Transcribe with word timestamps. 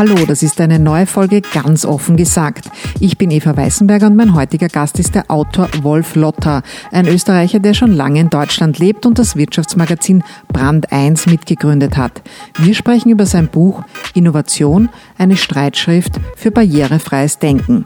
Hallo, 0.00 0.24
das 0.26 0.42
ist 0.42 0.58
eine 0.62 0.78
neue 0.78 1.04
Folge 1.04 1.42
ganz 1.42 1.84
offen 1.84 2.16
gesagt. 2.16 2.70
Ich 3.00 3.18
bin 3.18 3.30
Eva 3.30 3.54
Weißenberger 3.54 4.06
und 4.06 4.16
mein 4.16 4.34
heutiger 4.34 4.68
Gast 4.68 4.98
ist 4.98 5.14
der 5.14 5.30
Autor 5.30 5.68
Wolf 5.82 6.14
Lotter, 6.14 6.62
ein 6.90 7.06
Österreicher, 7.06 7.58
der 7.58 7.74
schon 7.74 7.92
lange 7.92 8.18
in 8.20 8.30
Deutschland 8.30 8.78
lebt 8.78 9.04
und 9.04 9.18
das 9.18 9.36
Wirtschaftsmagazin 9.36 10.24
Brand 10.48 10.90
1 10.90 11.26
mitgegründet 11.26 11.98
hat. 11.98 12.22
Wir 12.56 12.74
sprechen 12.74 13.10
über 13.10 13.26
sein 13.26 13.48
Buch 13.48 13.82
Innovation, 14.14 14.88
eine 15.18 15.36
Streitschrift 15.36 16.18
für 16.34 16.50
barrierefreies 16.50 17.38
Denken. 17.38 17.84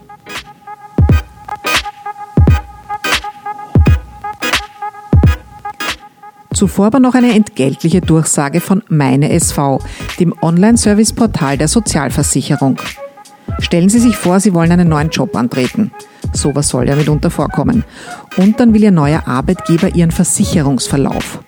Zuvor 6.54 6.86
aber 6.86 7.00
noch 7.00 7.14
eine 7.14 7.34
entgeltliche 7.34 8.00
Durchsage 8.00 8.60
von 8.60 8.82
Meine 8.88 9.30
SV, 9.32 9.80
dem 10.20 10.32
Online-Service-Portal 10.40 11.58
der 11.58 11.68
Sozialversicherung. 11.68 12.78
Stellen 13.58 13.88
Sie 13.88 13.98
sich 13.98 14.16
vor, 14.16 14.40
Sie 14.40 14.54
wollen 14.54 14.72
einen 14.72 14.88
neuen 14.88 15.10
Job 15.10 15.36
antreten. 15.36 15.90
Sowas 16.32 16.68
soll 16.68 16.88
ja 16.88 16.96
mitunter 16.96 17.30
vorkommen. 17.30 17.84
Und 18.36 18.60
dann 18.60 18.72
will 18.72 18.82
Ihr 18.82 18.90
neuer 18.92 19.26
Arbeitgeber 19.26 19.94
Ihren 19.94 20.12
Versicherungsverlauf. 20.12 21.40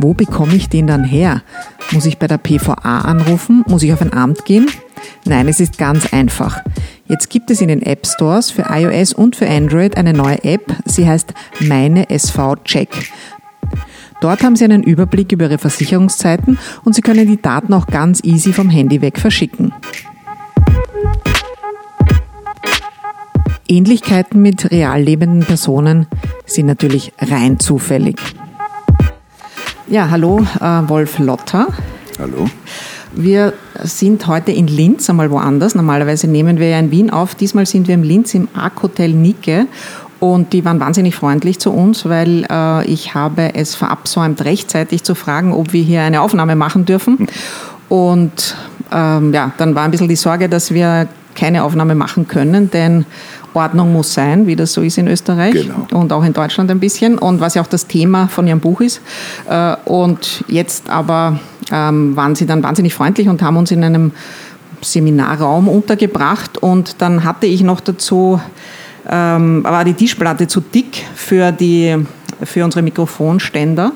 Wo 0.00 0.14
bekomme 0.14 0.54
ich 0.54 0.68
den 0.68 0.86
dann 0.86 1.04
her? 1.04 1.42
Muss 1.90 2.06
ich 2.06 2.18
bei 2.18 2.26
der 2.26 2.38
PVA 2.38 3.00
anrufen? 3.00 3.64
Muss 3.66 3.82
ich 3.82 3.92
auf 3.92 4.00
ein 4.00 4.12
Amt 4.12 4.44
gehen? 4.44 4.68
Nein, 5.24 5.48
es 5.48 5.60
ist 5.60 5.76
ganz 5.78 6.12
einfach. 6.12 6.62
Jetzt 7.06 7.30
gibt 7.30 7.50
es 7.50 7.60
in 7.60 7.68
den 7.68 7.82
App 7.82 8.06
Stores 8.06 8.50
für 8.50 8.66
iOS 8.70 9.12
und 9.12 9.36
für 9.36 9.48
Android 9.48 9.96
eine 9.96 10.12
neue 10.12 10.42
App. 10.44 10.72
Sie 10.84 11.06
heißt 11.06 11.34
Meine 11.60 12.10
SV 12.10 12.56
Check. 12.64 12.88
Dort 14.20 14.42
haben 14.42 14.56
Sie 14.56 14.64
einen 14.64 14.82
Überblick 14.82 15.32
über 15.32 15.44
Ihre 15.44 15.58
Versicherungszeiten 15.58 16.58
und 16.84 16.94
Sie 16.94 17.02
können 17.02 17.26
die 17.26 17.40
Daten 17.40 17.72
auch 17.74 17.86
ganz 17.86 18.22
easy 18.24 18.52
vom 18.52 18.70
Handy 18.70 19.02
weg 19.02 19.18
verschicken. 19.18 19.72
Ähnlichkeiten 23.68 24.40
mit 24.40 24.70
real 24.70 25.02
lebenden 25.02 25.40
Personen 25.40 26.06
sind 26.46 26.66
natürlich 26.66 27.12
rein 27.18 27.58
zufällig. 27.58 28.18
Ja, 29.88 30.10
hallo, 30.10 30.46
äh, 30.60 30.88
Wolf 30.88 31.18
Lotter. 31.18 31.68
Hallo. 32.18 32.48
Wir 33.12 33.54
sind 33.82 34.26
heute 34.26 34.52
in 34.52 34.66
Linz, 34.66 35.08
einmal 35.08 35.30
woanders. 35.30 35.74
Normalerweise 35.74 36.28
nehmen 36.28 36.58
wir 36.58 36.68
ja 36.68 36.78
in 36.78 36.90
Wien 36.90 37.10
auf. 37.10 37.34
Diesmal 37.34 37.66
sind 37.66 37.88
wir 37.88 37.94
im 37.94 38.02
Linz 38.02 38.34
im 38.34 38.48
Arc 38.54 38.82
Hotel 38.82 39.12
Nike 39.12 39.66
und 40.18 40.52
die 40.52 40.64
waren 40.64 40.80
wahnsinnig 40.80 41.14
freundlich 41.14 41.58
zu 41.58 41.72
uns, 41.72 42.08
weil 42.08 42.46
äh, 42.50 42.86
ich 42.86 43.14
habe 43.14 43.54
es 43.54 43.74
verabsäumt, 43.74 44.44
rechtzeitig 44.44 45.02
zu 45.02 45.14
fragen, 45.14 45.52
ob 45.52 45.72
wir 45.72 45.82
hier 45.82 46.02
eine 46.02 46.22
Aufnahme 46.22 46.56
machen 46.56 46.84
dürfen. 46.86 47.26
Und 47.88 48.56
ähm, 48.92 49.32
ja, 49.34 49.52
dann 49.58 49.74
war 49.74 49.84
ein 49.84 49.90
bisschen 49.90 50.08
die 50.08 50.16
Sorge, 50.16 50.48
dass 50.48 50.72
wir 50.72 51.08
keine 51.34 51.64
Aufnahme 51.64 51.94
machen 51.94 52.26
können, 52.26 52.70
denn 52.70 53.04
Ordnung 53.52 53.92
muss 53.92 54.12
sein, 54.12 54.46
wie 54.46 54.56
das 54.56 54.72
so 54.72 54.82
ist 54.82 54.98
in 54.98 55.08
Österreich 55.08 55.54
genau. 55.54 55.86
und 56.00 56.12
auch 56.12 56.24
in 56.24 56.32
Deutschland 56.32 56.70
ein 56.70 56.80
bisschen 56.80 57.18
und 57.18 57.40
was 57.40 57.54
ja 57.54 57.62
auch 57.62 57.66
das 57.66 57.86
Thema 57.86 58.28
von 58.28 58.46
Ihrem 58.46 58.60
Buch 58.60 58.80
ist. 58.80 59.00
Äh, 59.48 59.76
und 59.84 60.44
jetzt 60.48 60.90
aber 60.90 61.40
ähm, 61.70 62.16
waren 62.16 62.34
Sie 62.34 62.46
dann 62.46 62.62
wahnsinnig 62.62 62.94
freundlich 62.94 63.28
und 63.28 63.42
haben 63.42 63.56
uns 63.56 63.70
in 63.70 63.82
einem 63.82 64.12
Seminarraum 64.82 65.68
untergebracht 65.68 66.58
und 66.58 67.00
dann 67.00 67.24
hatte 67.24 67.46
ich 67.46 67.62
noch 67.62 67.80
dazu 67.80 68.40
ähm, 69.08 69.64
war 69.64 69.84
die 69.84 69.94
Tischplatte 69.94 70.46
zu 70.46 70.60
dick 70.60 71.04
für, 71.14 71.52
die, 71.52 71.96
für 72.42 72.64
unsere 72.64 72.82
Mikrofonständer. 72.82 73.92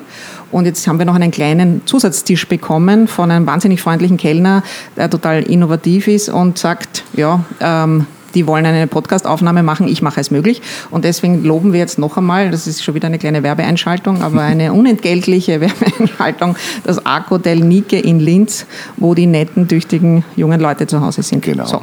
Und 0.51 0.65
jetzt 0.65 0.85
haben 0.87 0.99
wir 0.99 1.05
noch 1.05 1.15
einen 1.15 1.31
kleinen 1.31 1.81
Zusatztisch 1.85 2.47
bekommen 2.47 3.07
von 3.07 3.31
einem 3.31 3.45
wahnsinnig 3.47 3.81
freundlichen 3.81 4.17
Kellner, 4.17 4.63
der 4.97 5.09
total 5.09 5.43
innovativ 5.43 6.07
ist 6.07 6.29
und 6.29 6.57
sagt, 6.57 7.03
ja, 7.13 7.43
ähm, 7.61 8.05
die 8.35 8.47
wollen 8.47 8.65
eine 8.65 8.87
Podcastaufnahme 8.87 9.63
machen, 9.63 9.87
ich 9.87 10.01
mache 10.01 10.19
es 10.19 10.31
möglich. 10.31 10.61
Und 10.89 11.05
deswegen 11.05 11.43
loben 11.43 11.73
wir 11.73 11.79
jetzt 11.79 11.99
noch 11.99 12.17
einmal, 12.17 12.51
das 12.51 12.67
ist 12.67 12.83
schon 12.83 12.95
wieder 12.95 13.07
eine 13.07 13.19
kleine 13.19 13.43
Werbeeinschaltung, 13.43 14.21
aber 14.21 14.41
eine 14.41 14.73
unentgeltliche 14.81 15.61
Werbeeinschaltung, 15.61 16.55
das 16.83 17.05
Arc 17.05 17.29
Hotel 17.29 17.59
Nike 17.59 17.99
in 17.99 18.19
Linz, 18.19 18.65
wo 18.97 19.13
die 19.13 19.25
netten, 19.25 19.67
tüchtigen 19.67 20.23
jungen 20.35 20.59
Leute 20.59 20.87
zu 20.87 21.01
Hause 21.01 21.23
sind. 21.23 21.43
Genau. 21.43 21.65
So. 21.65 21.81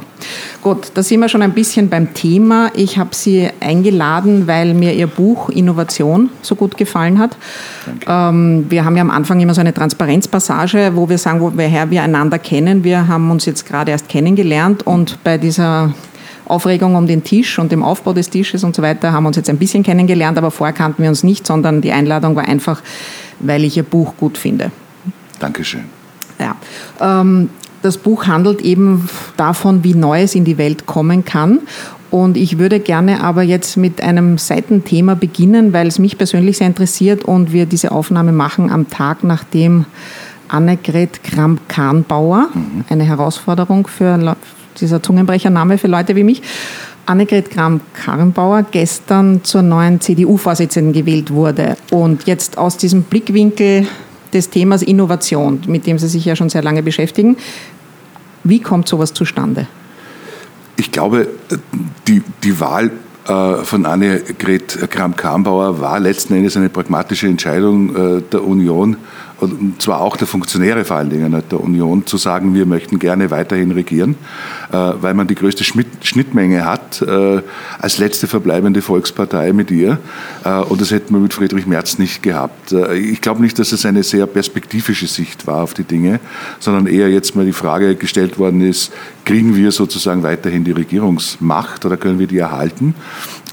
Gut, 0.61 0.91
da 0.93 1.03
sind 1.03 1.19
wir 1.21 1.29
schon 1.29 1.41
ein 1.41 1.53
bisschen 1.53 1.89
beim 1.89 2.13
Thema. 2.13 2.71
Ich 2.75 2.97
habe 2.97 3.11
Sie 3.13 3.49
eingeladen, 3.59 4.47
weil 4.47 4.73
mir 4.73 4.93
Ihr 4.93 5.07
Buch 5.07 5.49
Innovation 5.49 6.29
so 6.41 6.55
gut 6.55 6.77
gefallen 6.77 7.19
hat. 7.19 7.37
Ähm, 8.07 8.65
wir 8.69 8.85
haben 8.85 8.95
ja 8.95 9.01
am 9.01 9.11
Anfang 9.11 9.39
immer 9.39 9.53
so 9.53 9.61
eine 9.61 9.73
Transparenzpassage, 9.73 10.91
wo 10.95 11.09
wir 11.09 11.17
sagen, 11.17 11.39
woher 11.41 11.89
wir 11.89 12.03
einander 12.03 12.39
kennen. 12.39 12.83
Wir 12.83 13.07
haben 13.07 13.31
uns 13.31 13.45
jetzt 13.45 13.65
gerade 13.65 13.91
erst 13.91 14.09
kennengelernt 14.09 14.85
und 14.85 15.23
bei 15.23 15.37
dieser 15.37 15.93
Aufregung 16.49 16.95
um 16.95 17.07
den 17.07 17.23
Tisch 17.23 17.59
und 17.59 17.71
dem 17.71 17.83
Aufbau 17.83 18.13
des 18.13 18.29
Tisches 18.29 18.63
und 18.63 18.75
so 18.75 18.81
weiter 18.81 19.13
haben 19.13 19.23
wir 19.23 19.27
uns 19.27 19.37
jetzt 19.37 19.49
ein 19.49 19.57
bisschen 19.57 19.83
kennengelernt, 19.83 20.37
aber 20.37 20.51
vorher 20.51 20.73
kannten 20.73 21.03
wir 21.03 21.09
uns 21.09 21.23
nicht, 21.23 21.45
sondern 21.45 21.81
die 21.81 21.91
Einladung 21.91 22.35
war 22.35 22.47
einfach, 22.47 22.81
weil 23.39 23.63
ich 23.63 23.77
Ihr 23.77 23.83
Buch 23.83 24.13
gut 24.17 24.37
finde. 24.37 24.71
Dankeschön. 25.39 25.85
Ja. 26.39 26.55
Ähm, 26.99 27.49
das 27.81 27.97
Buch 27.97 28.27
handelt 28.27 28.61
eben 28.61 29.07
davon, 29.37 29.83
wie 29.83 29.93
Neues 29.93 30.35
in 30.35 30.43
die 30.43 30.57
Welt 30.57 30.85
kommen 30.85 31.23
kann. 31.23 31.59
Und 32.11 32.37
ich 32.37 32.57
würde 32.57 32.79
gerne 32.79 33.23
aber 33.23 33.43
jetzt 33.43 33.77
mit 33.77 34.01
einem 34.01 34.37
Seitenthema 34.37 35.13
beginnen, 35.13 35.73
weil 35.73 35.87
es 35.87 35.99
mich 35.99 36.17
persönlich 36.17 36.57
sehr 36.57 36.67
interessiert 36.67 37.23
und 37.23 37.53
wir 37.53 37.67
diese 37.67 37.91
Aufnahme 37.91 38.31
machen 38.31 38.71
am 38.71 38.89
Tag, 38.89 39.23
nachdem 39.23 39.85
Annegret 40.47 41.23
Kramp-Kahnbauer, 41.23 42.49
mhm. 42.53 42.85
eine 42.89 43.03
Herausforderung 43.03 43.85
für, 43.85 44.35
dieser 44.79 45.01
Zungenbrechername 45.01 45.77
für 45.77 45.87
Leute 45.87 46.15
wie 46.15 46.23
mich, 46.23 46.41
Annegret 47.05 47.49
Kramp-Karrenbauer 47.49 48.67
gestern 48.69 49.43
zur 49.43 49.63
neuen 49.63 49.99
CDU-Vorsitzenden 49.99 50.93
gewählt 50.93 51.31
wurde. 51.31 51.75
Und 51.89 52.27
jetzt 52.27 52.57
aus 52.57 52.77
diesem 52.77 53.03
Blickwinkel 53.03 53.87
des 54.31 54.51
Themas 54.51 54.83
Innovation, 54.83 55.61
mit 55.67 55.87
dem 55.87 55.97
Sie 55.97 56.07
sich 56.07 56.25
ja 56.25 56.35
schon 56.35 56.49
sehr 56.49 56.61
lange 56.61 56.83
beschäftigen, 56.83 57.35
wie 58.43 58.61
kommt 58.61 58.87
sowas 58.87 59.13
zustande? 59.13 59.67
Ich 60.77 60.91
glaube, 60.91 61.27
die, 62.07 62.21
die 62.43 62.59
Wahl 62.59 62.91
äh, 63.27 63.55
von 63.63 63.85
Annegret 63.85 64.89
Kramp-Karrenbauer 64.89 65.81
war 65.81 65.99
letzten 65.99 66.35
Endes 66.35 66.55
eine 66.57 66.69
pragmatische 66.69 67.27
Entscheidung 67.27 67.95
äh, 68.17 68.21
der 68.21 68.43
Union 68.43 68.97
und 69.39 69.81
zwar 69.81 70.01
auch 70.01 70.17
der 70.17 70.27
Funktionäre 70.27 70.83
vor 70.85 70.97
allen 70.97 71.09
Dingen 71.09 71.43
der 71.49 71.59
Union, 71.59 72.05
zu 72.05 72.17
sagen, 72.17 72.53
wir 72.53 72.65
möchten 72.65 72.99
gerne 72.99 73.31
weiterhin 73.31 73.71
regieren, 73.71 74.15
äh, 74.71 74.75
weil 74.75 75.13
man 75.13 75.27
die 75.27 75.35
größte 75.35 75.63
Schnittmenge 75.63 76.65
hat 76.65 77.01
äh, 77.01 77.41
als 77.79 77.97
letzte 77.97 78.27
verbleibende 78.27 78.81
Volkspartei 78.81 79.53
mit 79.53 79.71
ihr. 79.71 79.99
Äh, 80.43 80.59
und 80.61 80.81
das 80.81 80.91
hätten 80.91 81.13
wir 81.13 81.19
mit 81.19 81.33
Friedrich 81.33 81.65
Merz 81.65 81.97
nicht 81.97 82.21
gehabt. 82.23 82.73
Ich 82.93 83.21
glaube 83.21 83.41
nicht, 83.41 83.57
dass 83.59 83.71
es 83.71 83.85
eine 83.85 84.03
sehr 84.03 84.25
perspektivische 84.25 85.07
Sicht 85.07 85.47
war 85.47 85.63
auf 85.63 85.73
die 85.73 85.83
Dinge, 85.83 86.19
sondern 86.59 86.87
eher 86.87 87.09
jetzt 87.09 87.35
mal 87.35 87.45
die 87.45 87.53
Frage 87.53 87.95
gestellt 87.95 88.37
worden 88.37 88.61
ist, 88.61 88.91
kriegen 89.25 89.55
wir 89.55 89.71
sozusagen 89.71 90.23
weiterhin 90.23 90.63
die 90.63 90.71
Regierungsmacht 90.71 91.85
oder 91.85 91.97
können 91.97 92.19
wir 92.19 92.27
die 92.27 92.37
erhalten? 92.37 92.95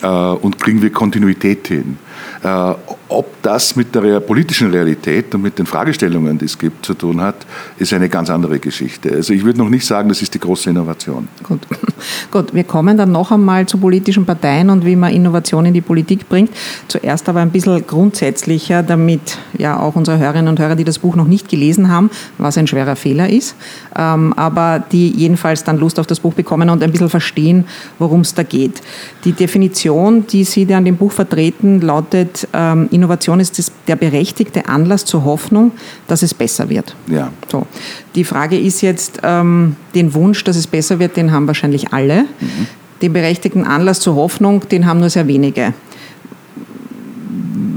Und 0.03 0.59
kriegen 0.61 0.83
wir 0.83 0.91
Kontinuität 0.91 1.69
hin. 1.69 1.99
Äh, 2.43 2.75
ob 3.09 3.41
das 3.43 3.77
mit 3.77 3.95
der 3.95 4.21
politischen 4.21 4.71
Realität 4.71 5.35
und 5.35 5.43
mit 5.43 5.59
den 5.59 5.67
Fragestellungen, 5.67 6.39
die 6.39 6.47
es 6.47 6.59
gibt, 6.59 6.85
zu 6.85 6.95
tun 6.95 7.21
hat, 7.21 7.47
ist 7.79 7.93
eine 7.93 8.09
ganz 8.09 8.31
andere 8.31 8.59
Geschichte. 8.59 9.13
Also 9.13 9.33
ich 9.33 9.45
würde 9.45 9.59
noch 9.59 9.69
nicht 9.69 9.87
sagen, 9.87 10.09
das 10.09 10.23
ist 10.23 10.35
die 10.35 10.41
große 10.41 10.71
Innovation. 10.71 11.29
Gut. 11.43 11.61
Gut, 12.31 12.53
wir 12.53 12.65
kommen 12.65 12.97
dann 12.97 13.13
noch 13.13 13.31
einmal 13.31 13.67
zu 13.67 13.79
politischen 13.79 14.27
Parteien 14.27 14.71
und 14.71 14.85
wie 14.85 14.97
man 14.97 15.13
Innovation 15.13 15.67
in 15.67 15.75
die 15.75 15.81
Politik 15.81 16.29
bringt. 16.29 16.51
Zuerst 16.89 17.29
aber 17.29 17.41
ein 17.41 17.51
bisschen 17.51 17.87
grundsätzlicher, 17.87 18.83
damit 18.83 19.39
ja 19.57 19.79
auch 19.79 19.95
unsere 19.95 20.19
Hörerinnen 20.19 20.49
und 20.49 20.59
Hörer, 20.59 20.77
die 20.77 20.85
das 20.85 20.99
Buch 20.99 21.17
noch 21.17 21.27
nicht 21.27 21.49
gelesen 21.49 21.91
haben, 21.91 22.11
was 22.39 22.59
ein 22.59 22.67
schwerer 22.67 22.97
Fehler 22.97 23.31
ist, 23.31 23.55
ähm, 23.97 24.33
aber 24.37 24.83
die 24.91 25.11
jedenfalls 25.11 25.65
dann 25.65 25.79
Lust 25.79 26.01
auf 26.01 26.07
das 26.07 26.21
Buch 26.21 26.35
bekommen 26.35 26.71
und 26.71 26.83
ein 26.83 26.91
bisschen 26.91 27.09
verstehen, 27.09 27.67
worum 27.99 28.21
es 28.21 28.35
da 28.35 28.43
geht. 28.43 28.83
Die 29.25 29.33
Definition, 29.33 30.27
die 30.27 30.45
Sie 30.45 30.67
da 30.67 30.79
an 30.79 30.85
dem 30.85 30.97
Buch 30.97 31.13
vertreten, 31.13 31.81
lautet, 31.81 32.26
ähm, 32.53 32.89
Innovation 32.91 33.41
ist 33.41 33.59
das, 33.59 33.73
der 33.87 33.97
berechtigte 33.97 34.69
Anlass 34.69 35.05
zur 35.05 35.25
Hoffnung, 35.25 35.73
dass 36.07 36.23
es 36.23 36.35
besser 36.35 36.69
wird. 36.69 36.95
Ja. 37.09 37.31
So. 37.51 37.67
Die 38.15 38.25
Frage 38.25 38.59
ist 38.59 38.81
jetzt, 38.83 39.21
ähm, 39.23 39.77
den 39.95 40.15
Wunsch, 40.15 40.45
dass 40.45 40.57
es 40.57 40.67
besser 40.67 40.99
wird, 40.99 41.17
den 41.17 41.33
haben 41.33 41.47
wahrscheinlich 41.47 41.93
alle. 41.93 42.23
Mhm. 42.41 42.67
Den 43.03 43.13
berechtigten 43.13 43.65
Anlass 43.65 44.01
zur 44.01 44.15
Hoffnung, 44.15 44.69
den 44.69 44.87
haben 44.87 45.01
nur 45.01 45.11
sehr 45.11 45.27
wenige. 45.27 45.75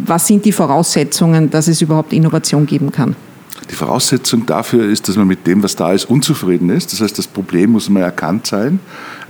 Was 0.06 0.28
sind 0.28 0.46
die 0.46 0.52
Voraussetzungen, 0.52 1.50
dass 1.50 1.68
es 1.68 1.82
überhaupt 1.82 2.14
Innovation 2.14 2.66
geben 2.66 2.92
kann? 2.92 3.16
Die 3.70 3.76
Voraussetzung 3.76 4.46
dafür 4.46 4.90
ist, 4.90 5.08
dass 5.08 5.16
man 5.16 5.28
mit 5.28 5.46
dem, 5.46 5.62
was 5.62 5.76
da 5.76 5.92
ist, 5.94 6.06
unzufrieden 6.10 6.70
ist. 6.70 6.92
Das 6.92 7.02
heißt, 7.02 7.18
das 7.18 7.28
Problem 7.28 7.72
muss 7.72 7.90
mal 7.90 8.02
erkannt 8.02 8.48
sein. 8.48 8.80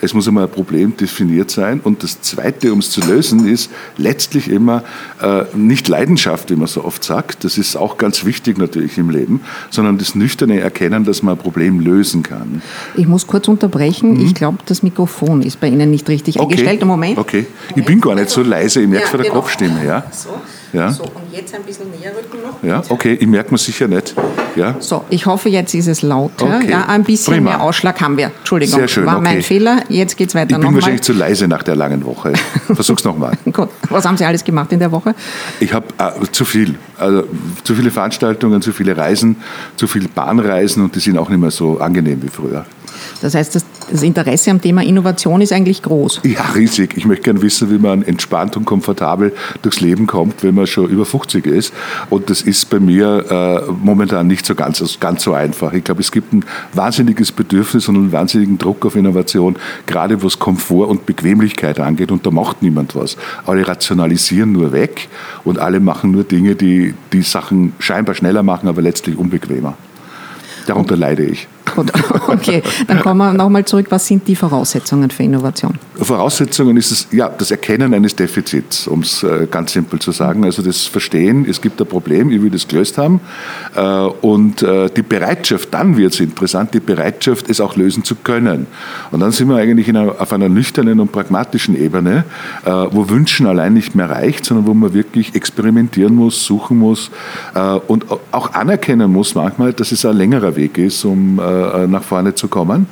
Es 0.02 0.14
muss 0.14 0.28
einmal 0.28 0.46
ein 0.46 0.52
Problem 0.52 0.96
definiert 0.98 1.52
sein. 1.52 1.80
Und 1.84 2.04
das 2.04 2.22
Zweite, 2.22 2.72
um 2.74 2.80
es 2.80 2.92
zu 2.92 3.02
lösen, 3.02 3.48
ist 3.48 3.70
letztlich 3.98 4.50
immer 4.50 4.84
äh, 5.22 5.44
nicht 5.56 5.88
Leidenschaft, 5.88 6.50
wie 6.50 6.56
man 6.56 6.68
so 6.68 6.84
oft 6.84 7.04
sagt. 7.04 7.44
Das 7.44 7.58
ist 7.58 7.76
auch 7.76 7.98
ganz 7.98 8.26
wichtig 8.26 8.58
natürlich 8.58 8.98
im 8.98 9.10
Leben, 9.10 9.42
sondern 9.70 9.98
das 9.98 10.16
nüchterne 10.16 10.60
Erkennen, 10.60 11.04
dass 11.04 11.24
man 11.24 11.36
ein 11.36 11.38
Problem 11.38 11.80
lösen 11.80 12.24
kann. 12.24 12.62
Ich 12.96 13.08
muss 13.08 13.28
kurz 13.28 13.48
unterbrechen. 13.48 14.14
Mhm. 14.14 14.26
Ich 14.26 14.36
glaube, 14.36 14.60
das 14.66 14.84
Mikrofon 14.84 15.42
ist 15.42 15.60
bei 15.60 15.68
Ihnen 15.68 15.92
nicht 15.92 16.08
richtig 16.10 16.40
okay. 16.40 16.54
eingestellt. 16.54 16.86
Moment. 16.86 17.18
Okay. 17.18 17.46
Ich 17.76 17.86
bin 17.86 18.02
gar 18.02 18.16
nicht 18.16 18.30
so 18.30 18.42
leise. 18.42 18.82
Ich 18.82 18.88
merke 18.88 19.06
ja, 19.06 19.12
von 19.12 19.20
der 19.20 19.30
genau. 19.30 19.42
Kopfstimme. 19.42 19.86
Ja. 19.86 20.04
So. 20.12 20.30
Ja. 20.74 20.92
So, 20.92 21.04
und 21.04 21.12
jetzt 21.32 21.54
ein 21.56 21.64
bisschen 21.64 21.90
näher 21.90 22.12
rücken 22.16 22.44
noch. 22.44 22.62
Ja, 22.64 22.84
okay, 22.90 23.18
ich 23.20 23.28
merke 23.28 23.52
mir 23.52 23.58
sicher 23.58 23.88
nicht. 23.88 24.14
Ja. 24.56 24.76
So, 24.80 25.04
ich 25.10 25.26
hoffe, 25.26 25.50
jetzt 25.50 25.74
ist 25.74 25.88
es 25.88 26.02
lauter. 26.02 26.46
Okay. 26.46 26.70
Ja, 26.70 26.86
ein 26.86 27.04
bisschen 27.04 27.36
Prima. 27.36 27.52
mehr 27.52 27.62
Ausschlag 27.62 28.00
haben 28.02 28.18
wir. 28.18 28.32
Entschuldigung, 28.40 28.80
Sehr 28.80 28.88
schön, 28.88 29.06
war 29.06 29.16
okay. 29.18 29.24
mein 29.24 29.42
Fehler. 29.42 29.84
Jetzt 29.90 30.18
geht 30.18 30.30
es 30.30 30.36
weiter. 30.36 30.58
Ich 30.58 30.62
bin 30.62 30.74
wahrscheinlich 30.74 31.02
zu 31.02 31.14
leise 31.14 31.48
nach 31.48 31.64
der 31.64 31.76
langen 31.76 32.06
Woche. 32.06 32.34
Versuch's 32.74 33.04
nochmal. 33.04 33.38
Gut, 33.52 33.70
was 33.90 34.06
haben 34.06 34.18
Sie 34.18 34.26
alles 34.26 34.44
gemacht 34.44 34.72
in 34.72 34.80
der 34.80 34.92
Woche? 34.92 35.16
Ich 35.60 35.74
habe 35.74 35.88
äh, 35.98 36.12
zu 36.32 36.46
viel. 36.46 36.76
Also, 37.00 37.24
zu 37.64 37.76
viele 37.76 37.92
Veranstaltungen, 37.92 38.62
zu 38.62 38.72
viele 38.72 38.96
Reisen, 38.96 39.38
zu 39.76 39.88
viele 39.88 40.08
Bahnreisen 40.08 40.84
und 40.84 40.96
die 40.96 41.00
sind 41.00 41.18
auch 41.18 41.30
nicht 41.30 41.40
mehr 41.40 41.52
so 41.52 41.80
angenehm 41.80 42.22
wie 42.22 42.30
früher. 42.30 42.66
Das 43.22 43.36
heißt, 43.36 43.56
das, 43.56 43.66
das, 43.92 44.04
Interesse 44.04 44.52
am 44.52 44.62
Thema 44.62 44.84
Innovation 44.84 45.42
ist 45.42 45.52
eigentlich 45.52 45.82
groß. 45.82 46.22
Ja, 46.24 46.42
riesig. 46.56 46.96
Ich 46.96 47.06
möchte 47.06 47.24
gerne 47.24 47.42
wissen, 47.42 47.70
wie 47.70 47.78
man 47.78 48.04
entspannt 48.04 48.56
und 48.58 48.66
komfortabel 48.66 49.34
durchs 49.62 49.82
Leben 49.82 50.08
kommt, 50.08 50.44
wenn 50.44 50.56
man 50.56 50.68
schon 50.68 50.90
über 50.90 51.06
50 51.06 51.46
ist. 51.46 51.74
Und 52.10 52.30
das 52.30 52.42
ist 52.42 52.70
bei 52.70 52.80
mir 52.80 53.66
äh, 53.68 53.72
momentan 53.72 54.28
nicht 54.28 54.46
so 54.46 54.56
ganz, 54.56 54.82
ganz 55.00 55.24
so 55.24 55.34
einfach. 55.34 55.74
Ich 55.74 55.84
glaube, 55.84 56.02
es 56.02 56.12
gibt 56.12 56.34
ein 56.34 56.46
wahnsinniges 56.74 57.32
Bedürfnis 57.32 57.88
und 57.88 57.96
einen 57.96 58.12
wahnsinnigen 58.12 58.58
Druck 58.58 58.86
auf 58.86 58.96
Innovation, 58.96 59.58
gerade 59.86 60.22
was 60.24 60.40
Komfort 60.40 60.88
und 60.88 61.06
Bequemlichkeit 61.06 61.80
angeht. 61.80 62.12
Und 62.12 62.26
da 62.26 62.32
macht 62.32 62.62
niemand 62.62 62.96
was. 62.96 63.18
Alle 63.46 63.68
rationalisieren 63.68 64.52
nur 64.52 64.72
weg 64.72 65.10
und 65.44 65.60
alle 65.60 65.80
machen 65.80 66.12
nur 66.12 66.24
Dinge, 66.24 66.56
die 66.56 66.89
die 67.14 67.22
Sachen 67.22 67.74
scheinbar 67.80 68.16
schneller 68.16 68.44
machen, 68.44 68.68
aber 68.68 68.82
letztlich 68.82 69.18
unbequemer. 69.18 69.78
Darunter 70.68 70.96
leide 70.96 71.26
ich. 71.26 71.48
Gut, 71.76 71.92
okay. 72.28 72.64
Dann 72.88 73.00
kommen 73.02 73.18
wir 73.18 73.34
nochmal 73.34 73.66
zurück. 73.66 73.88
Was 73.90 74.08
sind 74.08 74.28
die 74.28 74.36
Voraussetzungen 74.36 75.10
für 75.10 75.24
Innovation? 75.24 75.78
Voraussetzungen 75.96 76.78
ist 76.78 76.92
es, 76.92 77.08
ja, 77.12 77.30
das 77.30 77.52
Erkennen 77.52 77.94
eines 77.94 78.16
Defizits, 78.16 78.88
um 78.88 79.02
es 79.02 79.24
äh, 79.24 79.48
ganz 79.50 79.74
simpel 79.74 80.00
zu 80.00 80.12
sagen. 80.12 80.46
Also 80.46 80.62
das 80.62 80.86
Verstehen, 80.86 81.46
es 81.48 81.62
gibt 81.62 81.80
ein 81.82 81.88
Problem, 81.88 82.32
ich 82.32 82.42
will 82.42 82.50
das 82.50 82.68
gelöst 82.68 82.98
haben. 82.98 83.20
Äh, 83.76 83.82
und 83.82 84.62
äh, 84.62 84.90
die 84.90 85.02
Bereitschaft, 85.02 85.74
dann 85.74 85.98
wird 85.98 86.14
es 86.14 86.20
interessant, 86.20 86.74
die 86.74 86.80
Bereitschaft, 86.80 87.50
es 87.50 87.60
auch 87.60 87.76
lösen 87.76 88.04
zu 88.04 88.16
können. 88.16 88.68
Und 89.12 89.20
dann 89.20 89.32
sind 89.32 89.50
wir 89.50 89.58
eigentlich 89.58 89.90
einer, 89.90 90.16
auf 90.20 90.32
einer 90.32 90.50
nüchternen 90.50 91.00
und 91.00 91.12
pragmatischen 91.12 91.76
Ebene, 91.80 92.24
wo 92.92 93.10
Wünschen 93.10 93.48
allein 93.48 93.74
nicht 93.74 93.96
mehr 93.96 94.10
reicht, 94.10 94.46
sondern 94.46 94.68
wo 94.68 94.74
man 94.74 94.94
wirklich 94.94 95.36
experimentieren 95.36 96.16
muss, 96.16 96.46
suchen 96.46 96.78
muss 96.78 97.12
und 97.88 98.06
auch 98.32 98.54
anerkennen 98.54 99.12
muss 99.12 99.36
manchmal, 99.36 99.74
dass 99.74 99.92
es 99.92 100.06
ein 100.06 100.16
längerer 100.16 100.56
Weg 100.56 100.78
ist, 100.78 101.06
um 101.06 101.40
nach 101.88 102.04
vorne 102.04 102.36
zu 102.36 102.48
kommen. 102.48 102.88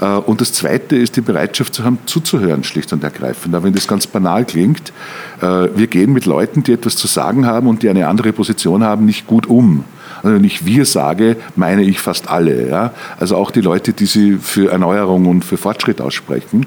Äh, 0.00 0.06
und 0.06 0.40
das 0.40 0.52
Zweite 0.52 0.96
ist 0.96 1.16
die 1.16 1.20
Bereitschaft 1.20 1.74
zu 1.74 1.84
haben, 1.84 1.98
zuzuhören, 2.06 2.64
schlicht 2.64 2.92
und 2.92 3.04
ergreifend. 3.04 3.54
Aber 3.54 3.64
wenn 3.64 3.72
das 3.72 3.88
ganz 3.88 4.06
banal 4.06 4.44
klingt, 4.44 4.92
äh, 5.40 5.68
wir 5.74 5.86
gehen 5.86 6.12
mit 6.12 6.26
Leuten, 6.26 6.62
die 6.62 6.72
etwas 6.72 6.96
zu 6.96 7.06
sagen 7.06 7.46
haben 7.46 7.66
und 7.66 7.82
die 7.82 7.88
eine 7.88 8.08
andere 8.08 8.32
Position 8.32 8.82
haben, 8.84 9.04
nicht 9.04 9.26
gut 9.26 9.46
um. 9.46 9.84
Also 10.22 10.36
wenn 10.36 10.44
ich 10.44 10.64
wir 10.64 10.84
sage, 10.84 11.36
meine 11.56 11.82
ich 11.82 12.00
fast 12.00 12.28
alle. 12.28 12.68
Ja? 12.68 12.92
Also 13.18 13.36
auch 13.36 13.50
die 13.50 13.60
Leute, 13.60 13.92
die 13.92 14.06
sie 14.06 14.38
für 14.38 14.70
Erneuerung 14.70 15.26
und 15.26 15.44
für 15.44 15.56
Fortschritt 15.56 16.00
aussprechen. 16.00 16.66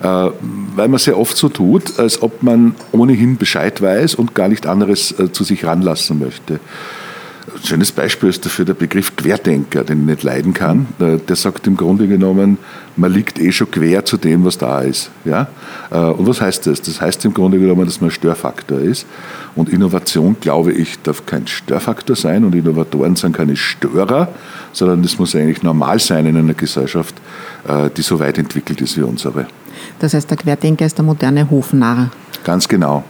weil 0.00 0.86
man 0.88 0.98
sehr 0.98 1.18
oft 1.18 1.36
so 1.36 1.48
tut, 1.48 1.98
als 1.98 2.22
ob 2.22 2.44
man 2.44 2.76
ohnehin 2.92 3.36
Bescheid 3.36 3.82
weiß 3.82 4.14
und 4.14 4.32
gar 4.32 4.46
nicht 4.46 4.64
anderes 4.64 5.12
zu 5.32 5.42
sich 5.42 5.64
ranlassen 5.64 6.20
möchte. 6.20 6.60
Ein 7.60 7.66
schönes 7.66 7.90
Beispiel 7.90 8.28
ist 8.28 8.44
dafür 8.44 8.64
der 8.64 8.74
Begriff 8.74 9.16
Querdenker, 9.16 9.82
den 9.82 10.00
ich 10.00 10.06
nicht 10.06 10.22
leiden 10.22 10.54
kann. 10.54 10.86
Der 10.98 11.36
sagt 11.36 11.66
im 11.66 11.76
Grunde 11.76 12.06
genommen, 12.06 12.56
man 12.96 13.12
liegt 13.12 13.40
eh 13.40 13.50
schon 13.50 13.70
quer 13.70 14.04
zu 14.04 14.16
dem, 14.16 14.44
was 14.44 14.58
da 14.58 14.80
ist. 14.80 15.10
Ja? 15.24 15.48
Äh, 15.90 15.98
und 15.98 16.26
was 16.26 16.40
heißt 16.40 16.66
das? 16.68 16.80
Das 16.82 17.00
heißt 17.00 17.24
im 17.24 17.34
Grunde 17.34 17.58
genommen, 17.58 17.84
dass 17.84 18.00
man 18.00 18.10
ein 18.10 18.12
Störfaktor 18.12 18.78
ist. 18.78 19.06
Und 19.56 19.68
Innovation, 19.68 20.36
glaube 20.40 20.72
ich, 20.72 21.00
darf 21.02 21.26
kein 21.26 21.46
Störfaktor 21.48 22.14
sein 22.14 22.44
und 22.44 22.54
Innovatoren 22.54 23.16
sind 23.16 23.36
keine 23.36 23.56
Störer, 23.56 24.28
sondern 24.72 25.02
das 25.02 25.18
muss 25.18 25.34
eigentlich 25.34 25.62
normal 25.62 25.98
sein 25.98 26.26
in 26.26 26.36
einer 26.36 26.54
Gesellschaft, 26.54 27.16
äh, 27.66 27.90
die 27.96 28.02
so 28.02 28.20
weit 28.20 28.38
entwickelt 28.38 28.80
ist 28.80 28.96
wie 28.96 29.02
unsere. 29.02 29.46
Das 29.98 30.14
heißt, 30.14 30.30
der 30.30 30.36
Querdenker 30.36 30.86
ist 30.86 30.96
der 30.96 31.04
moderne 31.04 31.50
Hofnarr. 31.50 32.10
Ganz 32.44 32.68
genau. 32.68 33.04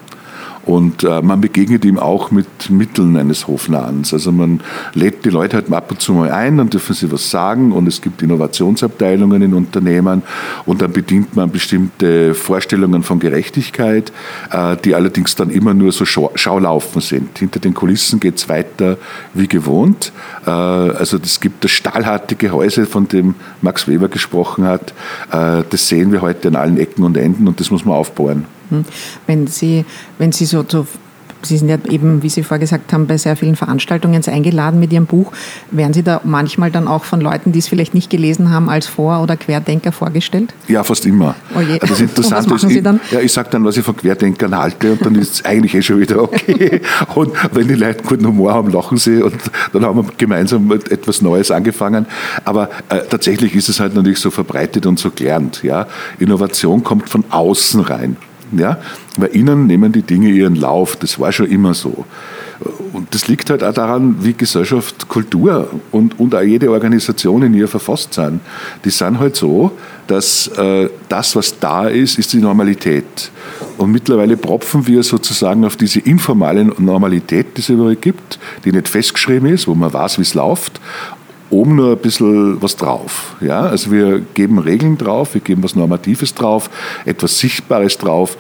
Und 0.69 1.03
äh, 1.03 1.23
man 1.23 1.41
begegnet 1.41 1.87
ihm 1.87 1.99
auch 1.99 2.31
mit 2.31 2.69
Mitteln 2.69 3.17
eines 3.17 3.49
Hofnahens. 3.49 4.13
Also 4.13 4.33
man 4.33 4.61
lädt 4.93 5.25
die 5.25 5.31
Leute 5.31 5.57
halt 5.57 5.73
ab 5.73 5.91
und 5.91 6.03
zu 6.03 6.13
mal 6.13 6.31
ein, 6.31 6.59
dann 6.59 6.69
dürfen 6.69 6.95
sie 6.95 7.11
was 7.11 7.31
sagen 7.31 7.73
und 7.73 7.89
es 7.89 8.03
gibt 8.03 8.21
Innovationsabteilungen 8.21 9.41
in 9.41 9.55
Unternehmen 9.55 10.23
und 10.67 10.83
dann 10.83 10.93
bedient 10.93 11.35
man 11.35 11.51
bestimmte 11.51 12.35
Vorstellungen 12.35 13.03
von 13.03 13.19
Gerechtigkeit, 13.19 14.13
äh, 14.51 14.77
die 14.85 14.95
allerdings 14.95 15.35
dann 15.35 15.49
immer 15.49 15.73
nur 15.73 15.91
so 15.91 16.05
Schau 16.05 16.33
Schaulaufen 16.35 17.01
sind. 17.01 17.39
Hinter 17.39 17.61
den 17.61 17.73
Kulissen 17.73 18.21
geht 18.21 18.37
es 18.37 18.51
weiter 18.51 18.99
wie 19.33 19.49
gewohnt. 19.49 20.13
Äh, 20.45 20.51
also 20.51 21.17
es 21.17 21.41
gibt 21.41 21.65
das 21.65 21.71
stahlharte 21.71 22.37
Gehäuse, 22.37 22.85
von 22.85 23.09
dem 23.09 23.37
Max 23.63 23.89
Weber 23.89 24.09
gesprochen 24.09 24.65
hat. 24.65 24.93
Äh, 25.33 25.63
das 25.71 25.89
sehen 25.89 26.13
wir 26.13 26.21
heute 26.21 26.49
an 26.49 26.57
allen 26.57 26.77
Ecken 26.77 27.05
und 27.05 27.17
Enden 27.17 27.49
und 27.49 27.59
das 27.59 27.71
muss 27.71 27.87
man 27.87 27.97
aufbauen. 27.97 28.58
Hm. 28.71 28.85
Wenn 29.27 29.47
Sie, 29.47 29.85
wenn 30.19 30.33
Sie 30.33 30.45
so 30.45 30.63
zu 30.63 30.87
Sie 31.43 31.57
sind 31.57 31.69
ja 31.69 31.79
eben, 31.89 32.23
wie 32.23 32.29
Sie 32.29 32.43
vorgesagt 32.43 32.93
haben, 32.93 33.07
bei 33.07 33.17
sehr 33.17 33.37
vielen 33.37 33.55
Veranstaltungen 33.55 34.23
eingeladen 34.27 34.81
mit 34.81 34.93
Ihrem 34.93 35.07
Buch. 35.07 35.33
Werden 35.71 35.93
Sie 35.95 36.03
da 36.03 36.21
manchmal 36.25 36.71
dann 36.71 36.89
auch 36.89 37.05
von 37.05 37.21
Leuten, 37.21 37.53
die 37.53 37.61
es 37.61 37.69
vielleicht 37.69 37.95
nicht 37.95 38.11
gelesen 38.11 38.51
haben, 38.51 38.69
als 38.69 38.87
Vor- 38.87 39.23
oder 39.23 39.37
Querdenker 39.37 39.93
vorgestellt? 39.93 40.53
Ja, 40.67 40.83
fast 40.83 41.07
immer. 41.07 41.37
Oh 41.57 41.61
je. 41.61 41.79
Das 41.79 42.01
Interessante 42.01 42.51
was 42.51 42.63
machen 42.63 42.71
Sie 42.71 42.83
dann? 42.83 43.01
Ich, 43.07 43.13
ja, 43.13 43.21
ich 43.21 43.33
sage 43.33 43.49
dann, 43.51 43.65
was 43.65 43.77
ich 43.77 43.85
von 43.85 43.97
Querdenkern 43.97 44.57
halte 44.57 44.93
und 44.93 45.07
dann 45.07 45.15
ist 45.15 45.35
es 45.35 45.45
eigentlich 45.45 45.75
eh 45.75 45.83
schon 45.83 46.01
wieder 46.01 46.21
okay. 46.21 46.81
und 47.15 47.33
wenn 47.53 47.69
die 47.69 47.75
Leute 47.75 48.03
guten 48.03 48.27
Humor 48.27 48.55
haben, 48.55 48.73
lachen 48.73 48.99
sie 48.99 49.23
und 49.23 49.35
dann 49.73 49.85
haben 49.85 49.97
wir 49.97 50.13
gemeinsam 50.17 50.71
etwas 50.73 51.23
Neues 51.23 51.51
angefangen. 51.51 52.07
Aber 52.45 52.69
äh, 52.89 53.01
tatsächlich 53.09 53.55
ist 53.55 53.69
es 53.69 53.79
halt 53.79 53.95
natürlich 53.95 54.19
so 54.19 54.31
verbreitet 54.31 54.87
und 54.87 54.99
so 54.99 55.11
gelernt. 55.11 55.63
Ja? 55.63 55.87
Innovation 56.19 56.83
kommt 56.83 57.09
von 57.09 57.25
außen 57.31 57.81
rein. 57.81 58.17
Ja? 58.53 58.79
Weil 59.17 59.31
innen 59.31 59.67
nehmen 59.67 59.93
die 59.93 60.03
Dinge 60.03 60.31
ihren 60.31 60.55
Lauf. 60.55 60.97
Das 60.97 61.19
war 61.19 61.33
schon 61.33 61.47
immer 61.47 61.75
so. 61.75 62.05
Und 62.93 63.15
das 63.15 63.29
liegt 63.29 63.51
halt 63.51 63.63
auch 63.63 63.73
daran, 63.73 64.17
wie 64.21 64.33
Gesellschaft, 64.33 65.07
Kultur 65.09 65.69
und, 65.93 66.19
und 66.19 66.35
auch 66.35 66.43
jede 66.43 66.71
Organisation 66.71 67.43
in 67.43 67.55
ihr 67.55 67.69
verfasst 67.69 68.15
sind. 68.15 68.41
Die 68.85 68.91
sind 68.91 69.21
halt 69.21 69.37
so, 69.37 69.73
dass 70.09 70.49
äh, 70.49 70.89
das, 71.09 71.37
was 71.37 71.61
da 71.61 71.87
ist, 71.87 72.19
ist 72.19 72.33
die 72.33 72.39
Normalität. 72.39 73.31
Und 73.77 73.93
mittlerweile 73.93 74.37
propfen 74.37 74.87
wir 74.89 75.05
sozusagen 75.05 75.65
auf 75.65 75.77
diese 75.77 76.01
informale 76.01 76.65
Normalität, 76.65 77.57
die 77.57 77.61
es 77.61 77.69
überall 77.69 77.95
gibt, 77.95 78.41
die 78.65 78.73
nicht 78.73 78.89
festgeschrieben 78.89 79.49
ist, 79.51 79.69
wo 79.69 79.75
man 79.75 79.93
weiß, 79.93 80.19
wie 80.19 80.23
es 80.23 80.35
läuft, 80.35 80.81
oben 81.51 81.77
nur 81.77 81.93
ein 81.93 81.99
bisschen 81.99 82.61
was 82.63 82.77
drauf. 82.77 83.37
Ja? 83.41 83.63
Also 83.63 83.91
wir 83.91 84.21
geben 84.21 84.59
Regeln 84.59 84.99
drauf, 84.99 85.35
wir 85.35 85.41
geben 85.41 85.63
was 85.63 85.75
Normatives 85.75 86.35
drauf, 86.35 86.71
etwas 87.05 87.39
Sichtbares 87.39 87.99
drauf. 87.99 88.37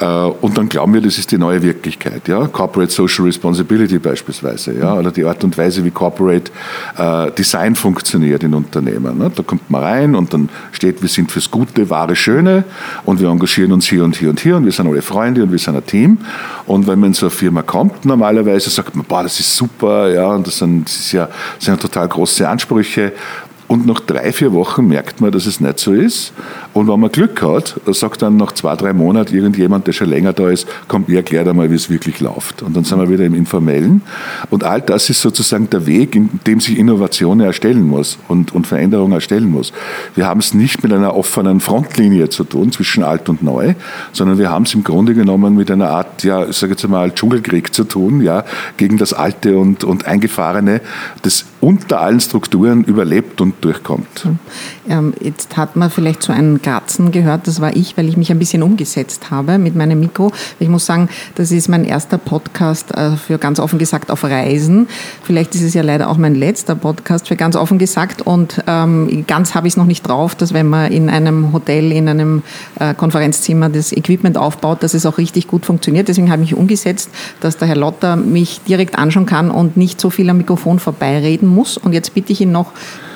Äh, 0.00 0.04
und 0.04 0.56
dann 0.56 0.68
glauben 0.68 0.94
wir, 0.94 1.00
das 1.00 1.18
ist 1.18 1.30
die 1.30 1.38
neue 1.38 1.62
Wirklichkeit. 1.62 2.26
Ja? 2.26 2.46
Corporate 2.46 2.90
Social 2.90 3.26
Responsibility 3.26 3.98
beispielsweise. 3.98 4.78
Ja? 4.78 4.94
Oder 4.94 5.10
die 5.10 5.24
Art 5.24 5.44
und 5.44 5.56
Weise, 5.56 5.84
wie 5.84 5.90
Corporate 5.90 6.50
äh, 6.96 7.30
Design 7.32 7.74
funktioniert 7.74 8.42
in 8.42 8.54
Unternehmen. 8.54 9.18
Ne? 9.18 9.30
Da 9.34 9.42
kommt 9.42 9.70
man 9.70 9.82
rein 9.82 10.14
und 10.14 10.32
dann 10.32 10.48
steht, 10.72 11.02
wir 11.02 11.08
sind 11.08 11.30
fürs 11.30 11.50
Gute, 11.50 11.88
wahre, 11.90 12.16
Schöne 12.16 12.64
und 13.04 13.20
wir 13.20 13.28
engagieren 13.28 13.72
uns 13.72 13.86
hier 13.86 14.04
und 14.04 14.16
hier 14.16 14.30
und 14.30 14.40
hier 14.40 14.56
und 14.56 14.64
wir 14.64 14.72
sind 14.72 14.88
alle 14.88 15.02
Freunde 15.02 15.42
und 15.42 15.52
wir 15.52 15.58
sind 15.58 15.76
ein 15.76 15.86
Team. 15.86 16.18
Und 16.66 16.86
wenn 16.86 16.98
man 16.98 17.08
in 17.08 17.14
so 17.14 17.26
eine 17.26 17.30
Firma 17.30 17.62
kommt, 17.62 18.04
normalerweise 18.04 18.70
sagt 18.70 18.96
man, 18.96 19.04
boah, 19.04 19.22
das 19.22 19.38
ist 19.38 19.54
super, 19.54 20.12
ja, 20.12 20.28
und 20.28 20.46
das 20.46 20.58
sind, 20.58 20.86
das 20.86 20.96
ist 20.96 21.12
ja, 21.12 21.26
das 21.56 21.64
sind 21.64 21.80
total 21.80 22.08
große 22.08 22.48
Ansprüche. 22.48 23.12
Und 23.70 23.86
nach 23.86 24.00
drei, 24.00 24.32
vier 24.32 24.52
Wochen 24.52 24.88
merkt 24.88 25.20
man, 25.20 25.30
dass 25.30 25.46
es 25.46 25.60
nicht 25.60 25.78
so 25.78 25.92
ist. 25.92 26.32
Und 26.72 26.88
wenn 26.88 26.98
man 26.98 27.12
Glück 27.12 27.40
hat, 27.40 27.80
sagt 27.86 28.20
dann 28.20 28.36
nach 28.36 28.50
zwei, 28.50 28.74
drei 28.74 28.92
Monaten 28.92 29.32
irgendjemand, 29.32 29.86
der 29.86 29.92
schon 29.92 30.08
länger 30.08 30.32
da 30.32 30.50
ist, 30.50 30.66
kommt, 30.88 31.08
ihr 31.08 31.18
erklärt 31.18 31.46
einmal, 31.46 31.70
wie 31.70 31.76
es 31.76 31.88
wirklich 31.88 32.18
läuft. 32.18 32.64
Und 32.64 32.76
dann 32.76 32.82
sind 32.82 32.98
wir 32.98 33.08
wieder 33.08 33.24
im 33.24 33.34
Informellen. 33.34 34.02
Und 34.50 34.64
all 34.64 34.80
das 34.80 35.08
ist 35.08 35.20
sozusagen 35.20 35.70
der 35.70 35.86
Weg, 35.86 36.16
in 36.16 36.40
dem 36.48 36.58
sich 36.58 36.78
Innovation 36.78 37.38
erstellen 37.38 37.86
muss 37.86 38.18
und, 38.26 38.52
und 38.52 38.66
Veränderung 38.66 39.12
erstellen 39.12 39.48
muss. 39.48 39.72
Wir 40.16 40.26
haben 40.26 40.40
es 40.40 40.52
nicht 40.52 40.82
mit 40.82 40.92
einer 40.92 41.14
offenen 41.14 41.60
Frontlinie 41.60 42.28
zu 42.28 42.42
tun 42.42 42.72
zwischen 42.72 43.04
alt 43.04 43.28
und 43.28 43.44
neu, 43.44 43.74
sondern 44.10 44.38
wir 44.38 44.50
haben 44.50 44.64
es 44.64 44.74
im 44.74 44.82
Grunde 44.82 45.14
genommen 45.14 45.54
mit 45.54 45.70
einer 45.70 45.90
Art, 45.90 46.24
ja, 46.24 46.44
ich 46.44 46.56
sage 46.56 46.72
jetzt 46.72 46.88
mal, 46.88 47.14
Dschungelkrieg 47.14 47.72
zu 47.72 47.84
tun, 47.84 48.20
ja, 48.20 48.44
gegen 48.78 48.98
das 48.98 49.12
Alte 49.12 49.58
und, 49.58 49.84
und 49.84 50.06
Eingefahrene, 50.06 50.80
das 51.22 51.44
unter 51.60 52.00
allen 52.00 52.18
Strukturen 52.18 52.82
überlebt 52.82 53.40
und 53.40 53.59
durchkommt. 53.60 54.26
Ähm, 54.88 55.14
jetzt 55.20 55.56
hat 55.56 55.76
man 55.76 55.90
vielleicht 55.90 56.22
so 56.22 56.32
einen 56.32 56.62
Kratzen 56.62 57.10
gehört, 57.12 57.46
das 57.46 57.60
war 57.60 57.76
ich, 57.76 57.96
weil 57.96 58.08
ich 58.08 58.16
mich 58.16 58.30
ein 58.30 58.38
bisschen 58.38 58.62
umgesetzt 58.62 59.30
habe 59.30 59.58
mit 59.58 59.76
meinem 59.76 60.00
Mikro. 60.00 60.32
Ich 60.58 60.68
muss 60.68 60.86
sagen, 60.86 61.08
das 61.34 61.50
ist 61.50 61.68
mein 61.68 61.84
erster 61.84 62.18
Podcast 62.18 62.92
äh, 62.92 63.16
für 63.16 63.38
ganz 63.38 63.60
offen 63.60 63.78
gesagt 63.78 64.10
auf 64.10 64.24
Reisen. 64.24 64.88
Vielleicht 65.22 65.54
ist 65.54 65.62
es 65.62 65.74
ja 65.74 65.82
leider 65.82 66.08
auch 66.10 66.16
mein 66.16 66.34
letzter 66.34 66.74
Podcast 66.74 67.28
für 67.28 67.36
ganz 67.36 67.56
offen 67.56 67.78
gesagt 67.78 68.22
und 68.22 68.62
ähm, 68.66 69.24
ganz 69.26 69.54
habe 69.54 69.66
ich 69.66 69.74
es 69.74 69.76
noch 69.76 69.86
nicht 69.86 70.06
drauf, 70.06 70.34
dass 70.34 70.52
wenn 70.52 70.66
man 70.66 70.90
in 70.92 71.08
einem 71.08 71.52
Hotel, 71.52 71.92
in 71.92 72.08
einem 72.08 72.42
äh, 72.78 72.94
Konferenzzimmer 72.94 73.68
das 73.68 73.92
Equipment 73.92 74.36
aufbaut, 74.36 74.82
dass 74.82 74.94
es 74.94 75.06
auch 75.06 75.18
richtig 75.18 75.46
gut 75.46 75.66
funktioniert. 75.66 76.08
Deswegen 76.08 76.30
habe 76.30 76.42
ich 76.42 76.52
mich 76.52 76.58
umgesetzt, 76.58 77.10
dass 77.40 77.56
der 77.56 77.68
Herr 77.68 77.76
Lotter 77.76 78.16
mich 78.16 78.60
direkt 78.66 78.98
anschauen 78.98 79.26
kann 79.26 79.50
und 79.50 79.76
nicht 79.76 80.00
so 80.00 80.10
viel 80.10 80.28
am 80.30 80.38
Mikrofon 80.38 80.78
vorbeireden 80.78 81.48
muss. 81.48 81.76
Und 81.76 81.92
jetzt 81.92 82.14
bitte 82.14 82.32
ich 82.32 82.40
ihn 82.40 82.52
noch, 82.52 82.72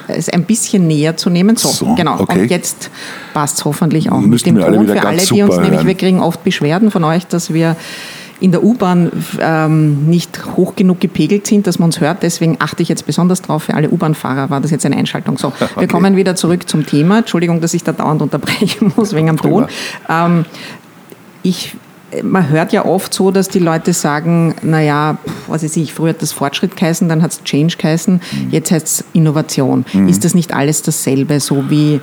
es 0.09 0.29
ein 0.29 0.45
bisschen 0.45 0.87
näher 0.87 1.17
zu 1.17 1.31
nehmen. 1.31 1.57
So, 1.57 1.69
so 1.69 1.95
genau. 1.95 2.21
Okay. 2.21 2.41
Und 2.41 2.51
jetzt 2.51 2.91
passt 3.33 3.59
es 3.59 3.65
hoffentlich 3.65 4.11
auch 4.11 4.21
Müssten 4.21 4.55
mit 4.55 4.65
dem 4.65 4.75
Ton. 4.75 4.89
Für 4.89 5.07
alle, 5.07 5.23
die 5.23 5.43
uns 5.43 5.57
nämlich, 5.59 5.85
wir 5.85 5.95
kriegen 5.95 6.21
oft 6.21 6.45
Beschwerden 6.45 6.91
von 6.91 7.05
euch, 7.05 7.27
dass 7.27 7.53
wir 7.53 7.77
in 8.41 8.51
der 8.51 8.63
U-Bahn 8.63 9.11
ähm, 9.41 10.07
nicht 10.07 10.45
hoch 10.57 10.75
genug 10.77 11.01
gepegelt 11.01 11.47
sind, 11.47 11.67
dass 11.67 11.79
man 11.79 11.87
uns 11.87 12.01
hört. 12.01 12.23
Deswegen 12.23 12.57
achte 12.59 12.83
ich 12.83 12.89
jetzt 12.89 13.07
besonders 13.07 13.41
drauf. 13.43 13.65
Für 13.65 13.75
alle 13.75 13.89
U-Bahn-Fahrer 13.89 14.51
war 14.51 14.61
das 14.61 14.71
jetzt 14.71 14.85
eine 14.85 14.97
Einschaltung. 14.97 15.39
So, 15.39 15.53
wir 15.59 15.69
okay. 15.77 15.87
kommen 15.87 16.17
wieder 16.17 16.37
zurück 16.37 16.69
zum 16.69 16.85
Thema. 16.85 17.19
Entschuldigung, 17.19 17.61
dass 17.61 17.75
ich 17.75 17.85
da 17.85 17.93
dauernd 17.93 18.23
unterbrechen 18.23 18.93
muss 18.97 19.15
wegen 19.15 19.31
am 19.31 19.39
Ton. 19.39 19.67
Ähm, 20.09 20.45
ich 21.43 21.75
man 22.23 22.49
hört 22.49 22.73
ja 22.73 22.85
oft 22.85 23.13
so, 23.13 23.31
dass 23.31 23.49
die 23.49 23.59
Leute 23.59 23.93
sagen, 23.93 24.55
naja, 24.63 25.19
was 25.47 25.65
weiß 25.65 25.77
ich, 25.77 25.95
früher 25.95 26.11
hat 26.11 26.23
das 26.23 26.33
Fortschritt 26.33 26.77
geheißen, 26.77 27.09
dann 27.09 27.23
hat 27.23 27.33
es 27.33 27.45
Change 27.45 27.77
geheißen, 27.77 28.15
mhm. 28.15 28.51
jetzt 28.51 28.71
heißt 28.71 28.87
es 28.87 29.05
Innovation. 29.13 29.85
Mhm. 29.93 30.09
Ist 30.09 30.25
das 30.25 30.35
nicht 30.35 30.55
alles 30.55 30.83
dasselbe, 30.83 31.41
so 31.41 31.71
wie 31.71 32.01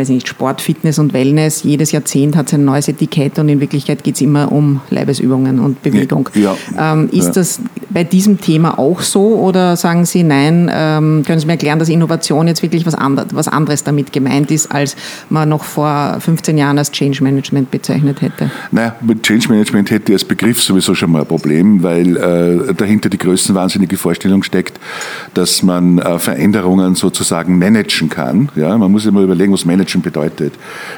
weiß 0.00 0.08
nicht, 0.08 0.28
Sport, 0.28 0.60
Fitness 0.60 0.98
und 0.98 1.12
Wellness, 1.12 1.62
jedes 1.62 1.92
Jahrzehnt 1.92 2.36
hat 2.36 2.48
sein 2.48 2.64
neues 2.64 2.88
Etikett 2.88 3.38
und 3.38 3.48
in 3.48 3.60
Wirklichkeit 3.60 4.02
geht 4.02 4.14
es 4.14 4.20
immer 4.20 4.50
um 4.50 4.80
Leibesübungen 4.90 5.60
und 5.60 5.82
Bewegung. 5.82 6.28
Ja, 6.34 6.56
ähm, 6.78 7.08
ist 7.12 7.26
ja. 7.26 7.32
das 7.32 7.60
bei 7.90 8.04
diesem 8.04 8.40
Thema 8.40 8.78
auch 8.78 9.00
so 9.00 9.36
oder 9.36 9.76
sagen 9.76 10.04
Sie, 10.04 10.22
nein, 10.22 10.70
ähm, 10.72 11.22
können 11.26 11.40
Sie 11.40 11.46
mir 11.46 11.52
erklären, 11.52 11.78
dass 11.78 11.88
Innovation 11.88 12.46
jetzt 12.46 12.62
wirklich 12.62 12.86
was, 12.86 12.94
andre, 12.94 13.26
was 13.32 13.48
anderes 13.48 13.84
damit 13.84 14.12
gemeint 14.12 14.50
ist, 14.50 14.72
als 14.72 14.96
man 15.28 15.48
noch 15.48 15.64
vor 15.64 16.16
15 16.20 16.56
Jahren 16.56 16.78
als 16.78 16.92
Change 16.92 17.22
Management 17.22 17.70
bezeichnet 17.70 18.22
hätte? 18.22 18.50
Naja, 18.70 18.96
mit 19.00 19.22
Change 19.22 19.48
Management 19.48 19.90
hätte 19.90 20.12
ich 20.12 20.16
als 20.16 20.24
Begriff 20.24 20.62
sowieso 20.62 20.94
schon 20.94 21.10
mal 21.10 21.20
ein 21.20 21.26
Problem, 21.26 21.82
weil 21.82 22.16
äh, 22.16 22.74
dahinter 22.74 23.08
die 23.08 23.18
größenwahnsinnige 23.18 23.96
Vorstellung 23.96 24.42
steckt, 24.42 24.78
dass 25.34 25.62
man 25.62 25.98
äh, 25.98 26.18
Veränderungen 26.18 26.94
sozusagen 26.94 27.58
managen 27.58 28.08
kann. 28.08 28.50
Ja? 28.54 28.76
Man 28.78 28.92
muss 28.92 29.04
immer 29.06 29.20
überlegen, 29.20 29.52
was 29.52 29.64
Management 29.64 29.89
Managen 29.90 30.02
bedeutet. 30.02 30.54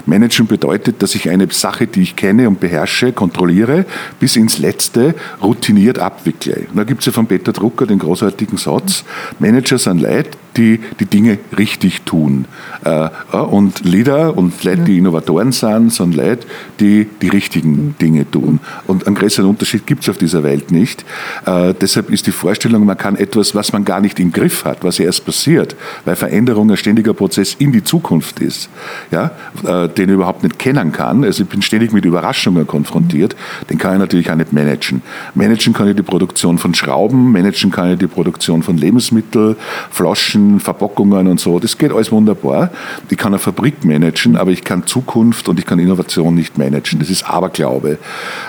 Managen 0.07 0.47
bedeutet, 0.47 1.03
dass 1.03 1.15
ich 1.15 1.31
eine 1.31 1.49
Sache, 1.51 1.87
die 1.87 2.03
ich 2.03 2.17
kenne 2.17 2.49
und 2.49 2.61
beherrsche, 2.61 3.13
kontrolliere, 3.13 3.87
bis 4.21 4.37
ins 4.37 4.59
Letzte 4.59 5.15
routiniert 5.43 5.99
abwickle. 5.99 6.67
Da 6.75 6.85
gibt 6.85 7.01
es 7.01 7.07
ja 7.07 7.13
von 7.13 7.27
Peter 7.27 7.53
Drucker 7.53 7.87
den 7.87 7.99
großartigen 7.99 8.59
Satz, 8.59 9.05
Manager 9.39 9.79
sind 9.79 10.01
Leute, 10.01 10.31
die 10.57 10.81
die 11.01 11.07
Dinge 11.07 11.39
richtig 11.57 12.03
tun. 12.03 12.47
Äh, 12.85 13.09
und 13.37 13.85
Leader 13.85 14.37
und 14.37 14.65
Leute, 14.65 14.83
die 14.83 14.99
Innovatoren 14.99 15.53
sind, 15.53 15.93
sind 15.93 16.15
Leute, 16.15 16.47
die 16.81 17.09
die 17.21 17.29
richtigen 17.29 17.95
Dinge 18.01 18.31
tun. 18.31 18.61
Und 18.87 19.07
einen 19.07 19.17
größeren 19.17 19.49
Unterschied 19.49 19.87
gibt 19.87 20.03
es 20.03 20.09
auf 20.09 20.19
dieser 20.19 20.43
Welt 20.43 20.71
nicht. 20.71 21.05
Äh, 21.47 21.75
deshalb 21.81 22.11
ist 22.11 22.27
die 22.27 22.33
Vorstellung, 22.33 22.85
man 22.85 22.99
kann 22.99 23.17
etwas, 23.17 23.55
was 23.55 23.73
man 23.73 23.85
gar 23.85 24.01
nicht 24.01 24.19
im 24.21 24.33
Griff 24.33 24.65
hat, 24.65 24.85
was 24.85 24.99
erst 24.99 25.25
passiert, 25.25 25.77
weil 26.05 26.17
Veränderung 26.17 26.71
ein 26.71 26.77
ständiger 26.77 27.15
Prozess 27.15 27.55
in 27.59 27.73
die 27.73 27.85
Zukunft 27.85 28.41
ist, 28.41 28.69
ja, 29.11 29.31
äh, 29.65 29.89
den 29.89 30.09
ich 30.09 30.15
überhaupt 30.15 30.43
nicht 30.43 30.59
kennen 30.59 30.93
kann. 30.93 31.25
Also 31.25 31.45
ich 31.45 31.49
bin 31.49 31.63
ständig 31.63 31.93
mit 31.93 32.05
Überraschungen 32.05 32.67
konfrontiert. 32.67 33.37
Den 33.71 33.79
kann 33.79 33.95
ich 33.95 33.99
natürlich 34.01 34.31
auch 34.31 34.37
nicht 34.37 34.53
managen. 34.53 35.03
Managen 35.35 35.73
kann 35.73 35.89
ich 35.89 35.97
die 35.97 36.03
Produktion 36.03 36.59
von 36.59 36.75
Schrauben, 36.75 37.33
managen 37.33 37.71
kann 37.71 37.93
ich 37.93 37.99
die 37.99 38.07
Produktion 38.07 38.63
von 38.63 38.77
Lebensmitteln, 38.77 39.57
Flaschen, 39.91 40.42
managen, 40.43 40.61
Verpackungen 40.61 41.27
und 41.27 41.41
so. 41.41 41.59
Das 41.59 41.77
geht 41.77 41.93
alles 41.93 42.11
wunderbar. 42.13 42.71
Ich 43.09 43.17
kann 43.17 43.33
eine 43.33 43.39
Fabrik 43.39 43.85
managen, 43.85 44.37
aber 44.37 44.51
ich 44.51 44.65
kann 44.65 44.87
Zukunft 44.87 45.49
und 45.49 45.59
ich 45.59 45.67
kann 45.67 45.79
Innovation 45.79 46.35
nicht 46.35 46.59
managen. 46.59 46.99
Das 46.99 47.11
ist 47.11 47.25
Aberglaube. 47.25 47.99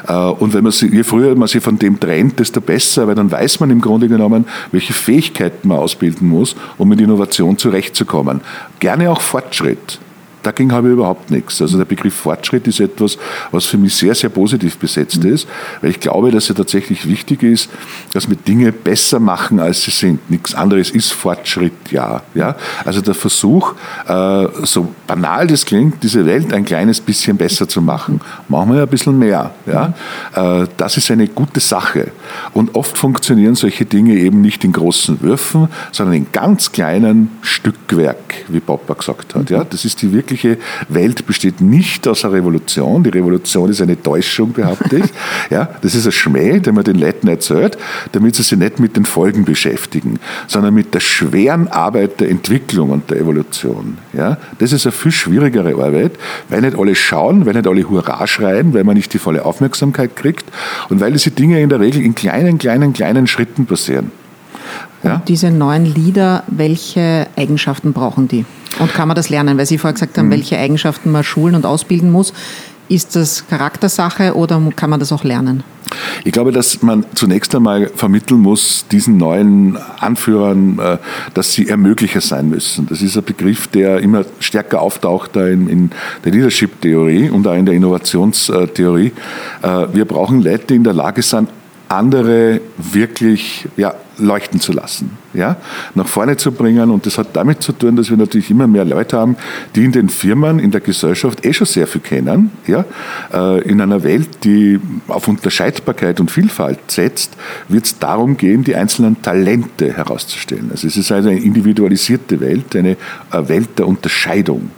Äh, 0.08 0.14
und 0.14 0.54
wenn 0.54 0.64
man 0.64 0.72
sich, 0.72 0.92
je 0.92 1.04
früher 1.04 1.36
man 1.36 1.48
sich 1.48 1.64
von 1.64 1.78
dem 1.78 2.00
trennt, 2.00 2.40
desto 2.40 2.62
besser, 2.62 3.08
weil 3.08 3.16
dann 3.16 3.32
weiß 3.32 3.60
man 3.60 3.70
im 3.70 3.82
Grunde 3.82 4.08
genommen, 4.08 4.46
welche 4.72 4.94
Fähigkeiten 4.94 5.68
man 5.68 5.78
ausbilden 5.78 6.28
muss, 6.28 6.56
um 6.78 6.90
mit 6.90 7.02
Innovation 7.02 7.58
zurechtzukommen. 7.58 8.42
Gerne 8.80 9.10
auch 9.10 9.22
Fortschritt. 9.22 10.00
Dagegen 10.44 10.72
habe 10.72 10.88
ich 10.90 10.94
überhaupt 10.94 11.32
nichts. 11.32 11.62
Also 11.62 11.78
der 11.78 11.86
Begriff 11.86 12.14
Fortschritt 12.14 12.68
ist 12.68 12.80
etwas, 12.80 13.18
was 13.52 13.66
für 13.66 13.78
mich 13.78 13.96
sehr, 13.96 14.14
sehr 14.14 14.30
positiv 14.30 14.78
besetzt 14.78 15.24
ist, 15.24 15.48
weil 15.82 15.92
ich 15.92 16.00
glaube, 16.00 16.32
dass 16.32 16.50
er 16.50 16.56
tatsächlich 16.56 17.08
wichtig 17.08 17.44
ist, 17.44 17.70
dass 18.14 18.30
wir 18.30 18.36
Dinge 18.36 18.72
besser 18.72 19.20
machen, 19.20 19.60
als 19.60 19.84
sie 19.84 19.92
sind. 19.92 20.30
Nichts 20.30 20.54
anderes 20.54 20.92
ist 20.92 21.14
Fortschritt, 21.14 21.92
ja. 21.92 22.22
ja? 22.34 22.56
Also 22.86 23.02
der 23.02 23.14
Versuch, 23.14 23.74
äh, 24.08 24.48
so 24.64 24.94
banal 25.08 25.48
das 25.48 25.66
klingt, 25.66 26.04
diese 26.04 26.26
Welt 26.26 26.54
ein 26.54 26.66
kleines 26.66 27.00
bisschen 27.00 27.38
besser 27.38 27.68
zu 27.68 27.82
machen. 27.82 28.22
Machen 28.50 28.74
wir 28.74 28.82
ein 28.82 28.88
bisschen 28.88 29.18
mehr. 29.18 29.52
Ja? 29.66 29.94
Äh, 30.36 30.68
das 30.78 30.98
ist 30.98 31.10
eine 31.12 31.28
gute 31.28 31.60
Sache. 31.60 32.12
Und 32.54 32.76
oft 32.76 32.98
funktionieren 32.98 33.56
solche 33.56 33.86
Dinge 33.86 34.16
eben 34.16 34.42
nicht 34.42 34.64
in 34.64 34.74
großen 34.74 35.22
Würfen, 35.22 35.70
sondern 35.92 36.16
in 36.16 36.28
ganz 36.32 36.72
kleinen 36.72 37.32
Stückwerk, 37.42 38.46
wie 38.48 38.60
Popper 38.60 38.96
gesagt 38.96 39.36
hat. 39.36 39.50
Ja? 39.50 39.64
Das 39.64 39.86
ist 39.86 40.02
die 40.02 40.12
wirklich 40.12 40.33
wirkliche 40.34 40.58
Welt 40.90 41.26
besteht 41.28 41.62
nicht 41.62 42.08
aus 42.08 42.26
einer 42.26 42.34
Revolution. 42.34 43.04
Die 43.04 43.10
Revolution 43.10 43.70
ist 43.70 43.82
eine 43.82 44.02
Täuschung, 44.02 44.54
behaupte 44.54 44.98
ich. 44.98 45.04
Ja, 45.50 45.70
das 45.82 45.94
ist 45.94 46.06
ein 46.06 46.12
Schmäh, 46.12 46.60
den 46.60 46.74
man 46.74 46.84
den 46.84 46.98
Leuten 46.98 47.28
erzählt, 47.28 47.78
damit 48.12 48.36
sie 48.36 48.44
sich 48.44 48.58
nicht 48.58 48.80
mit 48.80 48.96
den 48.96 49.06
Folgen 49.06 49.46
beschäftigen, 49.46 50.20
sondern 50.48 50.74
mit 50.74 50.94
der 50.94 51.00
schweren 51.00 51.68
Arbeit 51.68 52.20
der 52.20 52.30
Entwicklung 52.30 52.90
und 52.90 53.10
der 53.12 53.18
Evolution. 53.18 53.98
Ja, 54.14 54.38
das 54.60 54.72
ist 54.72 54.86
eine 54.86 54.94
viel 54.94 55.12
schwierigere 55.12 55.76
Arbeit, 55.84 56.14
weil 56.50 56.62
nicht 56.62 56.78
alle 56.78 56.96
schauen, 56.96 57.46
weil 57.46 57.54
nicht 57.54 57.68
alle 57.68 57.88
Hurra 57.88 58.26
schreien, 58.26 58.74
weil 58.74 58.84
man 58.84 58.96
nicht 58.96 59.14
die 59.14 59.20
volle 59.20 59.46
Aufmerksamkeit 59.46 60.16
kriegt 60.16 60.46
und 60.90 61.00
weil 61.02 61.12
diese 61.12 61.32
Dinge 61.32 61.62
in 61.62 61.70
der 61.70 61.80
Regel 61.80 62.02
in 62.02 62.16
kleinen, 62.16 62.58
kleinen, 62.58 62.94
kleinen 62.94 63.28
Schritten 63.28 63.66
passieren. 63.66 64.23
Ja? 65.04 65.16
Und 65.16 65.30
diese 65.30 65.52
neuen 65.52 65.86
Lieder, 65.86 66.44
welche 66.48 67.28
Eigenschaften 67.36 67.94
brauchen 67.94 68.28
die? 68.28 68.46
Und 68.80 68.94
kann 68.94 69.08
man 69.08 69.16
das 69.16 69.30
lernen? 69.30 69.58
Weil 69.58 69.66
Sie 69.66 69.78
vorher 69.78 69.94
gesagt 69.94 70.18
haben, 70.18 70.28
mhm. 70.28 70.32
welche 70.32 70.58
Eigenschaften 70.58 71.12
man 71.12 71.24
schulen 71.24 71.56
und 71.56 71.66
ausbilden 71.66 72.12
muss. 72.12 72.34
Ist 72.90 73.16
das 73.16 73.48
Charaktersache 73.48 74.36
oder 74.36 74.62
kann 74.76 74.90
man 74.90 75.00
das 75.00 75.12
auch 75.12 75.24
lernen? 75.24 75.64
Ich 76.24 76.32
glaube, 76.32 76.52
dass 76.52 76.82
man 76.82 77.06
zunächst 77.14 77.54
einmal 77.56 77.88
vermitteln 77.96 78.40
muss, 78.40 78.86
diesen 78.92 79.18
neuen 79.18 79.78
Anführern, 80.00 80.80
äh, 80.80 80.98
dass 81.34 81.54
sie 81.54 81.70
Ermöglicher 81.70 82.22
sein 82.22 82.50
müssen. 82.50 82.88
Das 82.88 83.02
ist 83.02 83.18
ein 83.18 83.24
Begriff, 83.24 83.68
der 83.68 84.00
immer 84.00 84.26
stärker 84.40 84.82
auftaucht 84.82 85.36
in, 85.36 85.68
in 85.68 85.90
der 86.26 86.32
Leadership-Theorie 86.32 87.30
und 87.30 87.48
auch 87.48 87.56
in 87.56 87.66
der 87.66 87.76
Innovationstheorie. 87.76 89.12
Äh, 89.62 89.68
wir 89.94 90.06
brauchen 90.06 90.42
Leute, 90.42 90.66
die 90.70 90.76
in 90.76 90.84
der 90.84 90.94
Lage 90.94 91.22
sind, 91.22 91.50
andere 91.90 92.62
wirklich 92.78 93.68
ja, 93.78 93.94
leuchten 94.18 94.60
zu 94.60 94.72
lassen, 94.72 95.18
ja, 95.34 95.58
nach 95.96 96.08
vorne 96.08 96.38
zu 96.38 96.52
bringen. 96.52 96.90
Und 96.92 97.06
das 97.06 97.18
hat 97.18 97.36
damit 97.36 97.62
zu 97.64 97.72
tun, 97.72 97.96
dass 97.96 98.10
wir 98.10 98.18
natürlich 98.18 98.50
immer 98.52 98.68
mehr 98.68 98.86
Leute 98.86 99.18
haben, 99.18 99.38
die 99.76 99.84
in 99.84 99.92
den 99.92 100.10
Firmen, 100.10 100.60
in 100.60 100.72
der 100.72 100.82
Gesellschaft 100.82 101.46
eh 101.46 101.54
schon 101.54 101.68
sehr 101.68 101.88
viel 101.88 102.02
kennen. 102.02 102.52
Ja. 102.68 102.86
Äh, 103.34 103.62
in 103.64 103.82
einer 103.82 104.04
Welt, 104.04 104.44
die 104.44 104.80
auf 105.08 105.28
Unterscheidbarkeit 105.28 106.20
und 106.20 106.32
Vielfalt 106.32 106.80
setzt, 106.88 107.36
wird 107.68 107.86
es 107.86 108.00
darum 108.00 108.38
gehen, 108.38 108.64
die 108.64 108.76
einzelnen 108.76 109.22
Talente 109.22 109.92
herauszustellen. 109.92 110.70
Also 110.72 110.88
es 110.88 110.98
ist 110.98 111.12
also 111.12 111.30
eine 111.30 111.40
individualisierte 111.40 112.40
Welt, 112.40 112.76
eine 112.76 112.98
Welt 113.32 113.80
der 113.80 113.88
Unterscheidung. 113.88 114.72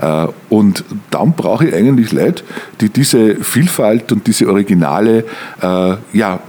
Äh, 0.00 0.26
und 0.48 0.84
dann 1.10 1.32
brauche 1.32 1.66
ich 1.66 1.74
eigentlich 1.74 2.12
Leute, 2.12 2.44
die 2.80 2.88
diese 2.88 3.36
Vielfalt 3.36 4.12
und 4.12 4.26
diese 4.26 4.48
Originale 4.48 5.24
äh, 5.60 5.96
ja, 6.12 6.40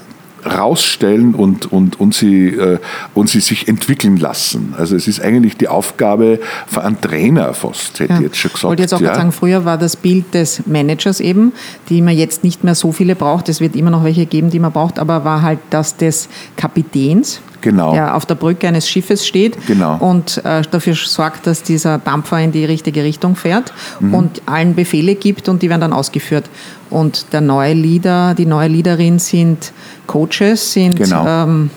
rausstellen 0.46 1.36
und, 1.36 1.72
und, 1.72 2.00
und, 2.00 2.14
sie, 2.14 2.48
äh, 2.48 2.80
und 3.14 3.30
sie 3.30 3.40
sich 3.40 3.68
entwickeln 3.68 4.18
lassen. 4.18 4.74
Also 4.78 4.96
es 4.96 5.08
ist 5.08 5.22
eigentlich 5.22 5.58
die 5.58 5.68
Aufgabe 5.68 6.40
von 6.68 6.84
einem 6.84 7.02
Trainer 7.02 7.54
fast, 7.54 8.00
hätte 8.00 8.14
ja. 8.14 8.20
ich 8.20 8.26
jetzt 8.26 8.38
schon 8.38 8.52
gesagt. 8.52 8.64
Ich 8.64 8.70
wollte 8.70 8.82
jetzt 8.84 8.94
auch 8.94 9.02
ja. 9.02 9.16
sagen, 9.16 9.32
früher 9.32 9.66
war 9.66 9.78
das 9.78 9.96
Bild 9.96 10.34
des 10.34 10.66
Managers 10.66 11.20
eben, 11.20 11.54
die 11.90 12.02
man 12.02 12.16
jetzt 12.16 12.44
nicht 12.44 12.64
mehr 12.64 12.76
so 12.76 12.92
viele 12.92 13.16
braucht. 13.16 13.50
Es 13.50 13.62
wird 13.62 13.76
immer 13.76 13.92
noch 13.92 14.04
welche 14.04 14.26
geben, 14.26 14.50
die 14.50 14.60
man 14.60 14.72
braucht, 14.72 15.00
aber 15.00 15.24
war 15.26 15.42
halt 15.42 15.60
das 15.70 15.98
des 15.98 16.30
Kapitäns, 16.56 17.42
genau. 17.62 17.94
der 17.94 18.16
auf 18.16 18.25
der 18.25 18.36
Brücke 18.36 18.68
eines 18.68 18.88
Schiffes 18.88 19.25
steht 19.25 19.58
genau. 19.68 19.98
und 19.98 20.44
äh, 20.46 20.62
dafür 20.70 20.96
sorgt, 20.96 21.48
dass 21.48 21.63
dieser 21.63 21.98
Dampfer 21.98 22.39
in 22.39 22.51
die 22.51 22.66
richtige 22.66 23.04
Richtung 23.04 23.36
fährt 23.36 23.74
mhm. 24.00 24.13
und 24.13 24.42
allen 24.46 24.75
Befehle 24.75 25.16
gibt 25.16 25.50
und 25.50 25.62
die 25.62 25.70
werden 25.70 25.82
dann 25.82 25.94
ausgeführt. 25.94 26.50
Und 26.89 27.34
der 27.34 27.42
neue 27.42 27.74
Leader, 27.74 28.34
die 28.34 28.46
neue 28.46 28.68
Leaderin 28.68 29.20
sind 29.20 29.74
Coaches, 30.08 30.74
sind 30.74 30.96
genau. 30.96 31.25
ähm, 31.28 31.70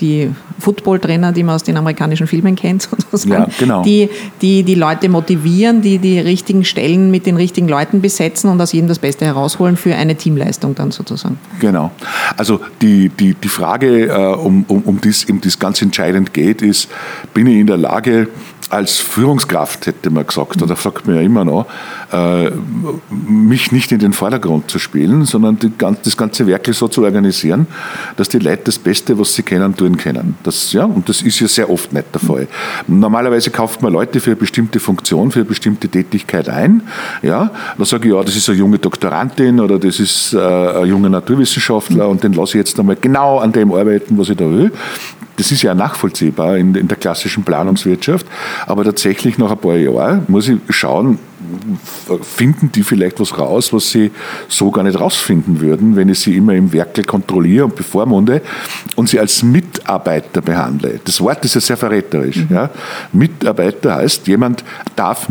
die 0.00 0.30
Football-Trainer, 0.60 1.32
die 1.32 1.42
man 1.42 1.54
aus 1.54 1.62
den 1.62 1.76
amerikanischen 1.76 2.26
Filmen 2.26 2.56
kennt, 2.56 2.82
sozusagen, 3.10 3.30
ja, 3.32 3.48
genau. 3.58 3.82
die, 3.82 4.08
die 4.40 4.62
die 4.62 4.74
Leute 4.74 5.08
motivieren, 5.08 5.82
die 5.82 5.98
die 5.98 6.18
richtigen 6.18 6.64
Stellen 6.64 7.10
mit 7.10 7.26
den 7.26 7.36
richtigen 7.36 7.68
Leuten 7.68 8.00
besetzen 8.00 8.50
und 8.50 8.60
aus 8.60 8.72
jedem 8.72 8.88
das 8.88 8.98
Beste 8.98 9.24
herausholen 9.24 9.76
für 9.76 9.94
eine 9.94 10.16
Teamleistung 10.16 10.74
dann 10.74 10.90
sozusagen. 10.90 11.38
Genau. 11.60 11.90
Also 12.36 12.60
die, 12.82 13.08
die, 13.08 13.34
die 13.34 13.48
Frage, 13.48 14.06
äh, 14.06 14.34
um, 14.34 14.64
um, 14.68 14.82
um, 14.82 15.00
das, 15.00 15.24
um 15.24 15.40
das 15.40 15.58
ganz 15.58 15.82
entscheidend 15.82 16.32
geht, 16.32 16.62
ist, 16.62 16.88
bin 17.34 17.46
ich 17.46 17.56
in 17.56 17.66
der 17.66 17.76
Lage, 17.76 18.28
als 18.70 18.98
Führungskraft, 18.98 19.86
hätte 19.86 20.10
man 20.10 20.26
gesagt, 20.26 20.62
oder 20.62 20.76
sagt 20.76 21.06
man 21.06 21.16
ja 21.16 21.22
immer 21.22 21.44
noch, 21.44 21.66
äh, 22.12 22.50
mich 23.10 23.72
nicht 23.72 23.90
in 23.92 23.98
den 23.98 24.12
Vordergrund 24.12 24.70
zu 24.70 24.78
spielen, 24.78 25.24
sondern 25.24 25.58
die, 25.58 25.72
das 25.76 26.16
ganze 26.16 26.46
Werk 26.46 26.68
so 26.72 26.86
zu 26.88 27.02
organisieren, 27.02 27.66
dass 28.16 28.28
die 28.28 28.38
Leute 28.38 28.62
das 28.66 28.78
Beste, 28.78 29.18
was 29.18 29.34
sie 29.34 29.42
kennen, 29.42 29.76
tun 29.76 29.96
können. 29.96 30.36
Das, 30.44 30.49
ja, 30.72 30.84
und 30.84 31.08
das 31.08 31.22
ist 31.22 31.40
ja 31.40 31.48
sehr 31.48 31.70
oft 31.70 31.92
nicht 31.92 32.06
der 32.12 32.20
Fall. 32.20 32.48
Normalerweise 32.86 33.50
kauft 33.50 33.82
man 33.82 33.92
Leute 33.92 34.20
für 34.20 34.30
eine 34.30 34.36
bestimmte 34.36 34.80
Funktion, 34.80 35.30
für 35.30 35.40
eine 35.40 35.48
bestimmte 35.48 35.88
Tätigkeit 35.88 36.48
ein. 36.48 36.82
Ja, 37.22 37.50
da 37.76 37.84
sage 37.84 38.08
ich, 38.08 38.14
ja, 38.14 38.22
das 38.22 38.36
ist 38.36 38.48
eine 38.48 38.58
junge 38.58 38.78
Doktorandin 38.78 39.60
oder 39.60 39.78
das 39.78 40.00
ist 40.00 40.34
äh, 40.34 40.38
ein 40.38 40.86
junger 40.86 41.08
Naturwissenschaftler 41.08 42.08
und 42.08 42.22
den 42.22 42.32
lasse 42.32 42.58
ich 42.58 42.66
jetzt 42.66 42.78
einmal 42.78 42.96
genau 43.00 43.38
an 43.38 43.52
dem 43.52 43.72
arbeiten, 43.72 44.18
was 44.18 44.28
ich 44.28 44.36
da 44.36 44.50
will. 44.50 44.72
Das 45.36 45.50
ist 45.50 45.62
ja 45.62 45.74
nachvollziehbar 45.74 46.58
in, 46.58 46.74
in 46.74 46.86
der 46.86 46.98
klassischen 46.98 47.44
Planungswirtschaft. 47.44 48.26
Aber 48.66 48.84
tatsächlich 48.84 49.38
nach 49.38 49.50
ein 49.50 49.58
paar 49.58 49.76
Jahren 49.76 50.24
muss 50.28 50.48
ich 50.48 50.58
schauen, 50.68 51.18
finden 52.22 52.72
die 52.72 52.82
vielleicht 52.82 53.20
was 53.20 53.38
raus, 53.38 53.72
was 53.72 53.90
sie 53.90 54.10
so 54.48 54.70
gar 54.70 54.82
nicht 54.82 54.98
rausfinden 54.98 55.60
würden, 55.60 55.96
wenn 55.96 56.08
ich 56.08 56.20
sie 56.20 56.36
immer 56.36 56.54
im 56.54 56.72
Werkel 56.72 57.04
kontrolliere 57.04 57.66
und 57.66 57.76
bevormunde 57.76 58.42
und 58.96 59.08
sie 59.08 59.18
als 59.18 59.42
Mitarbeiter 59.42 60.40
behandle. 60.40 61.00
Das 61.04 61.20
Wort 61.20 61.44
ist 61.44 61.54
ja 61.54 61.60
sehr 61.60 61.76
verräterisch. 61.76 62.36
Mhm. 62.36 62.48
Ja. 62.50 62.70
Mitarbeiter 63.12 63.96
heißt, 63.96 64.26
jemand 64.26 64.64
darf 64.96 65.28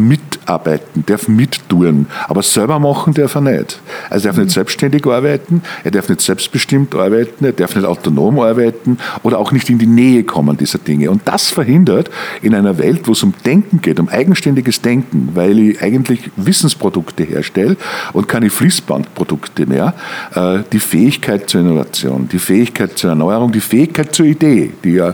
mitarbeiten, 0.49 1.03
darf 1.05 1.27
mittun, 1.27 2.07
aber 2.27 2.41
selber 2.41 2.79
machen 2.79 3.13
darf 3.13 3.35
er 3.35 3.41
nicht. 3.41 3.79
Also 4.09 4.27
er 4.27 4.31
darf 4.31 4.37
mhm. 4.37 4.43
nicht 4.43 4.53
selbstständig 4.53 5.05
arbeiten, 5.05 5.61
er 5.83 5.91
darf 5.91 6.09
nicht 6.09 6.21
selbstbestimmt 6.21 6.95
arbeiten, 6.95 7.45
er 7.45 7.53
darf 7.53 7.75
nicht 7.75 7.85
autonom 7.85 8.39
arbeiten 8.39 8.97
oder 9.23 9.37
auch 9.37 9.51
nicht 9.51 9.69
in 9.69 9.77
die 9.77 9.87
Nähe 9.87 10.23
kommen 10.23 10.57
dieser 10.57 10.79
Dinge. 10.79 11.11
Und 11.11 11.21
das 11.25 11.49
verhindert 11.49 12.09
in 12.41 12.55
einer 12.55 12.77
Welt, 12.77 13.07
wo 13.07 13.11
es 13.11 13.23
um 13.23 13.33
Denken 13.45 13.81
geht, 13.81 13.99
um 13.99 14.09
eigenständiges 14.09 14.81
Denken, 14.81 15.29
weil 15.33 15.59
ich 15.59 15.81
eigentlich 15.81 15.99
eigentlich 15.99 16.31
Wissensprodukte 16.35 17.23
herstelle 17.23 17.77
und 18.13 18.27
keine 18.27 18.49
Fließbandprodukte 18.49 19.65
mehr, 19.65 19.93
äh, 20.33 20.59
die 20.71 20.79
Fähigkeit 20.79 21.49
zur 21.49 21.61
Innovation, 21.61 22.27
die 22.31 22.39
Fähigkeit 22.39 22.97
zur 22.97 23.11
Erneuerung, 23.11 23.51
die 23.51 23.59
Fähigkeit 23.59 24.13
zur 24.15 24.25
Idee, 24.25 24.71
die 24.83 24.93
ja 24.93 25.13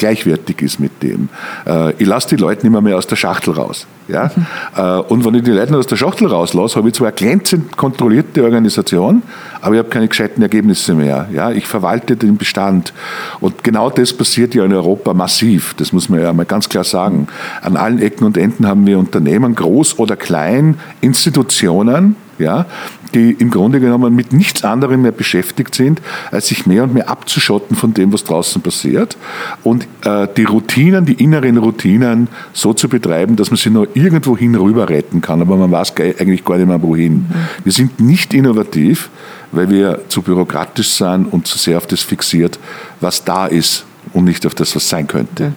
gleichwertig 0.00 0.60
ist 0.62 0.80
mit 0.80 1.02
dem. 1.02 1.28
Äh, 1.66 1.92
ich 1.92 2.06
lasse 2.06 2.30
die 2.30 2.36
Leute 2.36 2.62
nicht 2.62 2.72
mehr, 2.72 2.80
mehr 2.80 2.96
aus 2.96 3.06
der 3.06 3.16
Schachtel 3.16 3.54
raus. 3.54 3.86
Ja? 4.08 4.30
Mhm. 4.34 5.04
Und 5.08 5.24
wenn 5.24 5.34
ich 5.34 5.44
die 5.44 5.52
Leute 5.52 5.76
aus 5.76 5.86
der 5.86 5.94
Schachtel 5.94 6.26
rauslasse, 6.26 6.76
habe 6.76 6.88
ich 6.88 6.94
zwar 6.94 7.08
eine 7.08 7.16
glänzend 7.16 7.76
kontrollierte 7.76 8.42
Organisation, 8.42 9.22
aber 9.60 9.74
ich 9.74 9.78
habe 9.78 9.88
keine 9.88 10.08
gescheiten 10.08 10.42
Ergebnisse 10.42 10.94
mehr. 10.94 11.28
Ja? 11.32 11.52
Ich 11.52 11.66
verwalte 11.66 12.16
den 12.16 12.36
Bestand. 12.36 12.92
Und 13.38 13.62
genau 13.62 13.88
das 13.88 14.12
passiert 14.12 14.54
ja 14.54 14.64
in 14.64 14.72
Europa 14.72 15.14
massiv. 15.14 15.74
Das 15.74 15.92
muss 15.92 16.08
man 16.08 16.20
ja 16.20 16.32
mal 16.32 16.46
ganz 16.46 16.68
klar 16.68 16.82
sagen. 16.82 17.28
An 17.62 17.76
allen 17.76 18.00
Ecken 18.00 18.24
und 18.24 18.36
Enden 18.36 18.66
haben 18.66 18.86
wir 18.86 18.98
Unternehmen, 18.98 19.54
groß 19.54 19.98
oder 20.00 20.16
klein, 20.16 20.78
Institutionen, 21.00 22.16
ja, 22.40 22.66
die 23.14 23.32
im 23.32 23.50
Grunde 23.50 23.80
genommen 23.80 24.14
mit 24.14 24.32
nichts 24.32 24.64
anderem 24.64 25.02
mehr 25.02 25.12
beschäftigt 25.12 25.74
sind, 25.74 26.00
als 26.30 26.48
sich 26.48 26.66
mehr 26.66 26.84
und 26.84 26.94
mehr 26.94 27.08
abzuschotten 27.08 27.76
von 27.76 27.94
dem, 27.94 28.12
was 28.12 28.24
draußen 28.24 28.62
passiert 28.62 29.16
und 29.62 29.86
äh, 30.04 30.28
die 30.36 30.44
Routinen, 30.44 31.04
die 31.04 31.14
inneren 31.14 31.56
Routinen 31.56 32.28
so 32.52 32.72
zu 32.72 32.88
betreiben, 32.88 33.36
dass 33.36 33.50
man 33.50 33.58
sie 33.58 33.70
nur 33.70 33.88
irgendwo 33.94 34.36
hin 34.36 34.54
rüber 34.54 34.88
retten 34.88 35.20
kann, 35.20 35.40
aber 35.40 35.56
man 35.56 35.70
weiß 35.70 35.94
eigentlich 35.96 36.44
gar 36.44 36.56
nicht 36.56 36.68
mehr 36.68 36.82
wohin. 36.82 37.14
Mhm. 37.14 37.34
Wir 37.64 37.72
sind 37.72 38.00
nicht 38.00 38.34
innovativ, 38.34 39.10
weil 39.52 39.70
wir 39.70 40.00
zu 40.08 40.22
bürokratisch 40.22 40.90
sind 40.90 41.26
und 41.26 41.46
zu 41.46 41.58
sehr 41.58 41.76
auf 41.76 41.86
das 41.86 42.02
fixiert, 42.02 42.58
was 43.00 43.24
da 43.24 43.46
ist 43.46 43.84
und 44.12 44.24
nicht 44.24 44.46
auf 44.46 44.54
das, 44.54 44.74
was 44.76 44.88
sein 44.88 45.06
könnte. 45.06 45.52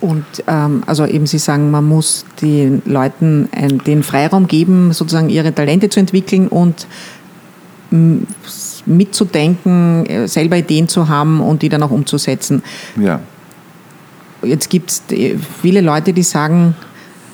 Und 0.00 0.24
ähm, 0.46 0.82
also 0.86 1.06
eben 1.06 1.26
Sie 1.26 1.38
sagen, 1.38 1.70
man 1.70 1.84
muss 1.84 2.24
den 2.40 2.82
Leuten 2.84 3.48
ein, 3.52 3.78
den 3.78 4.02
Freiraum 4.02 4.46
geben, 4.46 4.92
sozusagen 4.92 5.28
ihre 5.28 5.52
Talente 5.52 5.88
zu 5.88 5.98
entwickeln 5.98 6.48
und 6.48 6.86
mitzudenken, 8.86 10.06
äh, 10.06 10.28
selber 10.28 10.56
Ideen 10.56 10.88
zu 10.88 11.08
haben 11.08 11.40
und 11.40 11.62
die 11.62 11.68
dann 11.68 11.82
auch 11.82 11.90
umzusetzen. 11.90 12.62
Ja. 13.00 13.20
Jetzt 14.42 14.70
gibt 14.70 14.90
es 14.90 15.02
viele 15.62 15.80
Leute, 15.80 16.12
die 16.12 16.22
sagen, 16.22 16.76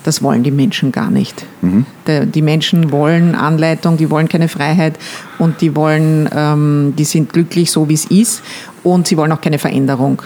das 0.03 0.21
wollen 0.21 0.43
die 0.43 0.51
Menschen 0.51 0.91
gar 0.91 1.09
nicht. 1.09 1.45
Mhm. 1.61 1.85
Die 2.07 2.41
Menschen 2.41 2.91
wollen 2.91 3.35
Anleitung, 3.35 3.97
die 3.97 4.09
wollen 4.09 4.29
keine 4.29 4.47
Freiheit 4.47 4.97
und 5.39 5.61
die 5.61 5.75
wollen, 5.75 6.29
ähm, 6.33 6.93
die 6.97 7.05
sind 7.05 7.33
glücklich 7.33 7.71
so 7.71 7.89
wie 7.89 7.95
es 7.95 8.05
ist 8.05 8.43
und 8.83 9.07
sie 9.07 9.17
wollen 9.17 9.31
auch 9.31 9.41
keine 9.41 9.57
Veränderung. 9.57 10.21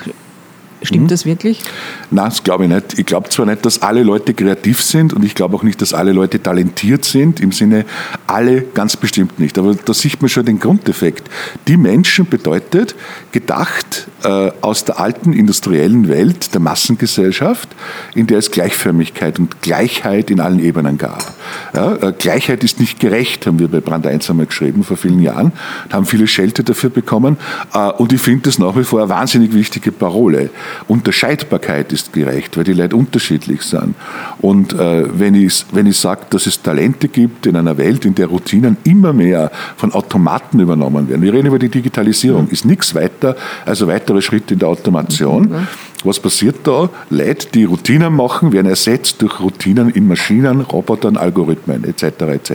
Stimmt 0.81 1.05
mhm. 1.05 1.07
das 1.09 1.25
wirklich? 1.25 1.61
Nein, 2.09 2.25
das 2.25 2.43
glaube 2.43 2.65
ich 2.65 2.69
nicht. 2.69 2.99
Ich 2.99 3.05
glaube 3.05 3.29
zwar 3.29 3.45
nicht, 3.45 3.65
dass 3.65 3.81
alle 3.81 4.03
Leute 4.03 4.33
kreativ 4.33 4.81
sind 4.81 5.13
und 5.13 5.25
ich 5.25 5.35
glaube 5.35 5.55
auch 5.55 5.63
nicht, 5.63 5.81
dass 5.81 5.93
alle 5.93 6.13
Leute 6.13 6.41
talentiert 6.41 7.03
sind, 7.03 7.39
im 7.41 7.51
Sinne 7.51 7.85
alle 8.27 8.61
ganz 8.61 8.95
bestimmt 8.95 9.39
nicht. 9.39 9.57
Aber 9.57 9.75
da 9.75 9.93
sieht 9.93 10.21
man 10.21 10.29
schon 10.29 10.45
den 10.45 10.59
Grundeffekt. 10.59 11.29
Die 11.67 11.75
Menschen 11.75 12.27
bedeutet, 12.27 12.95
gedacht 13.31 14.07
äh, 14.23 14.51
aus 14.61 14.85
der 14.85 14.99
alten 14.99 15.33
industriellen 15.33 16.07
Welt, 16.07 16.53
der 16.53 16.61
Massengesellschaft, 16.61 17.69
in 18.15 18.27
der 18.27 18.39
es 18.39 18.51
Gleichförmigkeit 18.51 19.37
und 19.39 19.61
Gleichheit 19.61 20.31
in 20.31 20.39
allen 20.39 20.59
Ebenen 20.59 20.97
gab. 20.97 21.33
Ja, 21.73 21.95
äh, 21.95 22.13
Gleichheit 22.17 22.63
ist 22.63 22.79
nicht 22.79 22.99
gerecht, 22.99 23.47
haben 23.47 23.59
wir 23.59 23.67
bei 23.67 23.81
Brand 23.81 24.07
1 24.07 24.29
einmal 24.29 24.45
geschrieben 24.45 24.83
vor 24.83 24.97
vielen 24.97 25.21
Jahren, 25.21 25.51
haben 25.91 26.05
viele 26.05 26.27
Schelte 26.27 26.63
dafür 26.63 26.89
bekommen 26.89 27.37
äh, 27.73 27.89
und 27.91 28.13
ich 28.13 28.21
finde 28.21 28.43
das 28.43 28.59
nach 28.59 28.75
wie 28.77 28.83
vor 28.83 29.01
eine 29.01 29.09
wahnsinnig 29.09 29.53
wichtige 29.53 29.91
Parole. 29.91 30.49
Unterscheidbarkeit 30.87 31.91
ist 31.93 32.13
gerecht, 32.13 32.57
weil 32.57 32.63
die 32.63 32.73
Leute 32.73 32.95
unterschiedlich 32.95 33.61
sind. 33.61 33.95
Und 34.39 34.73
äh, 34.73 35.05
wenn 35.19 35.35
ich, 35.35 35.65
wenn 35.71 35.85
ich 35.85 35.97
sage, 35.97 36.21
dass 36.29 36.45
es 36.45 36.61
Talente 36.61 37.07
gibt 37.07 37.45
in 37.45 37.55
einer 37.55 37.77
Welt, 37.77 38.05
in 38.05 38.15
der 38.15 38.27
Routinen 38.27 38.77
immer 38.83 39.13
mehr 39.13 39.51
von 39.77 39.93
Automaten 39.93 40.59
übernommen 40.59 41.09
werden, 41.09 41.21
wir 41.21 41.33
reden 41.33 41.47
über 41.47 41.59
die 41.59 41.69
Digitalisierung, 41.69 42.49
ist 42.49 42.65
nichts 42.65 42.95
weiter 42.95 43.35
als 43.65 43.81
ein 43.81 43.87
weiterer 43.87 44.21
Schritt 44.21 44.51
in 44.51 44.59
der 44.59 44.69
Automation. 44.69 45.67
Was 46.03 46.19
passiert 46.19 46.55
da? 46.63 46.89
Leute, 47.09 47.47
die 47.53 47.65
Routinen 47.65 48.13
machen, 48.13 48.53
werden 48.53 48.67
ersetzt 48.67 49.21
durch 49.21 49.39
Routinen 49.39 49.89
in 49.89 50.07
Maschinen, 50.07 50.61
Robotern, 50.61 51.17
Algorithmen 51.17 51.83
etc. 51.83 52.03
etc. 52.21 52.53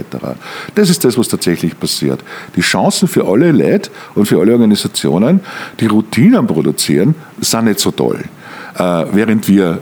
Das 0.74 0.88
ist 0.88 1.04
das, 1.04 1.18
was 1.18 1.28
tatsächlich 1.28 1.78
passiert. 1.78 2.20
Die 2.57 2.62
Chancen 2.62 3.07
für 3.07 3.26
alle 3.26 3.52
Leute 3.52 3.90
und 4.14 4.26
für 4.26 4.40
alle 4.40 4.52
Organisationen, 4.52 5.40
die 5.78 5.87
Routinen 5.87 6.46
produzieren, 6.46 7.14
sind 7.40 7.66
nicht 7.66 7.80
so 7.80 7.90
toll. 7.90 8.24
Äh, 8.78 9.04
während 9.12 9.46
wir 9.46 9.80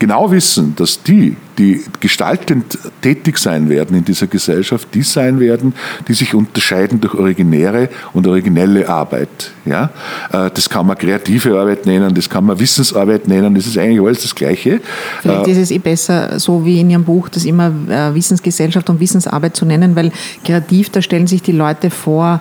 genau 0.00 0.32
wissen, 0.32 0.74
dass 0.74 1.02
die, 1.04 1.36
die 1.58 1.84
gestaltend 2.00 2.76
tätig 3.02 3.38
sein 3.38 3.68
werden 3.68 3.96
in 3.96 4.04
dieser 4.04 4.26
Gesellschaft, 4.26 4.88
die 4.94 5.02
sein 5.02 5.38
werden, 5.38 5.74
die 6.08 6.14
sich 6.14 6.34
unterscheiden 6.34 7.00
durch 7.00 7.14
originäre 7.14 7.88
und 8.12 8.26
originelle 8.26 8.88
Arbeit. 8.88 9.52
Ja? 9.64 9.90
Äh, 10.32 10.50
das 10.52 10.68
kann 10.68 10.86
man 10.86 10.98
kreative 10.98 11.56
Arbeit 11.60 11.86
nennen, 11.86 12.12
das 12.14 12.28
kann 12.28 12.46
man 12.46 12.58
Wissensarbeit 12.58 13.28
nennen, 13.28 13.54
das 13.54 13.66
ist 13.66 13.78
eigentlich 13.78 14.00
alles 14.00 14.22
das 14.22 14.34
Gleiche. 14.34 14.80
Vielleicht 15.20 15.46
äh, 15.46 15.50
ist 15.52 15.58
es 15.58 15.70
eh 15.70 15.78
besser, 15.78 16.40
so 16.40 16.64
wie 16.64 16.80
in 16.80 16.90
Ihrem 16.90 17.04
Buch, 17.04 17.28
das 17.28 17.44
immer 17.44 17.70
äh, 17.88 18.14
Wissensgesellschaft 18.14 18.88
und 18.90 18.98
Wissensarbeit 18.98 19.54
zu 19.54 19.66
nennen, 19.66 19.94
weil 19.94 20.10
kreativ, 20.44 20.90
da 20.90 21.02
stellen 21.02 21.26
sich 21.26 21.42
die 21.42 21.52
Leute 21.52 21.90
vor, 21.90 22.40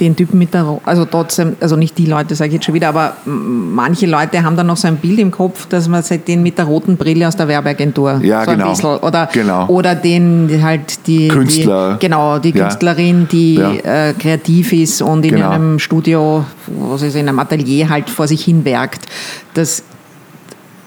den 0.00 0.16
Typen 0.16 0.38
mit 0.38 0.54
der, 0.54 0.78
also 0.84 1.04
trotzdem, 1.04 1.56
also 1.60 1.76
nicht 1.76 1.96
die 1.98 2.06
Leute, 2.06 2.34
sage 2.34 2.48
ich 2.48 2.54
jetzt 2.54 2.64
schon 2.64 2.74
wieder, 2.74 2.88
aber 2.88 3.16
manche 3.24 4.06
Leute 4.06 4.42
haben 4.42 4.56
dann 4.56 4.66
noch 4.66 4.76
so 4.76 4.88
ein 4.88 4.96
Bild 4.96 5.18
im 5.18 5.30
Kopf, 5.30 5.66
dass 5.66 5.88
man 5.88 6.02
halt 6.02 6.28
den 6.28 6.42
mit 6.42 6.58
der 6.58 6.66
roten 6.66 6.96
Brille 6.96 7.26
aus 7.26 7.36
der 7.36 7.48
Werbeagentur. 7.48 8.20
Ja, 8.22 8.44
so 8.44 8.50
genau. 8.50 8.70
Bisschen, 8.70 8.96
oder, 8.98 9.28
genau. 9.32 9.66
oder 9.68 9.94
den 9.94 10.60
halt 10.62 11.06
die, 11.06 11.28
Künstler. 11.28 11.94
Die, 11.94 12.06
genau, 12.06 12.38
die 12.38 12.52
Künstlerin, 12.52 13.28
die 13.30 13.54
ja. 13.54 13.72
äh, 13.72 14.14
kreativ 14.14 14.72
ist 14.72 15.02
und 15.02 15.24
in 15.24 15.36
genau. 15.36 15.50
einem 15.50 15.78
Studio, 15.78 16.44
was 16.66 17.02
ist, 17.02 17.16
in 17.16 17.28
einem 17.28 17.38
Atelier 17.38 17.88
halt 17.88 18.10
vor 18.10 18.28
sich 18.28 18.44
hin 18.44 18.64
werkt. 18.64 19.06
Das 19.54 19.82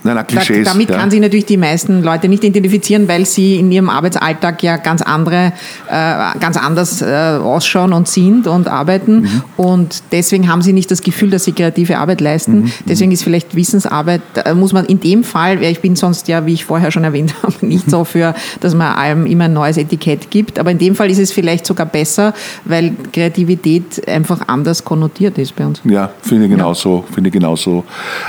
Nein, 0.04 0.16
nein, 0.16 0.28
Klischees, 0.28 0.68
damit 0.68 0.90
ja. 0.90 0.98
kann 0.98 1.12
sich 1.12 1.20
natürlich 1.20 1.46
die 1.46 1.58
meisten 1.58 2.02
Leute 2.04 2.30
nicht 2.30 2.44
identifizieren, 2.44 3.08
weil 3.08 3.26
sie 3.26 3.58
in 3.58 3.72
ihrem 3.72 3.90
Arbeitsalltag 3.90 4.64
ja 4.64 4.78
ganz 4.78 5.02
andere, 5.02 5.54
äh, 5.90 6.40
ganz 6.40 6.58
anders 6.58 7.02
äh, 7.02 7.38
ausschauen 7.42 7.92
und 7.92 8.08
sind 8.08 8.48
und 8.48 8.68
arbeiten. 8.68 9.22
Mhm. 9.22 9.42
Und 9.58 10.04
deswegen 10.12 10.50
haben 10.50 10.62
sie 10.62 10.74
nicht 10.74 10.90
das 10.90 11.02
Gefühl, 11.02 11.30
dass 11.30 11.44
sie 11.44 11.52
kreative 11.52 11.98
Arbeit 11.98 12.22
leisten. 12.22 12.62
Mhm. 12.62 12.72
Deswegen 12.88 13.12
ist 13.12 13.24
vielleicht 13.24 13.56
Wissensarbeit, 13.56 14.22
da 14.34 14.54
muss 14.54 14.72
man 14.72 14.86
in 14.86 15.00
dem 15.00 15.24
Fall, 15.24 15.62
ich 15.64 15.82
bin 15.82 15.96
sonst 15.96 16.28
ja, 16.28 16.46
wie 16.46 16.54
ich 16.54 16.66
vorher 16.66 16.92
schon 16.92 17.04
erwähnt 17.04 17.34
habe, 17.44 17.66
nicht 17.66 17.90
so 17.90 18.06
für, 18.06 18.34
dass 18.62 18.74
man 18.76 18.94
allem 18.94 19.26
immer 19.26 19.46
ein 19.46 19.54
neues 19.54 19.78
Etikett 19.78 20.32
gibt. 20.32 20.60
Aber 20.60 20.72
in 20.72 20.78
dem 20.78 20.96
Fall 20.96 21.10
ist 21.10 21.20
es 21.20 21.32
vielleicht 21.32 21.66
sogar 21.66 21.86
besser, 21.86 22.34
weil 22.64 22.94
Kreativität 23.12 24.08
einfach 24.08 24.48
anders 24.48 24.84
konnotiert 24.86 25.38
ist 25.38 25.56
bei 25.56 25.66
uns. 25.66 25.82
Ja, 25.84 26.10
finde 26.22 26.46
ich 26.46 26.52
genauso. 26.52 27.04
Finde 27.14 27.28
ich 27.30 27.34
genauso. 27.34 27.84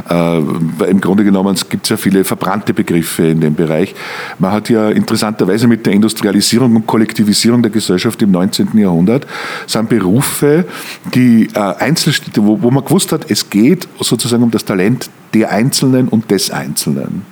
Äh, 0.08 0.38
Im 0.88 1.00
Grunde 1.00 1.22
genommen 1.22 1.59
es 1.62 1.68
gibt 1.68 1.88
ja 1.88 1.96
viele 1.96 2.24
verbrannte 2.24 2.72
Begriffe 2.74 3.26
in 3.26 3.40
dem 3.40 3.54
Bereich. 3.54 3.94
Man 4.38 4.52
hat 4.52 4.68
ja 4.68 4.88
interessanterweise 4.90 5.66
mit 5.66 5.86
der 5.86 5.92
Industrialisierung 5.92 6.76
und 6.76 6.86
Kollektivisierung 6.86 7.62
der 7.62 7.70
Gesellschaft 7.70 8.20
im 8.22 8.30
19. 8.30 8.76
Jahrhundert 8.78 9.26
sind 9.66 9.88
Berufe, 9.88 10.64
die 11.14 11.48
äh, 11.54 11.58
Einzelstädte, 11.58 12.44
wo, 12.44 12.62
wo 12.62 12.70
man 12.70 12.84
gewusst 12.84 13.12
hat, 13.12 13.30
es 13.30 13.50
geht 13.50 13.88
sozusagen 14.00 14.42
um 14.42 14.50
das 14.50 14.64
Talent 14.64 15.10
der 15.34 15.50
Einzelnen 15.50 16.08
und 16.08 16.30
des 16.30 16.50
Einzelnen, 16.50 17.22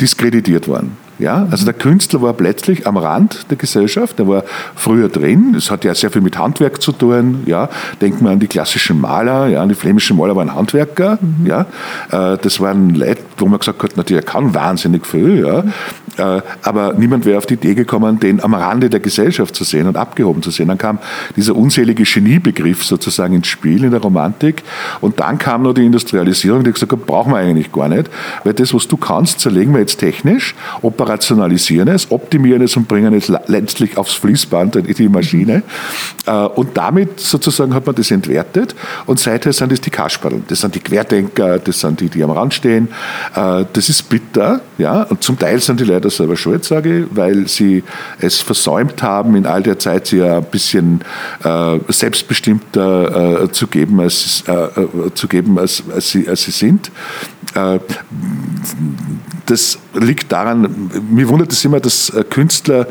diskreditiert 0.00 0.66
worden. 0.66 1.05
Ja, 1.18 1.46
also 1.50 1.64
der 1.64 1.74
Künstler 1.74 2.20
war 2.20 2.34
plötzlich 2.34 2.86
am 2.86 2.96
Rand 2.96 3.50
der 3.50 3.56
Gesellschaft, 3.56 4.18
der 4.18 4.28
war 4.28 4.44
früher 4.74 5.08
drin. 5.08 5.54
Es 5.56 5.70
hat 5.70 5.84
ja 5.84 5.94
sehr 5.94 6.10
viel 6.10 6.20
mit 6.22 6.38
Handwerk 6.38 6.82
zu 6.82 6.92
tun. 6.92 7.42
Ja, 7.46 7.68
denken 8.00 8.24
wir 8.24 8.32
an 8.32 8.40
die 8.40 8.46
klassischen 8.46 9.00
Maler. 9.00 9.46
Ja, 9.46 9.64
die 9.66 9.74
flämischen 9.74 10.16
Maler 10.16 10.36
waren 10.36 10.54
Handwerker. 10.54 11.18
Mhm. 11.20 11.46
Ja, 11.46 11.66
äh, 12.10 12.36
das 12.36 12.60
waren 12.60 12.94
Leute, 12.94 13.22
wo 13.38 13.46
man 13.46 13.58
gesagt 13.58 13.82
hat, 13.82 13.92
na, 13.96 14.02
der 14.02 14.22
kann 14.22 14.54
wahnsinnig 14.54 15.06
viel. 15.06 15.44
Ja, 15.46 15.64
aber 16.16 16.94
niemand 16.94 17.24
wäre 17.24 17.38
auf 17.38 17.46
die 17.46 17.54
Idee 17.54 17.74
gekommen, 17.74 18.18
den 18.20 18.42
am 18.42 18.54
Rande 18.54 18.90
der 18.90 19.00
Gesellschaft 19.00 19.54
zu 19.54 19.64
sehen 19.64 19.86
und 19.86 19.96
abgehoben 19.96 20.42
zu 20.42 20.50
sehen. 20.50 20.68
Dann 20.68 20.78
kam 20.78 20.98
dieser 21.36 21.54
unselige 21.56 22.04
Geniebegriff 22.04 22.84
sozusagen 22.84 23.34
ins 23.34 23.48
Spiel 23.48 23.84
in 23.84 23.90
der 23.90 24.00
Romantik. 24.00 24.62
Und 25.00 25.20
dann 25.20 25.38
kam 25.38 25.62
noch 25.62 25.74
die 25.74 25.84
Industrialisierung, 25.84 26.64
die 26.64 26.72
gesagt 26.72 26.92
hat, 26.92 27.06
brauchen 27.06 27.32
wir 27.32 27.38
eigentlich 27.38 27.72
gar 27.72 27.88
nicht, 27.88 28.10
weil 28.44 28.54
das, 28.54 28.72
was 28.74 28.88
du 28.88 28.96
kannst, 28.96 29.40
zerlegen 29.40 29.72
wir 29.72 29.80
jetzt 29.80 29.98
technisch. 29.98 30.54
Operationalisieren 30.82 31.88
es, 31.88 32.10
optimieren 32.10 32.62
es 32.62 32.76
und 32.76 32.88
bringen 32.88 33.14
es 33.14 33.32
letztlich 33.46 33.96
aufs 33.96 34.14
Fließband 34.14 34.76
in 34.76 34.94
die 34.94 35.08
Maschine. 35.08 35.62
Äh, 36.26 36.32
und 36.32 36.76
damit 36.76 37.20
sozusagen 37.20 37.74
hat 37.74 37.86
man 37.86 37.94
das 37.94 38.10
entwertet 38.10 38.74
und 39.06 39.18
seither 39.18 39.52
sind 39.52 39.72
es 39.72 39.80
die 39.80 39.90
Kasperln. 39.90 40.44
Das 40.48 40.60
sind 40.60 40.74
die 40.74 40.80
Querdenker, 40.80 41.58
das 41.58 41.80
sind 41.80 42.00
die, 42.00 42.08
die 42.08 42.22
am 42.22 42.30
Rand 42.30 42.54
stehen. 42.54 42.88
Äh, 43.34 43.64
das 43.72 43.88
ist 43.88 44.08
bitter, 44.08 44.60
ja, 44.78 45.02
und 45.02 45.22
zum 45.22 45.38
Teil 45.38 45.60
sind 45.60 45.80
die 45.80 45.84
leider 46.06 46.10
selber 46.10 46.36
schuld, 46.36 46.64
sage 46.64 47.00
ich, 47.00 47.06
weil 47.10 47.48
sie 47.48 47.82
es 48.20 48.40
versäumt 48.40 49.02
haben, 49.02 49.36
in 49.36 49.46
all 49.46 49.62
der 49.62 49.78
Zeit 49.78 50.06
sie 50.06 50.22
ein 50.22 50.44
bisschen 50.44 51.00
äh, 51.44 51.78
selbstbestimmter 51.88 53.48
zu 53.52 53.66
geben, 53.66 54.00
als, 54.00 54.44
zu 55.14 55.28
geben 55.28 55.58
als, 55.58 55.82
als, 55.92 56.10
sie, 56.10 56.28
als 56.28 56.44
sie 56.44 56.50
sind 56.50 56.90
das 59.46 59.78
liegt 59.94 60.30
daran, 60.32 60.90
mir 61.10 61.28
wundert 61.28 61.52
es 61.52 61.64
immer, 61.64 61.80
dass 61.80 62.10
äh, 62.10 62.24
Künstler 62.24 62.86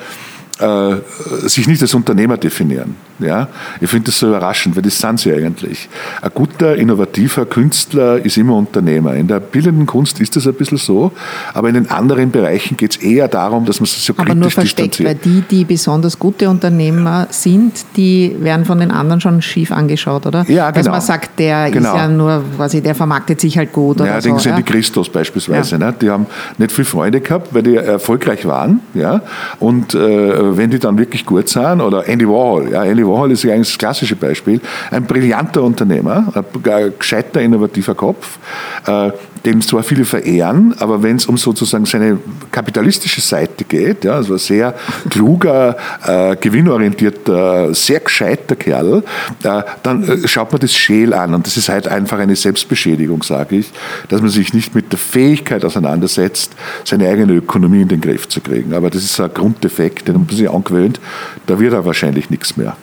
äh, 0.60 0.96
sich 1.44 1.68
nicht 1.68 1.82
als 1.82 1.94
Unternehmer 1.94 2.38
definieren. 2.38 2.96
Ja? 3.20 3.48
Ich 3.82 3.90
finde 3.90 4.06
das 4.06 4.20
so 4.20 4.28
überraschend, 4.28 4.76
weil 4.76 4.84
das 4.84 5.00
sind 5.00 5.20
sie 5.20 5.34
eigentlich. 5.34 5.90
Ein 6.22 6.32
guter, 6.34 6.76
innovativer 6.76 7.46
Künstler 7.46 8.24
ist 8.24 8.38
immer 8.38 8.56
Unternehmer. 8.56 9.14
In 9.16 9.28
der 9.28 9.40
bildenden 9.40 9.86
Kunst 9.86 10.20
ist 10.20 10.36
das 10.36 10.48
ein 10.48 10.54
bisschen 10.54 10.78
so, 10.78 11.12
aber 11.54 11.70
in 11.70 11.76
den 11.76 11.90
anderen 11.90 12.32
Bereichen 12.32 12.78
geht 12.78 12.92
es 12.92 12.98
eher 12.98 13.28
darum, 13.28 13.66
dass 13.66 13.80
man 13.80 13.88
sich 13.88 14.04
so 14.04 14.14
kritisch 14.14 14.32
Aber 14.32 14.40
nur 14.40 14.52
versteckt, 14.52 15.04
weil 15.04 15.16
die, 15.16 15.42
die 15.42 15.66
besonders 15.66 16.20
gute 16.20 16.50
Unternehmer 16.50 17.28
sind, 17.30 17.86
die 17.96 18.36
werden 18.40 18.66
von 18.66 18.80
den 18.80 18.92
anderen 18.92 19.22
schon 19.22 19.42
schief 19.42 19.72
angeschaut, 19.72 20.26
oder? 20.26 20.46
Ja, 20.50 20.72
genau. 20.72 20.84
Dass 20.84 20.92
man 20.92 21.02
sagt, 21.02 21.40
der 21.40 21.72
genau. 21.72 21.94
ist 21.94 21.96
ja 21.96 22.08
nur, 22.08 22.44
quasi, 22.56 22.82
der 22.82 22.96
vermarktet 22.96 23.40
sich 23.40 23.58
halt 23.58 23.72
gut. 23.72 24.00
Ja, 24.00 24.20
denken 24.20 24.40
Sie 24.40 24.50
an 24.50 24.58
die 24.58 24.64
Christus 24.64 25.10
beispielsweise. 25.10 25.76
Ja. 25.76 25.92
Ne? 25.92 25.96
Die 26.02 26.10
haben 26.10 26.26
nicht 26.58 26.72
viel 26.72 26.86
Freunde 26.86 27.22
gehabt, 27.22 27.54
weil 27.54 27.64
die 27.64 27.76
erfolgreich 27.76 28.46
waren. 28.46 28.82
Ja? 28.94 29.22
Und 29.60 29.96
äh, 29.96 30.58
wenn 30.58 30.70
die 30.70 30.80
dann 30.80 30.98
wirklich 30.98 31.26
gut 31.26 31.50
sind, 31.50 31.82
oder 31.82 32.08
Andy 32.08 32.28
Warhol, 32.28 32.72
ja, 32.72 32.84
Andy 32.84 33.05
Warhol 33.08 33.32
ist 33.32 33.44
ja 33.44 33.54
eigentlich 33.54 33.70
das 33.70 33.78
klassische 33.78 34.16
Beispiel. 34.16 34.62
Ein 34.92 35.06
brillanter 35.06 35.64
Unternehmer, 35.64 36.32
ein 36.34 36.94
gescheiter, 36.98 37.42
innovativer 37.42 37.96
Kopf, 37.96 38.40
äh, 38.88 39.12
den 39.46 39.62
zwar 39.62 39.84
viele 39.84 40.06
verehren, 40.06 40.74
aber 40.80 41.04
wenn 41.04 41.18
es 41.18 41.28
um 41.28 41.38
sozusagen 41.38 41.86
seine 41.86 42.18
kapitalistische 42.52 43.22
Seite 43.22 43.64
geht, 43.64 44.04
ja, 44.04 44.14
also 44.14 44.34
ein 44.34 44.40
sehr 44.40 44.74
kluger, 45.10 45.78
äh, 46.06 46.36
gewinnorientierter, 46.36 47.74
sehr 47.74 48.00
gescheiter 48.00 48.56
Kerl, 48.56 49.04
äh, 49.44 49.62
dann 49.84 50.04
äh, 50.04 50.28
schaut 50.28 50.52
man 50.52 50.62
das 50.62 50.74
scheel 50.74 51.14
an. 51.14 51.34
Und 51.34 51.46
das 51.46 51.58
ist 51.58 51.70
halt 51.70 51.88
einfach 51.88 52.18
eine 52.18 52.36
Selbstbeschädigung, 52.36 53.22
sage 53.24 53.58
ich, 53.58 53.72
dass 54.10 54.22
man 54.22 54.32
sich 54.32 54.54
nicht 54.54 54.74
mit 54.74 54.92
der 54.92 55.00
Fähigkeit 55.00 55.64
auseinandersetzt, 55.64 56.54
seine 56.84 57.08
eigene 57.08 57.34
Ökonomie 57.34 57.82
in 57.82 57.88
den 57.88 58.02
Griff 58.02 58.28
zu 58.28 58.42
kriegen. 58.42 58.74
Aber 58.74 58.90
das 58.90 59.04
ist 59.04 59.20
ein 59.20 59.32
Grunddefekt, 59.34 60.08
den 60.08 60.16
man 60.16 60.30
sich 60.30 60.50
angewöhnt, 60.50 61.00
da 61.46 61.60
wird 61.60 61.74
er 61.74 61.86
wahrscheinlich 61.86 62.30
nichts 62.32 62.58
mehr. 62.58 62.76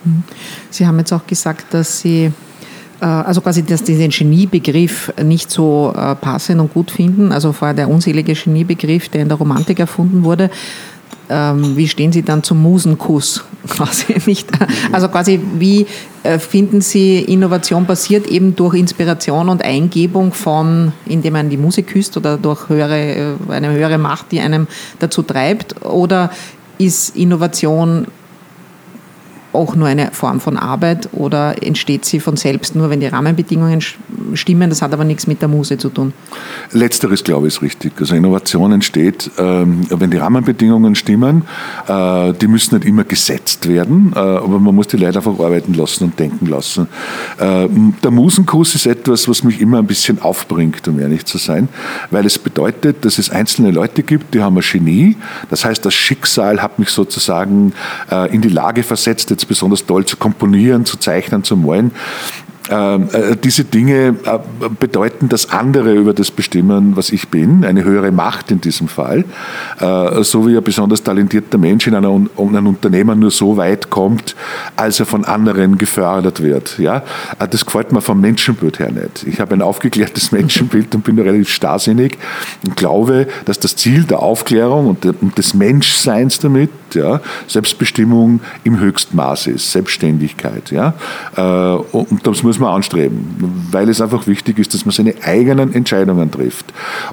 Sie 0.71 0.87
haben 0.87 0.99
jetzt 0.99 1.13
auch 1.13 1.27
gesagt, 1.27 1.73
dass 1.73 2.01
Sie 2.01 2.33
äh, 3.01 3.05
also 3.05 3.41
quasi, 3.41 3.63
dass 3.65 3.85
Sie 3.85 3.99
den 3.99 4.11
Geniebegriff 4.11 5.13
nicht 5.23 5.51
so 5.51 5.93
äh, 5.95 6.15
passend 6.15 6.61
und 6.61 6.73
gut 6.73 6.91
finden, 6.91 7.33
also 7.33 7.53
vorher 7.53 7.75
der 7.75 7.89
unselige 7.89 8.35
Geniebegriff, 8.35 9.09
der 9.09 9.23
in 9.23 9.29
der 9.29 9.39
Romantik 9.39 9.81
erfunden 9.81 10.25
wurde. 10.25 10.51
Ähm, 11.29 11.77
wie 11.77 11.89
stehen 11.89 12.13
Sie 12.13 12.23
dann 12.23 12.43
zum 12.43 12.63
Musenkuss? 12.63 13.45
Quasi 13.69 14.17
nicht. 14.27 14.49
Also 14.91 15.09
quasi, 15.09 15.41
wie 15.59 15.87
äh, 16.25 16.39
finden 16.39 16.81
Sie, 16.81 17.21
Innovation 17.21 17.87
passiert 17.87 18.27
eben 18.27 18.57
durch 18.57 18.75
Inspiration 18.75 19.49
und 19.49 19.65
Eingebung 19.65 20.33
von, 20.33 20.93
indem 21.07 21.35
man 21.35 21.49
die 21.49 21.57
Musik 21.57 21.89
küsst 21.89 22.17
oder 22.17 22.37
durch 22.37 22.69
höhere, 22.69 23.37
eine 23.49 23.71
höhere 23.71 23.99
Macht, 23.99 24.33
die 24.33 24.41
einem 24.41 24.67
dazu 24.99 25.23
treibt? 25.23 25.85
Oder 25.85 26.31
ist 26.79 27.17
Innovation 27.17 28.07
auch 29.53 29.77
nur 29.77 29.89
eine 29.89 30.11
Form 30.13 30.41
von 30.41 30.57
Arbeit 30.57 31.09
oder 31.13 31.63
entsteht 31.63 32.05
sie 32.05 32.21
von 32.21 32.37
selbst 32.37 32.75
nur, 32.75 32.91
wenn 32.91 33.01
die 33.01 33.07
Rahmenbedingungen 33.07 33.81
stimmen? 34.35 34.71
Das 34.71 34.83
hat 34.83 34.93
aber 34.93 35.05
nichts 35.05 35.27
mit 35.27 35.43
der 35.43 35.49
Muse 35.49 35.79
zu 35.79 35.89
tun. 35.89 36.13
Letzteres, 36.73 37.23
glaube 37.23 37.47
ich, 37.47 37.55
ist 37.55 37.63
richtig. 37.63 37.93
Also 37.99 38.15
Innovation 38.15 38.73
entsteht, 38.73 39.31
ähm, 39.39 39.83
wenn 39.91 40.11
die 40.11 40.17
Rahmenbedingungen 40.17 40.95
stimmen. 40.95 41.43
Äh, 41.87 42.33
die 42.35 42.47
müssen 42.47 42.77
nicht 42.77 42.87
immer 42.87 43.05
gesetzt 43.05 43.69
werden, 43.69 44.13
äh, 44.15 44.19
aber 44.19 44.59
man 44.59 44.75
muss 44.75 44.89
die 44.89 44.97
Leute 44.97 45.19
einfach 45.19 45.39
arbeiten 45.39 45.75
lassen 45.75 46.05
und 46.05 46.19
denken 46.19 46.47
lassen. 46.47 46.89
Äh, 47.39 47.69
der 48.03 48.11
Musenkurs 48.11 48.75
ist 48.75 48.87
etwas, 48.87 49.29
was 49.29 49.45
mich 49.45 49.61
immer 49.61 49.79
ein 49.79 49.87
bisschen 49.87 50.21
aufbringt, 50.23 50.87
um 50.89 50.99
ehrlich 50.99 51.27
zu 51.27 51.39
sein, 51.39 51.69
weil 52.11 52.25
es 52.27 52.39
bedeutet, 52.39 53.05
dass 53.05 53.19
es 53.19 53.31
einzelne 53.31 53.71
Leute 53.71 54.03
gibt, 54.03 54.35
die 54.35 54.43
haben 54.43 54.57
ein 54.57 54.63
Genie. 54.63 55.17
Das 55.51 55.65
heißt, 55.65 55.85
das 55.85 55.95
Schicksal 55.95 56.63
hat 56.63 56.79
mich 56.79 56.91
sozusagen 56.91 57.73
in 58.31 58.41
die 58.41 58.49
Lage 58.49 58.83
versetzt, 58.83 59.31
jetzt 59.31 59.42
besonders 59.47 59.87
toll 59.87 60.05
zu 60.05 60.17
komponieren, 60.17 60.85
zu 60.85 60.99
zeichnen, 60.99 61.45
zu 61.45 61.57
malen. 61.57 61.93
Ähm, 62.71 63.09
äh, 63.13 63.37
diese 63.37 63.65
Dinge 63.65 64.15
äh, 64.25 64.39
bedeuten, 64.79 65.29
dass 65.29 65.51
andere 65.51 65.95
über 65.95 66.15
das 66.15 66.31
bestimmen, 66.31 66.97
was 66.97 67.11
ich 67.11 67.29
bin, 67.29 67.65
eine 67.65 67.83
höhere 67.83 68.13
Macht 68.13 68.53
in 68.53 68.61
diesem 68.61 68.87
Fall, 68.87 69.25
äh, 69.81 70.23
so 70.23 70.47
wie 70.47 70.57
ein 70.57 70.63
besonders 70.63 71.03
talentierter 71.03 71.59
Mensch 71.59 71.89
in 71.89 71.95
einem 71.95 72.29
Unternehmen 72.37 73.19
nur 73.19 73.33
so 73.33 73.57
weit 73.57 73.91
kommt, 73.91 74.37
als 74.77 75.01
er 75.01 75.07
von 75.07 75.25
anderen 75.25 75.77
gefördert 75.77 76.41
wird. 76.41 76.81
Das 77.39 77.67
gefällt 77.67 77.93
mir 77.93 78.01
vom 78.01 78.21
Menschenbild 78.21 78.79
her 78.79 78.93
nicht. 78.93 79.27
Ich 79.27 79.41
habe 79.41 79.55
ein 79.55 79.63
aufgeklärtes 79.63 80.31
Menschenbild 80.33 80.95
und 80.95 81.03
bin 81.03 81.19
relativ 81.19 81.51
starrsinnig 81.51 82.17
und 82.65 82.77
glaube, 82.77 83.27
dass 83.45 83.59
das 83.59 83.75
Ziel 83.75 84.05
der 84.05 84.21
Aufklärung 84.21 84.87
und 84.87 85.39
des 85.39 85.55
Menschseins 85.55 86.39
damit 86.39 86.71
ja, 86.95 87.21
Selbstbestimmung 87.47 88.41
im 88.65 88.79
höchsten 88.79 89.17
Maß 89.17 89.49
ist, 89.49 89.73
Selbstständigkeit. 89.73 90.71
Ja? 90.71 90.95
Äh, 91.37 91.41
und 91.97 92.27
das 92.27 92.43
muss 92.43 92.59
man 92.59 92.75
anstreben, 92.75 93.69
weil 93.71 93.89
es 93.89 94.01
einfach 94.01 94.27
wichtig 94.27 94.59
ist, 94.59 94.75
dass 94.75 94.85
man 94.85 94.93
seine 94.93 95.15
eigenen 95.23 95.75
Entscheidungen 95.75 96.31
trifft. 96.31 96.67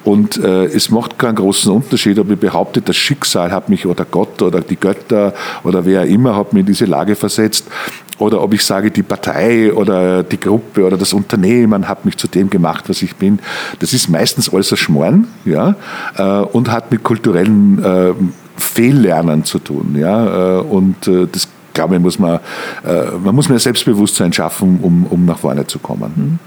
Und 0.03 0.37
äh, 0.37 0.65
es 0.65 0.89
macht 0.89 1.19
keinen 1.19 1.35
großen 1.35 1.71
Unterschied, 1.71 2.19
ob 2.19 2.31
ich 2.31 2.39
behaupte, 2.39 2.81
das 2.81 2.95
Schicksal 2.95 3.51
hat 3.51 3.69
mich 3.69 3.85
oder 3.85 4.05
Gott 4.05 4.41
oder 4.41 4.61
die 4.61 4.75
Götter 4.77 5.33
oder 5.63 5.85
wer 5.85 6.05
immer 6.05 6.35
hat 6.35 6.53
mich 6.53 6.61
in 6.61 6.67
diese 6.67 6.85
Lage 6.85 7.15
versetzt 7.15 7.65
oder 8.19 8.41
ob 8.41 8.53
ich 8.53 8.63
sage, 8.63 8.91
die 8.91 9.01
Partei 9.01 9.73
oder 9.73 10.23
die 10.23 10.39
Gruppe 10.39 10.85
oder 10.85 10.97
das 10.97 11.13
Unternehmen 11.13 11.87
hat 11.87 12.05
mich 12.05 12.17
zu 12.17 12.27
dem 12.27 12.49
gemacht, 12.49 12.89
was 12.89 13.01
ich 13.01 13.15
bin. 13.15 13.39
Das 13.79 13.93
ist 13.93 14.09
meistens 14.09 14.53
alles 14.53 14.71
ein 14.71 14.77
Schmoren 14.77 15.27
ja, 15.45 15.75
äh, 16.17 16.23
und 16.23 16.69
hat 16.69 16.91
mit 16.91 17.03
kulturellen 17.03 17.79
Fehllernen 18.59 19.43
zu 19.43 19.59
tun. 19.59 19.95
Ja, 19.97 20.59
äh, 20.59 20.61
und 20.61 20.95
das 21.07 21.47
glaube 21.73 21.95
ich, 21.95 22.01
muss 22.01 22.19
man, 22.19 22.39
man 23.23 23.33
muss 23.33 23.47
mehr 23.47 23.59
Selbstbewusstsein 23.59 24.33
schaffen, 24.33 24.79
um, 24.81 25.05
um 25.05 25.23
nach 25.23 25.37
vorne 25.37 25.65
zu 25.65 25.79
kommen. 25.79 26.11
Mhm. 26.15 26.39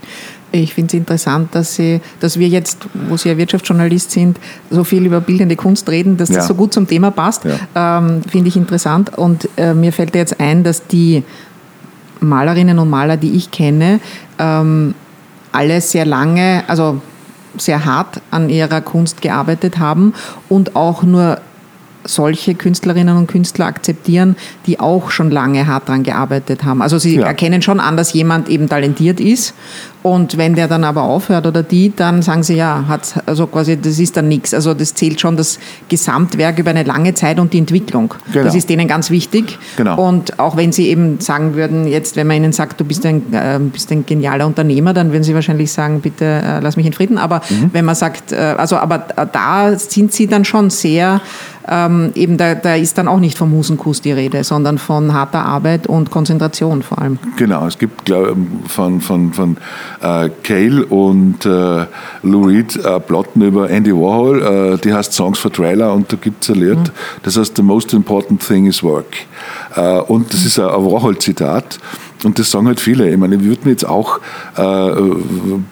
Ich 0.53 0.75
finde 0.75 0.89
es 0.89 0.95
interessant, 0.95 1.55
dass, 1.55 1.75
Sie, 1.75 2.01
dass 2.21 2.39
wir 2.39 2.47
jetzt, 2.47 2.87
wo 3.09 3.17
Sie 3.17 3.31
ja 3.31 3.39
Wirtschaftsjournalist 3.39 4.11
sind, 4.11 4.39
so 4.71 4.85
viel 4.85 5.07
über 5.07 5.21
bildende 5.21 5.57
Kunst 5.57 5.89
reden, 5.89 6.19
dass 6.19 6.29
ja. 6.29 6.37
das 6.37 6.47
so 6.47 6.55
gut 6.55 6.75
zum 6.75 6.87
Thema 6.87 7.11
passt. 7.11 7.45
Ja. 7.45 7.99
Ähm, 7.99 8.23
finde 8.23 8.49
ich 8.49 8.57
interessant. 8.57 9.17
Und 9.17 9.49
äh, 9.57 9.73
mir 9.73 9.93
fällt 9.93 10.15
jetzt 10.15 10.39
ein, 10.39 10.63
dass 10.63 10.87
die 10.87 11.25
Malerinnen 12.21 12.79
und 12.79 12.91
Maler, 12.91 13.17
die 13.17 13.33
ich 13.33 13.51
kenne, 13.51 14.01
ähm, 14.39 14.95
alle 15.53 15.81
sehr 15.81 16.05
lange, 16.05 16.65
also 16.69 17.01
sehr 17.57 17.85
hart 17.85 18.21
an 18.31 18.51
ihrer 18.51 18.83
Kunst 18.83 19.23
gearbeitet 19.23 19.79
haben 19.79 20.15
und 20.49 20.77
auch 20.77 21.03
nur 21.03 21.39
solche 22.05 22.55
Künstlerinnen 22.55 23.17
und 23.17 23.27
Künstler 23.27 23.67
akzeptieren, 23.67 24.37
die 24.67 24.81
auch 24.81 25.11
schon 25.11 25.31
lange 25.31 25.67
hart 25.67 25.89
daran 25.89 26.03
gearbeitet 26.03 26.65
haben. 26.65 26.83
Also 26.83 26.99
sie 26.99 27.17
ja. 27.17 27.27
erkennen 27.27 27.63
schon 27.63 27.81
an, 27.81 27.97
dass 27.97 28.13
jemand 28.13 28.49
eben 28.49 28.69
talentiert 28.69 29.21
ist 29.21 29.55
und 30.03 30.37
wenn 30.37 30.55
der 30.57 30.67
dann 30.67 30.83
aber 30.83 31.03
aufhört 31.03 31.47
oder 31.47 31.63
die, 31.63 31.95
dann 31.95 32.23
sagen 32.23 32.43
sie, 32.43 32.57
ja, 32.57 32.85
hat, 32.89 33.23
also 33.27 33.47
quasi, 33.47 33.81
das 33.81 34.01
ist 34.01 34.17
dann 34.17 34.27
nichts. 34.27 34.53
Also 34.53 34.75
das 34.75 34.95
zählt 34.95 35.21
schon 35.21 35.37
das 35.37 35.61
Gesamtwerk 35.89 36.59
über 36.59 36.71
eine 36.71 36.83
lange 36.83 37.15
Zeit 37.15 37.39
und 37.39 37.53
die 37.53 37.59
Entwicklung. 37.59 38.13
Genau. 38.33 38.45
Das 38.45 38.55
ist 38.57 38.69
denen 38.69 38.89
ganz 38.89 39.11
wichtig. 39.11 39.59
Genau. 39.77 40.09
Und 40.09 40.41
auch 40.41 40.57
wenn 40.57 40.73
sie 40.73 40.89
eben 40.89 41.21
sagen 41.21 41.55
würden, 41.55 41.87
jetzt, 41.87 42.17
wenn 42.17 42.27
man 42.27 42.37
ihnen 42.37 42.53
sagt, 42.53 42.81
du 42.81 42.85
bist 42.85 43.07
ein, 43.07 43.33
äh, 43.33 43.61
bist 43.61 43.93
ein 43.93 44.05
genialer 44.05 44.47
Unternehmer, 44.47 44.93
dann 44.93 45.13
würden 45.13 45.23
sie 45.23 45.35
wahrscheinlich 45.35 45.71
sagen, 45.71 46.01
bitte 46.01 46.25
äh, 46.25 46.59
lass 46.61 46.77
mich 46.77 46.87
in 46.87 46.93
Frieden. 46.93 47.17
Aber 47.17 47.41
mhm. 47.49 47.71
wenn 47.73 47.85
man 47.85 47.95
sagt, 47.95 48.33
äh, 48.33 48.57
also 48.59 48.77
aber 48.77 48.99
da 48.99 49.79
sind 49.79 50.13
sie 50.13 50.27
dann 50.27 50.45
schon 50.45 50.71
sehr 50.71 51.21
ähm, 51.69 52.11
eben 52.15 52.37
da, 52.37 52.55
da 52.55 52.75
ist 52.75 52.99
dann 52.99 53.09
auch 53.09 53.21
nicht 53.21 53.39
vom 53.39 53.51
Musenkuss 53.51 54.01
die 54.01 54.13
Rede, 54.13 54.45
sondern 54.45 54.79
von 54.79 55.13
harter 55.13 55.45
Arbeit 55.45 55.87
und 55.87 56.11
Konzentration 56.11 56.83
vor 56.83 57.01
allem. 57.01 57.19
Genau, 57.37 57.67
es 57.67 57.79
gibt 57.79 58.05
glaub, 58.05 58.37
von, 58.67 59.01
von, 59.01 59.33
von 59.33 59.57
äh, 60.01 60.31
Cale 60.43 60.85
und 60.87 61.47
äh, 61.47 61.87
Lou 62.23 62.45
Reed 62.45 62.77
äh, 62.77 63.01
Plotten 63.01 63.43
über 63.43 63.71
Andy 63.71 63.93
Warhol, 63.93 64.43
äh, 64.43 64.79
die 64.79 64.93
heißt 64.93 65.13
Songs 65.13 65.39
for 65.39 65.53
Trailer 65.53 65.93
und 65.93 66.13
da 66.13 66.17
gibt 66.17 66.43
es 66.43 66.51
ein 66.51 66.57
Lied, 66.57 66.79
mhm. 66.79 66.85
das 67.23 67.37
heißt 67.37 67.57
The 67.57 67.63
most 67.63 67.93
important 67.93 68.47
thing 68.47 68.67
is 68.67 68.83
work. 68.83 69.15
Äh, 69.77 70.01
und 70.01 70.33
das 70.33 70.45
ist 70.45 70.59
ein 70.59 70.67
Warhol-Zitat. 70.67 71.79
Und 72.25 72.39
das 72.39 72.51
sagen 72.51 72.67
halt 72.67 72.81
viele. 72.81 73.11
Ich 73.11 73.17
meine, 73.17 73.37
ich 73.37 73.45
würde 73.45 73.61
mich 73.65 73.73
jetzt 73.73 73.85
auch 73.85 74.21
äh, 74.57 74.91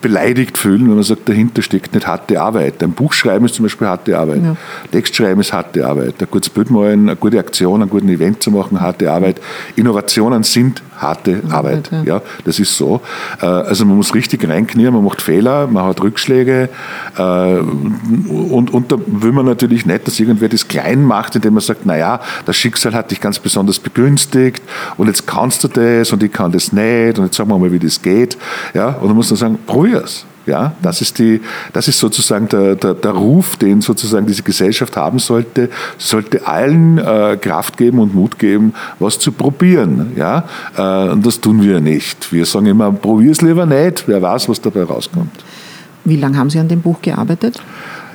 beleidigt 0.00 0.58
fühlen, 0.58 0.88
wenn 0.88 0.94
man 0.94 1.02
sagt, 1.02 1.28
dahinter 1.28 1.62
steckt 1.62 1.94
nicht 1.94 2.06
harte 2.06 2.40
Arbeit. 2.40 2.82
Ein 2.82 2.92
Buch 2.92 3.12
schreiben 3.12 3.44
ist 3.44 3.54
zum 3.54 3.64
Beispiel 3.64 3.86
harte 3.86 4.18
Arbeit. 4.18 4.42
Ja. 4.42 4.56
Text 4.90 5.14
schreiben 5.16 5.40
ist 5.40 5.52
harte 5.52 5.86
Arbeit. 5.86 6.14
Ein 6.20 6.28
gutes 6.30 6.50
Bild 6.50 6.70
malen, 6.70 7.08
eine 7.08 7.16
gute 7.16 7.38
Aktion, 7.38 7.82
einen 7.82 7.90
guten 7.90 8.08
Event 8.08 8.42
zu 8.42 8.50
machen, 8.50 8.80
harte 8.80 9.10
Arbeit. 9.10 9.40
Innovationen 9.76 10.42
sind 10.42 10.82
harte 11.00 11.42
Arbeit. 11.50 11.90
Ja. 11.90 12.02
ja. 12.04 12.22
das 12.44 12.58
ist 12.58 12.76
so. 12.76 13.00
Äh, 13.40 13.46
also 13.46 13.84
man 13.84 13.96
muss 13.96 14.14
richtig 14.14 14.46
reinknien, 14.48 14.92
man 14.92 15.04
macht 15.04 15.22
Fehler, 15.22 15.66
man 15.66 15.84
hat 15.84 16.00
Rückschläge 16.00 16.68
äh, 17.16 17.22
und, 17.22 18.72
und 18.72 18.92
da 18.92 18.96
will 19.06 19.32
man 19.32 19.46
natürlich 19.46 19.86
nicht, 19.86 20.06
dass 20.06 20.20
irgendwer 20.20 20.48
das 20.48 20.68
klein 20.68 21.04
macht, 21.04 21.36
indem 21.36 21.54
man 21.54 21.62
sagt, 21.62 21.86
naja, 21.86 22.20
das 22.44 22.56
Schicksal 22.56 22.94
hat 22.94 23.10
dich 23.10 23.20
ganz 23.20 23.38
besonders 23.38 23.78
begünstigt 23.78 24.62
und 24.96 25.06
jetzt 25.06 25.26
kannst 25.26 25.64
du 25.64 25.68
das 25.68 26.12
und 26.12 26.22
ich 26.22 26.32
kann 26.32 26.39
das 26.48 26.72
nicht 26.72 27.18
und 27.18 27.26
jetzt 27.26 27.36
sagen 27.36 27.50
wir 27.50 27.58
mal, 27.58 27.72
wie 27.72 27.78
das 27.78 28.00
geht. 28.00 28.38
Ja, 28.74 28.90
und 28.90 29.08
dann 29.08 29.16
muss 29.16 29.30
man 29.30 29.36
sagen, 29.36 29.58
probier's. 29.66 30.24
Ja, 30.46 30.72
das 30.82 31.02
ist, 31.02 31.18
die, 31.18 31.40
das 31.72 31.86
ist 31.86 31.98
sozusagen 31.98 32.48
der, 32.48 32.74
der, 32.74 32.94
der 32.94 33.12
Ruf, 33.12 33.56
den 33.56 33.82
sozusagen 33.82 34.26
diese 34.26 34.42
Gesellschaft 34.42 34.96
haben 34.96 35.18
sollte. 35.18 35.68
Sie 35.98 36.08
sollte 36.08 36.46
allen 36.46 36.98
äh, 36.98 37.36
Kraft 37.40 37.76
geben 37.76 37.98
und 37.98 38.14
Mut 38.14 38.38
geben, 38.38 38.72
was 38.98 39.18
zu 39.18 39.32
probieren. 39.32 40.12
Ja? 40.16 40.44
Äh, 40.76 41.10
und 41.10 41.24
das 41.26 41.40
tun 41.40 41.62
wir 41.62 41.80
nicht. 41.80 42.32
Wir 42.32 42.46
sagen 42.46 42.66
immer, 42.66 42.90
probier 42.90 43.30
es 43.30 43.42
lieber 43.42 43.66
nicht, 43.66 44.08
wer 44.08 44.22
weiß, 44.22 44.48
was 44.48 44.60
dabei 44.60 44.84
rauskommt. 44.84 45.30
Wie 46.04 46.16
lange 46.16 46.38
haben 46.38 46.48
Sie 46.48 46.58
an 46.58 46.68
dem 46.68 46.80
Buch 46.80 47.02
gearbeitet? 47.02 47.60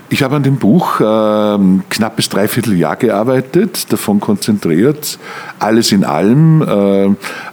Ich 0.09 0.21
habe 0.21 0.35
an 0.35 0.43
dem 0.43 0.57
Buch 0.57 0.99
äh, 0.99 1.57
knappes 1.89 2.29
Dreivierteljahr 2.29 2.95
gearbeitet, 2.95 3.91
davon 3.91 4.19
konzentriert, 4.19 5.17
alles 5.59 5.91
in 5.91 6.03
allem 6.03 6.61
äh, 6.61 7.05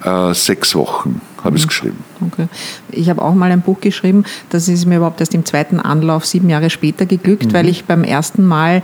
äh, 0.09 0.35
sechs 0.35 0.75
Wochen 0.75 1.21
habe 1.45 1.57
ich 1.57 1.63
es 1.63 1.67
mhm. 1.67 1.69
geschrieben. 1.69 2.05
Okay. 2.21 2.49
Ich 2.91 3.11
habe 3.11 3.23
auch 3.23 3.35
mal 3.35 3.51
ein 3.51 3.63
Buch 3.63 3.81
geschrieben, 3.81 4.25
das 4.51 4.69
ist 4.69 4.87
mir 4.87 4.97
überhaupt 4.99 5.21
erst 5.21 5.35
im 5.35 5.45
zweiten 5.45 5.81
Anlauf 5.81 6.25
sieben 6.25 6.49
Jahre 6.49 6.71
später 6.71 7.07
geglückt, 7.07 7.47
mhm. 7.47 7.53
weil 7.53 7.69
ich 7.69 7.85
beim 7.85 8.05
ersten 8.05 8.47
Mal 8.47 8.83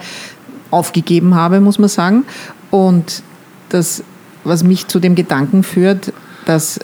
aufgegeben 0.71 1.35
habe, 1.35 1.61
muss 1.61 1.79
man 1.79 1.89
sagen. 1.89 2.25
Und 2.71 3.23
das, 3.69 4.03
was 4.45 4.65
mich 4.65 4.89
zu 4.89 4.99
dem 4.99 5.15
Gedanken 5.15 5.63
führt, 5.63 6.13
dass, 6.47 6.81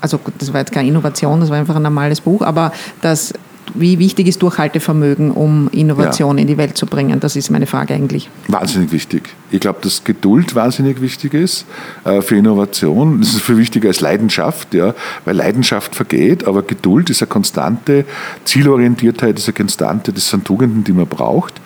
also 0.00 0.18
das 0.38 0.52
war 0.52 0.60
jetzt 0.60 0.72
keine 0.72 0.88
Innovation, 0.88 1.40
das 1.40 1.50
war 1.50 1.58
einfach 1.58 1.76
ein 1.76 1.82
normales 1.82 2.20
Buch, 2.20 2.42
aber 2.42 2.72
dass 3.00 3.32
wie 3.74 3.98
wichtig 3.98 4.26
ist 4.26 4.42
Durchhaltevermögen, 4.42 5.30
um 5.30 5.68
Innovation 5.72 6.36
ja. 6.36 6.42
in 6.42 6.48
die 6.48 6.56
Welt 6.56 6.76
zu 6.76 6.86
bringen? 6.86 7.20
Das 7.20 7.36
ist 7.36 7.50
meine 7.50 7.66
Frage 7.66 7.94
eigentlich. 7.94 8.28
Wahnsinnig 8.48 8.92
wichtig. 8.92 9.30
Ich 9.50 9.60
glaube, 9.60 9.78
dass 9.82 10.04
Geduld 10.04 10.54
wahnsinnig 10.54 11.00
wichtig 11.00 11.34
ist 11.34 11.66
äh, 12.04 12.20
für 12.22 12.36
Innovation. 12.36 13.20
Das 13.20 13.34
ist 13.34 13.42
viel 13.42 13.58
wichtiger 13.58 13.88
als 13.88 14.00
Leidenschaft, 14.00 14.74
ja, 14.74 14.94
weil 15.24 15.36
Leidenschaft 15.36 15.94
vergeht, 15.94 16.46
aber 16.46 16.62
Geduld 16.62 17.10
ist 17.10 17.22
eine 17.22 17.28
konstante, 17.28 18.04
Zielorientiertheit 18.44 19.38
ist 19.38 19.48
eine 19.48 19.54
konstante, 19.54 20.12
das 20.12 20.28
sind 20.28 20.44
Tugenden, 20.44 20.84
die 20.84 20.92
man 20.92 21.06
braucht. 21.06 21.60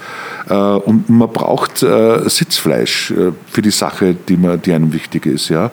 Äh, 0.48 0.54
und 0.54 1.08
man 1.08 1.28
braucht 1.30 1.82
äh, 1.82 2.28
Sitzfleisch 2.28 3.12
für 3.46 3.62
die 3.62 3.70
Sache, 3.70 4.14
die, 4.28 4.36
man, 4.36 4.60
die 4.62 4.72
einem 4.72 4.92
wichtig 4.92 5.26
ist. 5.26 5.48
Ja 5.48 5.70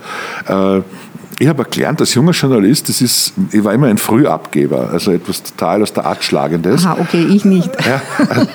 ich 1.39 1.47
habe 1.47 1.65
gelernt, 1.65 1.99
als 1.99 2.13
junger 2.13 2.31
Journalist, 2.31 2.89
das 2.89 3.01
ist, 3.01 3.33
ich 3.51 3.63
war 3.63 3.73
immer 3.73 3.87
ein 3.87 3.97
Frühabgeber, 3.97 4.89
also 4.91 5.11
etwas 5.11 5.43
total 5.43 5.81
aus 5.81 5.93
der 5.93 6.05
Art 6.05 6.23
Schlagendes. 6.23 6.85
Aha, 6.85 6.97
okay, 6.99 7.25
ich 7.25 7.45
nicht. 7.45 7.71
Ja, 7.83 8.01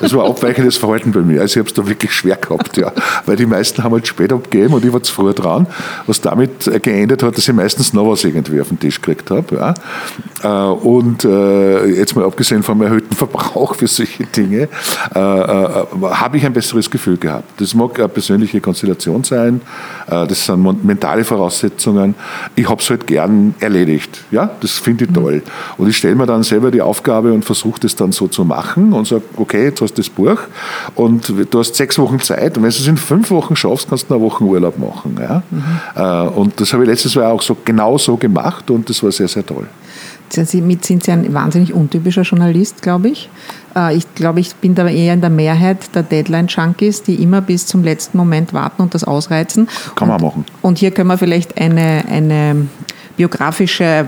das 0.01 0.15
war 0.15 0.27
abweichendes 0.27 0.79
Verhalten 0.79 1.13
bei 1.13 1.21
mir. 1.21 1.43
Also 1.43 1.53
ich 1.55 1.59
habe 1.59 1.69
es 1.69 1.75
da 1.75 1.87
wirklich 1.87 2.13
schwer 2.13 2.37
gehabt, 2.37 2.77
ja. 2.79 2.93
Weil 3.27 3.37
die 3.37 3.47
meisten 3.47 3.85
haben 3.85 3.93
halt 3.93 4.07
spät 4.07 4.33
abgegeben 4.33 4.73
und 4.75 4.85
ich 4.85 4.93
war 4.93 5.03
zu 5.03 5.13
früh 5.13 5.35
dran, 5.35 5.67
was 6.07 6.21
damit 6.23 6.65
geendet 6.83 7.23
hat, 7.23 7.37
dass 7.37 7.47
ich 7.47 7.55
meistens 7.55 7.93
noch 7.93 8.11
was 8.11 8.25
irgendwie 8.25 8.61
auf 8.61 8.69
den 8.69 8.81
Tisch 8.81 9.01
gekriegt 9.01 9.31
habe. 9.31 9.57
Ja. 9.57 9.75
Äh, 10.43 10.71
und 10.73 11.25
äh, 11.25 11.87
jetzt 11.87 12.17
mal 12.17 12.25
abgesehen 12.25 12.63
vom 12.63 12.81
erhöhten 12.83 13.15
Verbrauch 13.15 13.75
für 13.75 13.87
solche 13.87 14.25
Dinge, 14.25 14.69
äh, 15.15 15.19
habe 15.19 16.37
ich 16.37 16.47
ein 16.47 16.53
besseres 16.53 16.91
Gefühl 16.91 17.17
gehabt. 17.17 17.61
Das 17.61 17.75
mag 17.75 17.99
eine 17.99 18.09
persönliche 18.09 18.61
Konstellation 18.61 19.25
sein, 19.25 19.61
das 20.07 20.47
sind 20.47 20.85
mentale 20.85 21.25
Voraussetzungen. 21.25 22.15
Ich 22.55 22.68
habe 22.69 22.81
es 22.81 22.91
halt 22.91 23.07
gern 23.07 23.55
erledigt. 23.61 24.25
Ja, 24.31 24.51
das 24.61 24.73
finde 24.73 25.05
ich 25.05 25.13
toll. 25.13 25.43
Und 25.77 25.89
ich 25.89 25.97
stelle 25.97 26.15
mir 26.15 26.27
dann 26.27 26.43
selber 26.43 26.71
die 26.71 26.83
Aufgabe 26.83 27.33
und 27.33 27.45
versuche 27.45 27.81
das 27.81 27.97
dann 27.97 28.13
so 28.13 28.29
zu 28.29 28.45
machen 28.45 28.93
und 28.93 29.07
sage, 29.07 29.23
okay, 29.37 29.65
jetzt 29.65 29.81
hast 29.81 29.95
du 29.95 30.03
das 30.03 30.11
Buch 30.11 30.39
und 30.95 31.33
du 31.51 31.59
hast 31.59 31.75
sechs 31.75 31.99
Wochen 31.99 32.21
Zeit 32.21 32.57
und 32.57 32.63
wenn 32.63 32.71
du 32.71 32.77
es 32.77 32.87
in 32.87 32.97
fünf 32.97 33.31
Wochen 33.31 33.57
schaffst, 33.57 33.89
kannst 33.89 34.11
du 34.11 34.15
eine 34.15 34.23
Woche 34.23 34.45
Urlaub 34.45 34.79
machen. 34.79 35.19
Ja? 35.21 35.43
Mhm. 35.51 36.29
Und 36.37 36.61
das 36.61 36.73
habe 36.73 36.85
ich 36.85 36.89
letztes 36.89 37.15
Jahr 37.15 37.33
auch 37.33 37.43
so 37.43 37.57
genau 37.65 37.99
so 37.99 38.17
gemacht 38.17 38.71
und 38.71 38.89
das 38.89 39.03
war 39.03 39.13
sehr, 39.13 39.29
sehr 39.29 39.45
toll. 39.45 39.67
Damit 40.35 40.85
sind 40.85 41.05
Sie 41.05 41.11
ein 41.11 41.33
wahnsinnig 41.33 41.73
untypischer 41.73 42.23
Journalist, 42.23 42.83
glaube 42.83 43.09
ich. 43.09 43.31
Äh, 43.79 43.97
ich 43.97 44.15
glaube, 44.15 44.41
ich 44.41 44.55
bin 44.57 44.75
da 44.75 44.87
eher 44.89 45.15
in 45.15 45.21
der 45.21 45.31
Mehrheit 45.31 45.95
der 45.95 46.03
Deadline-Junkies, 46.03 47.03
die 47.03 47.23
immer 47.23 47.41
bis 47.41 47.67
zum 47.67 47.83
letzten 47.85 48.19
Moment 48.19 48.53
warten 48.53 48.83
und 48.83 48.95
das 48.95 49.05
ausreizen. 49.05 49.69
Kann 49.95 50.09
man 50.09 50.17
und, 50.17 50.23
machen. 50.23 50.45
Und 50.63 50.79
hier 50.79 50.91
können 50.91 51.09
wir 51.09 51.19
vielleicht 51.19 51.61
eine, 51.61 52.05
eine 52.11 52.69
biografische 53.17 54.07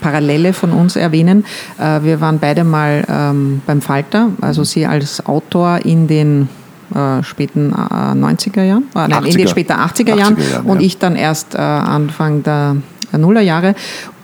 Parallele 0.00 0.52
von 0.52 0.72
uns 0.72 0.96
erwähnen. 0.96 1.44
Äh, 1.78 2.02
wir 2.02 2.20
waren 2.20 2.38
beide 2.38 2.64
mal 2.64 3.04
ähm, 3.08 3.62
beim 3.66 3.82
Falter, 3.82 4.28
also 4.40 4.64
sie 4.64 4.86
als 4.86 5.24
Autor 5.26 5.80
in 5.84 6.06
den 6.06 6.48
äh, 6.94 7.22
späten 7.22 7.72
äh, 7.72 7.74
90er 7.74 8.62
Jahren, 8.62 8.84
äh, 8.94 9.08
nein, 9.08 9.12
80er. 9.12 9.26
in 9.26 9.36
den 9.36 9.48
späten 9.48 9.72
80er 9.72 10.16
Jahren 10.16 10.36
80er 10.36 10.52
Jahren, 10.52 10.66
und 10.66 10.80
ja. 10.80 10.86
ich 10.86 10.98
dann 10.98 11.16
erst 11.16 11.54
äh, 11.54 11.58
Anfang 11.58 12.42
der 12.42 12.76
Nullerjahre. 13.18 13.74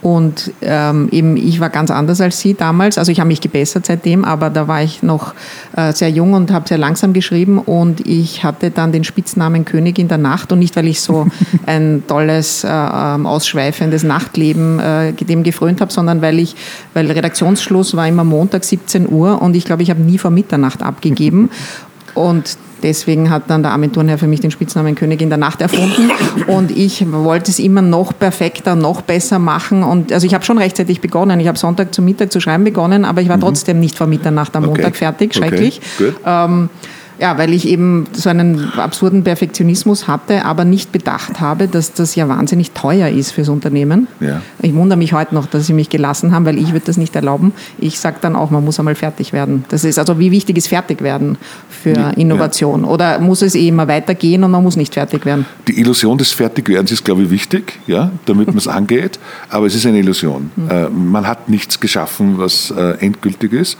Und 0.03 0.53
ähm, 0.61 1.09
eben 1.11 1.37
ich 1.37 1.59
war 1.59 1.68
ganz 1.68 1.90
anders 1.90 2.20
als 2.20 2.38
Sie 2.38 2.55
damals. 2.55 2.96
Also 2.96 3.11
ich 3.11 3.18
habe 3.18 3.29
mich 3.29 3.40
gebessert 3.40 3.87
seitdem, 3.87 4.25
aber 4.25 4.51
da 4.51 4.68
war 4.68 4.83
ich 4.83 5.03
noch 5.03 5.35
äh, 5.75 5.92
sehr 5.92 6.11
jung 6.11 6.35
und 6.35 6.53
habe 6.53 6.68
sehr 6.68 6.79
langsam 6.79 7.12
geschrieben. 7.12 7.59
Und 7.59 8.07
ich 8.07 8.44
hatte 8.44 8.70
dann 8.70 8.92
den 8.92 9.03
Spitznamen 9.03 9.64
König 9.64 9.99
in 9.99 10.07
der 10.07 10.18
Nacht. 10.18 10.53
Und 10.53 10.61
nicht, 10.61 10.77
weil 10.77 10.87
ich 10.87 11.01
so 11.01 11.27
ein 11.66 12.05
tolles, 12.07 12.62
äh, 12.62 12.68
ähm, 12.68 13.27
ausschweifendes 13.27 14.05
Nachtleben 14.05 14.79
äh, 14.79 15.12
dem 15.12 15.42
gefrönt 15.42 15.81
habe, 15.81 15.92
sondern 15.92 16.22
weil 16.22 16.38
ich, 16.38 16.55
weil 16.94 17.11
Redaktionsschluss 17.11 17.96
war 17.96 18.07
immer 18.07 18.25
Montag 18.25 18.64
17 18.64 19.11
Uhr 19.11 19.42
und 19.42 19.57
ich 19.57 19.64
glaube, 19.64 19.83
ich 19.83 19.90
habe 19.90 20.01
nie 20.01 20.18
vor 20.18 20.31
Mitternacht 20.31 20.83
abgegeben. 20.83 21.51
Und 22.16 22.57
deswegen 22.83 23.31
hat 23.31 23.44
dann 23.48 23.62
der 23.62 23.72
Armin 23.72 23.92
für 23.92 24.26
mich 24.26 24.40
den 24.40 24.50
Spitznamen 24.50 24.94
Königin 24.94 25.29
der 25.29 25.38
Nacht 25.38 25.61
erfunden. 25.61 26.11
Und 26.46 26.70
ich 26.70 27.12
wollte 27.12 27.50
es 27.50 27.59
immer 27.59 27.83
noch 27.83 28.18
perfekter, 28.18 28.74
noch 28.74 29.02
besser 29.02 29.38
machen. 29.38 29.83
Und 29.83 30.12
also 30.12 30.26
ich 30.26 30.35
habe 30.35 30.44
schon 30.44 30.57
rechtzeitig 30.57 31.02
begonnen. 31.02 31.38
Ich 31.40 31.46
habe 31.46 31.59
Sonntag 31.59 31.94
zum 31.94 32.07
Mittag 32.07 32.33
zu 32.33 32.40
schreiben 32.40 32.64
begonnen, 32.64 33.05
aber 33.05 33.20
ich 33.20 33.29
war 33.29 33.37
mhm. 33.37 33.42
trotzdem 33.42 33.81
nicht 33.81 33.98
vor 33.98 34.07
Mitternacht 34.07 34.57
am 34.57 34.64
Montag 34.64 34.87
okay. 34.87 34.96
fertig. 34.96 35.35
Schrecklich. 35.35 35.81
Okay. 35.98 36.14
Ähm, 36.24 36.70
ja, 37.18 37.38
weil 37.38 37.52
ich 37.52 37.66
eben 37.66 38.07
so 38.12 38.29
einen 38.29 38.72
absurden 38.76 39.24
Perfektionismus 39.24 40.07
hatte, 40.07 40.44
aber 40.44 40.64
nicht 40.64 40.92
bedacht 40.92 41.40
habe, 41.40 41.68
dass 41.68 41.92
das 41.92 42.14
ja 42.14 42.29
wahnsinnig 42.29 42.72
teuer 42.72 43.09
ist 43.09 43.33
fürs 43.33 43.48
Unternehmen. 43.48 44.07
Ja. 44.20 44.42
Ich 44.61 44.74
wundere 44.74 44.98
mich 44.98 45.12
heute 45.12 45.35
noch, 45.35 45.46
dass 45.46 45.66
sie 45.66 45.72
mich 45.72 45.88
gelassen 45.88 46.33
haben, 46.33 46.44
weil 46.44 46.59
ich 46.59 46.72
würde 46.72 46.87
das 46.87 46.96
nicht 46.96 47.16
erlauben. 47.16 47.52
Ich 47.79 47.98
sage 47.98 48.16
dann 48.20 48.37
auch, 48.37 48.50
man 48.50 48.64
muss 48.64 48.79
einmal 48.79 48.94
fertig 48.94 49.33
werden. 49.33 49.64
Das 49.68 49.85
ist 49.85 49.98
also, 49.98 50.18
wie 50.18 50.31
wichtig 50.31 50.59
ist 50.59 50.68
fertig 50.68 51.02
werden 51.02 51.38
für 51.68 52.12
Innovation? 52.16 52.83
Ja. 52.83 52.88
Oder 52.88 53.18
muss 53.18 53.42
es 53.42 53.55
eh 53.55 53.68
immer 53.68 53.88
weitergehen 53.88 54.44
und 54.44 54.50
man 54.50 54.62
muss 54.62 54.76
nicht 54.76 54.94
fertig 54.94 55.24
werden? 55.24 55.46
Die 55.68 55.81
Illusion 55.81 56.18
des 56.18 56.33
Fertigwerdens 56.33 56.92
ist, 56.92 57.05
glaube 57.05 57.22
ich, 57.22 57.31
wichtig, 57.31 57.81
ja, 57.87 58.11
damit 58.26 58.48
man 58.48 58.59
es 58.59 58.68
angeht. 58.76 59.18
Aber 59.48 59.66
es 59.66 59.74
ist 59.74 59.87
eine 59.87 59.98
Illusion. 59.98 60.50
Mhm. 60.57 60.70
Äh, 60.70 60.88
man 60.88 61.26
hat 61.26 61.48
nichts 61.48 61.81
geschaffen, 61.81 62.38
was 62.38 62.70
äh, 62.70 62.98
endgültig 62.98 63.52
ist. 63.52 63.79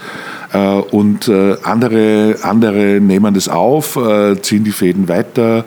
Äh, 0.53 0.59
und 0.59 1.29
äh, 1.29 1.57
andere, 1.63 2.37
andere 2.43 3.01
nehmen 3.01 3.26
das 3.35 3.49
auf, 3.49 3.97
äh, 3.97 4.41
ziehen 4.41 4.65
die 4.65 4.73
Fäden 4.73 5.09
weiter, 5.09 5.65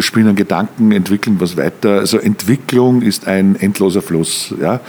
spinnen 0.00 0.34
Gedanken, 0.34 0.90
entwickeln 0.90 1.36
was 1.38 1.56
weiter. 1.56 1.98
Also 2.00 2.18
Entwicklung 2.18 3.02
ist 3.02 3.28
ein 3.28 3.54
endloser 3.54 4.02
Fluss. 4.02 4.52
Ja? 4.60 4.80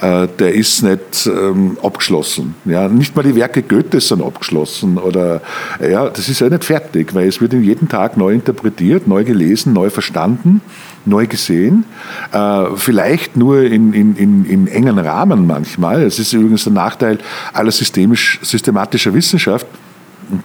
Der 0.00 0.54
ist 0.54 0.84
nicht 0.84 1.26
ähm, 1.26 1.78
abgeschlossen. 1.82 2.54
Ja? 2.64 2.86
Nicht 2.86 3.16
mal 3.16 3.22
die 3.22 3.34
Werke 3.34 3.62
Goethes 3.62 4.08
sind 4.08 4.22
abgeschlossen. 4.22 4.98
Oder, 4.98 5.40
ja, 5.80 6.08
das 6.08 6.28
ist 6.28 6.40
ja 6.40 6.48
nicht 6.48 6.64
fertig, 6.64 7.12
weil 7.14 7.26
es 7.26 7.40
wird 7.40 7.54
jeden 7.54 7.88
Tag 7.88 8.16
neu 8.16 8.34
interpretiert, 8.34 9.08
neu 9.08 9.24
gelesen, 9.24 9.72
neu 9.72 9.90
verstanden 9.90 10.60
neu 11.08 11.26
gesehen. 11.26 11.84
Äh, 12.32 12.64
vielleicht 12.76 13.36
nur 13.36 13.62
in, 13.62 13.92
in, 13.92 14.14
in, 14.16 14.44
in, 14.44 14.68
engen 14.68 14.98
Rahmen 14.98 15.46
manchmal. 15.46 16.02
Es 16.02 16.18
ist 16.18 16.32
übrigens 16.32 16.64
der 16.64 16.72
Nachteil 16.74 17.18
aller 17.52 17.72
systemisch, 17.72 18.38
systematischer 18.42 19.14
Wissenschaft 19.14 19.66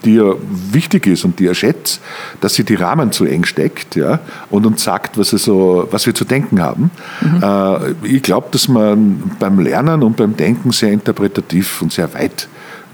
die 0.05 0.15
ja 0.15 0.33
wichtig 0.71 1.07
ist 1.07 1.25
und 1.25 1.39
die 1.39 1.47
er 1.47 1.55
schätzt, 1.55 2.01
dass 2.41 2.55
sie 2.55 2.63
die 2.63 2.75
Rahmen 2.75 3.11
zu 3.11 3.25
eng 3.25 3.45
steckt 3.45 3.95
ja, 3.95 4.19
und 4.49 4.65
uns 4.65 4.83
sagt, 4.83 5.17
was, 5.17 5.29
so, 5.29 5.87
was 5.91 6.05
wir 6.05 6.13
zu 6.13 6.25
denken 6.25 6.61
haben. 6.61 6.91
Mhm. 7.21 7.43
Äh, 7.43 8.07
ich 8.15 8.23
glaube, 8.23 8.47
dass 8.51 8.67
man 8.67 9.31
beim 9.39 9.59
Lernen 9.59 10.03
und 10.03 10.17
beim 10.17 10.35
Denken 10.35 10.71
sehr 10.71 10.91
interpretativ 10.91 11.81
und 11.81 11.91
sehr 11.91 12.13
weit 12.13 12.47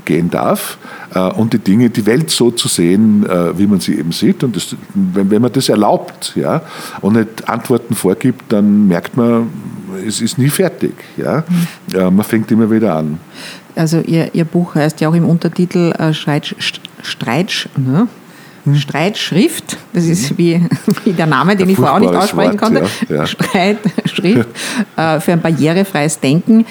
gehen 0.06 0.30
darf 0.30 0.78
äh, 1.14 1.20
und 1.20 1.54
die 1.54 1.60
Dinge, 1.60 1.90
die 1.90 2.06
Welt 2.06 2.32
so 2.32 2.52
zu 2.52 2.68
sehen, 2.68 3.26
äh, 3.30 3.58
wie 3.58 3.68
man 3.68 3.80
sie 3.80 3.98
eben 3.98 4.12
sieht. 4.12 4.44
Und 4.44 4.56
das, 4.56 4.76
wenn, 4.94 5.30
wenn 5.30 5.42
man 5.42 5.52
das 5.52 5.70
erlaubt 5.70 6.34
ja, 6.36 6.62
und 7.02 7.14
nicht 7.14 7.48
Antworten 7.48 7.94
vorgibt, 7.94 8.52
dann 8.52 8.88
merkt 8.88 9.18
man, 9.18 9.50
es 10.08 10.22
ist 10.22 10.38
nie 10.38 10.50
fertig. 10.50 10.94
Ja? 11.18 11.44
Mhm. 11.94 12.16
man 12.16 12.24
fängt 12.24 12.52
immer 12.52 12.70
wieder 12.72 12.96
an. 12.96 13.20
Also 13.76 14.00
Ihr, 14.00 14.34
Ihr 14.34 14.46
Buch 14.46 14.76
heißt 14.76 15.02
ja 15.02 15.10
auch 15.10 15.14
im 15.14 15.28
Untertitel 15.28 15.92
äh, 15.92 16.14
Streit, 16.14 16.56
Streit, 17.02 17.70
ne? 17.78 18.08
Hm. 18.66 18.76
Streitschrift, 18.76 19.78
das 19.94 20.06
ist 20.06 20.32
mhm. 20.32 20.38
wie, 20.38 20.62
wie 21.06 21.14
der 21.14 21.28
Name, 21.28 21.56
den 21.56 21.68
ein 21.68 21.72
ich 21.72 21.78
vorher 21.78 21.96
auch 21.96 22.00
nicht 22.00 22.14
aussprechen 22.14 22.60
Wort, 22.60 22.62
konnte. 22.62 22.86
Ja, 23.08 23.16
ja. 23.16 23.26
Streitschrift 23.26 24.50
äh, 24.98 25.20
für 25.20 25.32
ein 25.32 25.42
barrierefreies 25.42 26.20
Denken. 26.20 26.66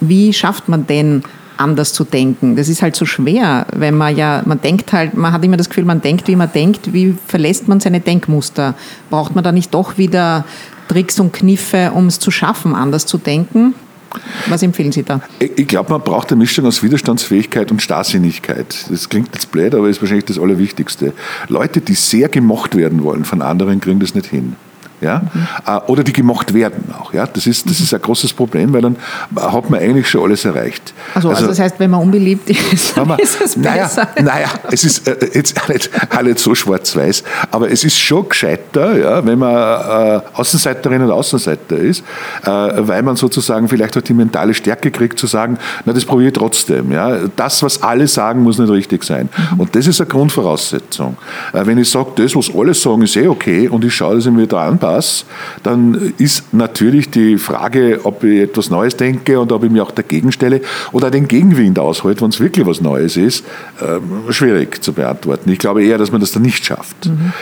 Wie 0.00 0.32
schafft 0.32 0.68
man 0.68 0.86
denn 0.86 1.22
anders 1.62 1.92
zu 1.92 2.04
denken. 2.04 2.56
Das 2.56 2.68
ist 2.68 2.82
halt 2.82 2.96
so 2.96 3.06
schwer, 3.06 3.66
wenn 3.74 3.96
man 3.96 4.16
ja, 4.16 4.42
man 4.44 4.60
denkt 4.60 4.92
halt, 4.92 5.14
man 5.14 5.32
hat 5.32 5.44
immer 5.44 5.56
das 5.56 5.68
Gefühl, 5.68 5.84
man 5.84 6.00
denkt, 6.00 6.28
wie 6.28 6.36
man 6.36 6.50
denkt. 6.52 6.92
Wie 6.92 7.16
verlässt 7.26 7.68
man 7.68 7.80
seine 7.80 8.00
Denkmuster? 8.00 8.74
Braucht 9.10 9.34
man 9.34 9.44
da 9.44 9.52
nicht 9.52 9.72
doch 9.72 9.98
wieder 9.98 10.44
Tricks 10.88 11.20
und 11.20 11.32
Kniffe, 11.32 11.92
um 11.94 12.06
es 12.06 12.18
zu 12.18 12.30
schaffen, 12.30 12.74
anders 12.74 13.06
zu 13.06 13.18
denken? 13.18 13.74
Was 14.48 14.62
empfehlen 14.62 14.92
Sie 14.92 15.02
da? 15.02 15.20
Ich 15.38 15.66
glaube, 15.66 15.90
man 15.90 16.02
braucht 16.02 16.30
eine 16.30 16.38
Mischung 16.38 16.66
aus 16.66 16.82
Widerstandsfähigkeit 16.82 17.70
und 17.70 17.80
Starrsinnigkeit. 17.80 18.86
Das 18.90 19.08
klingt 19.08 19.30
jetzt 19.34 19.50
blöd, 19.52 19.74
aber 19.74 19.88
ist 19.88 20.00
wahrscheinlich 20.00 20.26
das 20.26 20.38
Allerwichtigste. 20.38 21.12
Leute, 21.48 21.80
die 21.80 21.94
sehr 21.94 22.28
gemocht 22.28 22.76
werden 22.76 23.02
wollen 23.02 23.24
von 23.24 23.42
anderen, 23.42 23.80
kriegen 23.80 24.00
das 24.00 24.14
nicht 24.14 24.26
hin 24.26 24.56
ja? 25.02 25.22
Mhm. 25.32 25.80
oder 25.88 26.04
die 26.04 26.12
gemocht 26.12 26.54
werden 26.54 26.92
auch. 26.98 27.12
Ja? 27.12 27.26
Das, 27.26 27.46
ist, 27.46 27.68
das 27.68 27.80
ist 27.80 27.92
ein 27.92 28.00
großes 28.00 28.32
Problem, 28.32 28.72
weil 28.72 28.82
dann 28.82 28.96
hat 29.36 29.70
man 29.70 29.80
eigentlich 29.80 30.08
schon 30.08 30.22
alles 30.22 30.44
erreicht. 30.44 30.94
Also, 31.14 31.28
also, 31.28 31.38
also 31.38 31.48
das 31.48 31.58
heißt, 31.58 31.78
wenn 31.78 31.90
man 31.90 32.00
unbeliebt 32.00 32.48
ist, 32.50 32.96
man, 33.06 33.18
ist 33.18 33.40
es 33.40 33.60
besser. 33.60 34.08
Naja, 34.16 34.22
naja 34.22 34.48
es 34.70 34.84
ist 34.84 35.08
äh, 35.08 35.16
jetzt 35.34 35.60
auch 35.60 35.68
nicht, 35.68 35.90
auch 36.10 36.22
nicht 36.22 36.38
so 36.38 36.54
schwarz-weiß, 36.54 37.24
aber 37.50 37.70
es 37.70 37.84
ist 37.84 37.98
schon 37.98 38.28
gescheiter, 38.28 38.98
ja, 38.98 39.24
wenn 39.24 39.38
man 39.38 39.52
äh, 39.54 40.20
Außenseiterin 40.34 41.02
und 41.02 41.10
Außenseiter 41.10 41.76
ist, 41.76 42.04
äh, 42.44 42.48
weil 42.48 43.02
man 43.02 43.16
sozusagen 43.16 43.68
vielleicht 43.68 43.96
auch 43.96 44.02
die 44.02 44.14
mentale 44.14 44.54
Stärke 44.54 44.90
kriegt, 44.90 45.18
zu 45.18 45.26
sagen, 45.26 45.58
na, 45.84 45.92
das 45.92 46.04
probiere 46.04 46.28
ich 46.28 46.34
trotzdem. 46.34 46.92
Ja? 46.92 47.16
Das, 47.36 47.62
was 47.62 47.82
alle 47.82 48.06
sagen, 48.06 48.42
muss 48.42 48.58
nicht 48.58 48.70
richtig 48.70 49.04
sein. 49.04 49.28
Mhm. 49.52 49.60
Und 49.60 49.76
das 49.76 49.86
ist 49.86 50.00
eine 50.00 50.08
Grundvoraussetzung. 50.08 51.16
Äh, 51.52 51.66
wenn 51.66 51.78
ich 51.78 51.90
sage, 51.90 52.10
das, 52.16 52.34
was 52.36 52.54
alle 52.54 52.74
sagen, 52.74 53.02
ist 53.02 53.16
eh 53.16 53.28
okay 53.28 53.68
und 53.68 53.84
ich 53.84 53.94
schaue, 53.94 54.16
dass 54.16 54.26
ich 54.26 54.32
mir 54.32 54.46
da 54.46 54.68
anpasse, 54.68 54.91
das, 54.92 55.24
dann 55.62 56.12
ist 56.18 56.52
natürlich 56.52 57.10
die 57.10 57.38
Frage, 57.38 58.00
ob 58.04 58.24
ich 58.24 58.40
etwas 58.40 58.70
Neues 58.70 58.96
denke 58.96 59.38
und 59.40 59.52
ob 59.52 59.64
ich 59.64 59.70
mich 59.70 59.80
auch 59.80 59.90
dagegen 59.90 60.32
stelle 60.32 60.60
oder 60.92 61.10
den 61.10 61.28
Gegenwind 61.28 61.78
aushalte, 61.78 62.22
wenn 62.22 62.30
es 62.30 62.40
wirklich 62.40 62.66
was 62.66 62.80
Neues 62.80 63.16
ist, 63.16 63.44
äh, 63.80 64.32
schwierig 64.32 64.82
zu 64.82 64.92
beantworten. 64.92 65.50
Ich 65.50 65.58
glaube 65.58 65.84
eher, 65.84 65.98
dass 65.98 66.12
man 66.12 66.20
das 66.20 66.32
dann 66.32 66.42
nicht 66.42 66.64
schafft. 66.64 67.06
Mhm. 67.06 67.32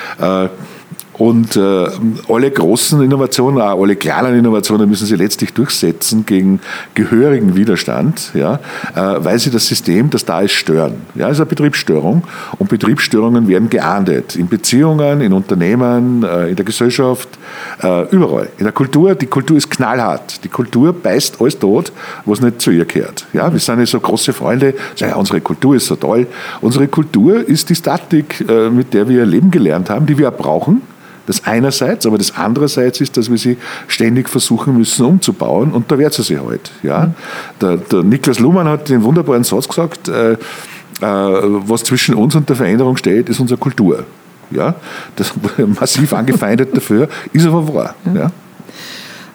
Und 1.20 1.54
äh, 1.54 1.87
alle 2.30 2.50
großen 2.50 3.02
Innovationen, 3.02 3.61
auch 3.61 3.83
alle 3.83 3.94
kleinen 3.94 4.38
Innovationen 4.38 4.88
müssen 4.88 5.06
sie 5.06 5.16
letztlich 5.16 5.52
durchsetzen 5.52 6.24
gegen 6.24 6.61
gehörigen 6.94 7.54
Widerstand, 7.54 8.30
ja, 8.33 8.54
äh, 8.94 9.22
weil 9.22 9.38
sie 9.38 9.50
das 9.50 9.66
System, 9.66 10.09
das 10.09 10.24
da 10.24 10.40
ist, 10.40 10.52
stören. 10.52 10.94
Ja, 11.14 11.26
es 11.26 11.33
ist 11.33 11.40
eine 11.40 11.50
Betriebsstörung 11.50 12.22
und 12.56 12.70
Betriebsstörungen 12.70 13.48
werden 13.48 13.68
geahndet. 13.68 14.35
In 14.35 14.48
Beziehungen, 14.48 15.20
in 15.20 15.35
Unternehmen, 15.35 16.22
äh, 16.22 16.48
in 16.48 16.56
der 16.56 16.64
Gesellschaft, 16.64 17.28
äh, 17.83 18.09
überall. 18.09 18.48
In 18.56 18.64
der 18.64 18.72
Kultur, 18.72 19.14
die 19.14 19.26
Kultur 19.26 19.59
ist 19.59 19.70
knallhart. 19.70 20.42
Die 20.42 20.48
Kultur 20.48 20.94
beißt 20.94 21.38
alles 21.38 21.59
tot, 21.59 21.92
was 22.24 22.40
nicht 22.40 22.62
zu 22.62 22.70
ihr 22.70 22.87
gehört. 22.87 23.26
Ja, 23.35 23.52
wir 23.52 23.61
sind 23.61 23.78
ja 23.78 23.85
so 23.85 24.00
große 24.00 24.33
Freunde, 24.33 24.72
sagen, 24.96 25.12
ja, 25.12 25.18
unsere 25.18 25.42
Kultur 25.42 25.76
ist 25.76 25.85
so 25.85 25.96
toll. 25.96 26.28
Unsere 26.62 26.88
Kultur 26.88 27.46
ist 27.46 27.68
die 27.68 27.74
Statik, 27.74 28.42
äh, 28.48 28.70
mit 28.70 28.94
der 28.94 29.06
wir 29.06 29.26
leben 29.26 29.50
gelernt 29.50 29.90
haben, 29.90 30.06
die 30.06 30.16
wir 30.16 30.30
brauchen 30.30 30.80
das 31.31 31.45
einerseits, 31.45 32.07
aber 32.07 32.19
das 32.19 32.37
andererseits 32.37 33.01
ist, 33.01 33.16
dass 33.16 33.31
wir 33.31 33.38
sie 33.38 33.57
ständig 33.87 34.29
versuchen 34.29 34.77
müssen 34.77 35.07
umzubauen 35.07 35.71
und 35.71 35.90
da 35.90 35.99
wehrt 35.99 36.12
sie 36.12 36.23
sich 36.23 36.38
halt. 36.38 36.73
Ja? 36.83 37.07
Mhm. 37.07 37.14
Der, 37.61 37.77
der 37.77 38.03
Niklas 38.03 38.40
Luhmann 38.40 38.66
hat 38.66 38.88
den 38.88 39.03
wunderbaren 39.05 39.45
Satz 39.45 39.69
gesagt, 39.69 40.09
äh, 40.09 40.33
äh, 40.33 40.37
was 41.01 41.85
zwischen 41.85 42.14
uns 42.16 42.35
und 42.35 42.49
der 42.49 42.57
Veränderung 42.57 42.97
steht, 42.97 43.29
ist 43.29 43.38
unsere 43.38 43.59
Kultur. 43.59 44.05
Ja? 44.51 44.75
Das 45.14 45.33
massiv 45.81 46.12
angefeindet 46.12 46.77
dafür, 46.77 47.09
ist 47.33 47.47
aber 47.47 47.73
wahr. 47.73 47.95
Ja? 48.12 48.33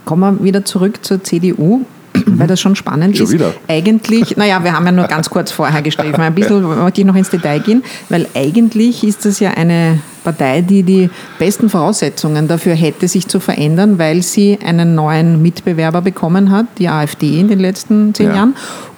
Kommen 0.03 0.37
wir 0.39 0.43
wieder 0.43 0.65
zurück 0.65 0.99
zur 1.01 1.23
CDU 1.23 1.85
weil 2.27 2.47
das 2.47 2.61
schon 2.61 2.77
spannend 2.77 3.17
schon 3.17 3.25
ist. 3.25 3.33
Wieder. 3.33 3.53
Eigentlich, 3.67 4.37
naja, 4.37 4.63
wir 4.63 4.71
haben 4.71 4.85
ja 4.85 4.93
nur 4.93 5.05
ganz 5.07 5.29
kurz 5.29 5.51
vorher 5.51 5.81
gestrichen, 5.81 6.15
ein 6.15 6.33
bisschen 6.33 6.63
möchte 6.83 7.01
ich 7.01 7.07
noch 7.07 7.15
ins 7.15 7.29
Detail 7.29 7.59
gehen, 7.59 7.83
weil 8.07 8.25
eigentlich 8.33 9.03
ist 9.03 9.25
das 9.25 9.41
ja 9.41 9.51
eine 9.51 9.99
Partei, 10.25 10.61
die 10.61 10.83
die 10.83 11.09
besten 11.39 11.69
Voraussetzungen 11.69 12.49
dafür 12.49 12.73
hätte, 12.73 13.07
sich 13.07 13.27
zu 13.27 13.39
verändern, 13.39 13.97
weil 13.97 14.21
sie 14.21 14.59
einen 14.65 14.95
neuen 14.95 15.41
Mitbewerber 15.41 16.01
bekommen 16.01 16.51
hat, 16.51 16.65
die 16.79 16.89
AfD 16.89 17.39
in 17.39 17.47
den 17.47 17.59
letzten 17.59 18.13
zehn 18.13 18.27
ja. 18.27 18.35
Jahren 18.35 18.55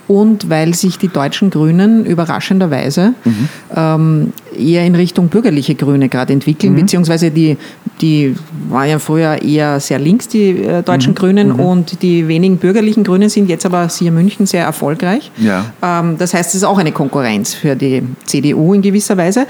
und 0.07 0.49
weil 0.49 0.73
sich 0.73 0.97
die 0.97 1.09
deutschen 1.09 1.49
Grünen 1.49 2.05
überraschenderweise 2.05 3.13
mhm. 3.23 3.49
ähm, 3.75 4.33
eher 4.57 4.85
in 4.85 4.95
Richtung 4.95 5.27
bürgerliche 5.27 5.75
Grüne 5.75 6.09
gerade 6.09 6.33
entwickeln, 6.33 6.73
mhm. 6.73 6.81
beziehungsweise 6.81 7.29
die, 7.29 7.57
die 8.01 8.35
war 8.69 8.85
ja 8.85 8.99
früher 8.99 9.41
eher 9.41 9.79
sehr 9.79 9.99
links, 9.99 10.27
die 10.27 10.63
äh, 10.63 10.81
deutschen 10.81 11.11
mhm. 11.11 11.15
Grünen, 11.15 11.47
mhm. 11.49 11.59
und 11.59 12.01
die 12.01 12.27
wenigen 12.27 12.57
bürgerlichen 12.57 13.03
Grünen 13.03 13.29
sind 13.29 13.49
jetzt 13.49 13.65
aber 13.65 13.87
hier 13.89 14.11
München 14.11 14.45
sehr 14.45 14.63
erfolgreich. 14.63 15.31
Ja. 15.37 15.65
Ähm, 15.81 16.17
das 16.17 16.33
heißt, 16.33 16.49
es 16.49 16.55
ist 16.55 16.63
auch 16.63 16.77
eine 16.77 16.91
Konkurrenz 16.93 17.53
für 17.53 17.75
die 17.75 18.03
CDU 18.25 18.73
in 18.73 18.81
gewisser 18.81 19.17
Weise. 19.17 19.45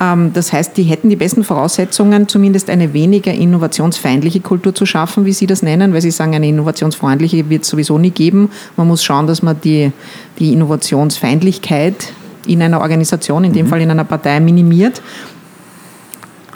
Ähm, 0.00 0.32
das 0.32 0.52
heißt, 0.52 0.76
die 0.76 0.84
hätten 0.84 1.10
die 1.10 1.16
besten 1.16 1.44
Voraussetzungen, 1.44 2.26
zumindest 2.26 2.70
eine 2.70 2.92
weniger 2.92 3.32
innovationsfeindliche 3.32 4.40
Kultur 4.40 4.74
zu 4.74 4.86
schaffen, 4.86 5.26
wie 5.26 5.32
Sie 5.32 5.46
das 5.46 5.62
nennen, 5.62 5.92
weil 5.92 6.00
Sie 6.00 6.10
sagen, 6.10 6.34
eine 6.34 6.48
innovationsfreundliche 6.48 7.48
wird 7.50 7.62
es 7.62 7.68
sowieso 7.68 7.98
nie 7.98 8.10
geben. 8.10 8.50
Man 8.76 8.88
muss 8.88 9.04
schauen, 9.04 9.26
dass 9.26 9.42
man 9.42 9.60
die, 9.60 9.92
die 10.38 10.52
Innovationsfeindlichkeit 10.54 12.12
in 12.46 12.62
einer 12.62 12.80
Organisation, 12.80 13.44
in 13.44 13.52
dem 13.52 13.66
mhm. 13.66 13.70
Fall 13.70 13.80
in 13.82 13.90
einer 13.90 14.04
Partei, 14.04 14.40
minimiert. 14.40 15.02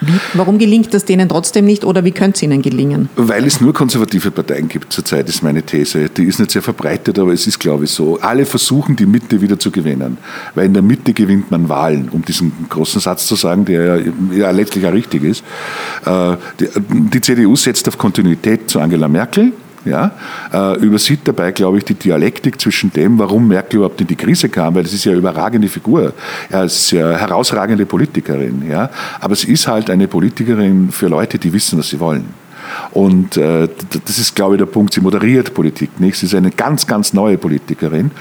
Wie, 0.06 0.20
warum 0.34 0.58
gelingt 0.58 0.92
das 0.94 1.04
denen 1.04 1.28
trotzdem 1.28 1.64
nicht 1.64 1.84
oder 1.84 2.04
wie 2.04 2.12
könnte 2.12 2.36
es 2.36 2.42
ihnen 2.42 2.62
gelingen? 2.62 3.08
Weil 3.16 3.44
es 3.46 3.60
nur 3.60 3.72
konservative 3.72 4.30
Parteien 4.30 4.68
gibt 4.68 4.92
zurzeit, 4.92 5.28
ist 5.28 5.42
meine 5.42 5.62
These. 5.62 6.08
Die 6.08 6.24
ist 6.24 6.38
nicht 6.38 6.50
sehr 6.50 6.62
verbreitet, 6.62 7.18
aber 7.18 7.32
es 7.32 7.46
ist, 7.46 7.58
glaube 7.58 7.84
ich, 7.84 7.90
so. 7.90 8.18
Alle 8.20 8.46
versuchen, 8.46 8.96
die 8.96 9.06
Mitte 9.06 9.40
wieder 9.40 9.58
zu 9.58 9.70
gewinnen. 9.70 10.18
Weil 10.54 10.66
in 10.66 10.74
der 10.74 10.82
Mitte 10.82 11.12
gewinnt 11.12 11.50
man 11.50 11.68
Wahlen, 11.68 12.08
um 12.10 12.24
diesen 12.24 12.52
großen 12.68 13.00
Satz 13.00 13.26
zu 13.26 13.36
sagen, 13.36 13.64
der 13.64 13.98
ja, 13.98 14.12
ja 14.32 14.50
letztlich 14.50 14.86
auch 14.86 14.92
richtig 14.92 15.24
ist. 15.24 15.44
Äh, 16.04 16.36
die, 16.60 16.68
die 17.12 17.20
CDU 17.20 17.56
setzt 17.56 17.88
auf 17.88 17.98
Kontinuität 17.98 18.68
zu 18.70 18.80
Angela 18.80 19.08
Merkel 19.08 19.52
ja, 19.84 20.12
äh, 20.52 20.78
übersieht 20.78 21.20
dabei, 21.24 21.52
glaube 21.52 21.78
ich, 21.78 21.84
die 21.84 21.94
Dialektik 21.94 22.60
zwischen 22.60 22.92
dem, 22.92 23.18
warum 23.18 23.48
Merkel 23.48 23.76
überhaupt 23.76 24.00
in 24.00 24.06
die 24.06 24.16
Krise 24.16 24.48
kam, 24.48 24.74
weil 24.74 24.82
das 24.82 24.92
ist 24.92 25.04
ja 25.04 25.12
eine 25.12 25.18
überragende 25.18 25.68
Figur. 25.68 26.12
Ja, 26.50 26.64
es 26.64 26.92
ist 26.92 26.94
eine 26.94 27.18
herausragende 27.18 27.86
Politikerin, 27.86 28.68
ja, 28.68 28.90
aber 29.20 29.34
sie 29.34 29.52
ist 29.52 29.66
halt 29.66 29.90
eine 29.90 30.08
Politikerin 30.08 30.90
für 30.90 31.08
Leute, 31.08 31.38
die 31.38 31.52
wissen, 31.52 31.78
was 31.78 31.88
sie 31.88 32.00
wollen. 32.00 32.43
Und 32.94 33.36
äh, 33.36 33.68
das 34.06 34.18
ist, 34.18 34.36
glaube 34.36 34.54
ich, 34.54 34.58
der 34.58 34.66
Punkt. 34.66 34.94
Sie 34.94 35.00
moderiert 35.00 35.52
Politik 35.52 35.98
nicht. 35.98 36.16
Sie 36.16 36.26
ist 36.26 36.34
eine 36.34 36.52
ganz, 36.52 36.86
ganz 36.86 37.12
neue 37.12 37.36
Politikerin. 37.36 38.12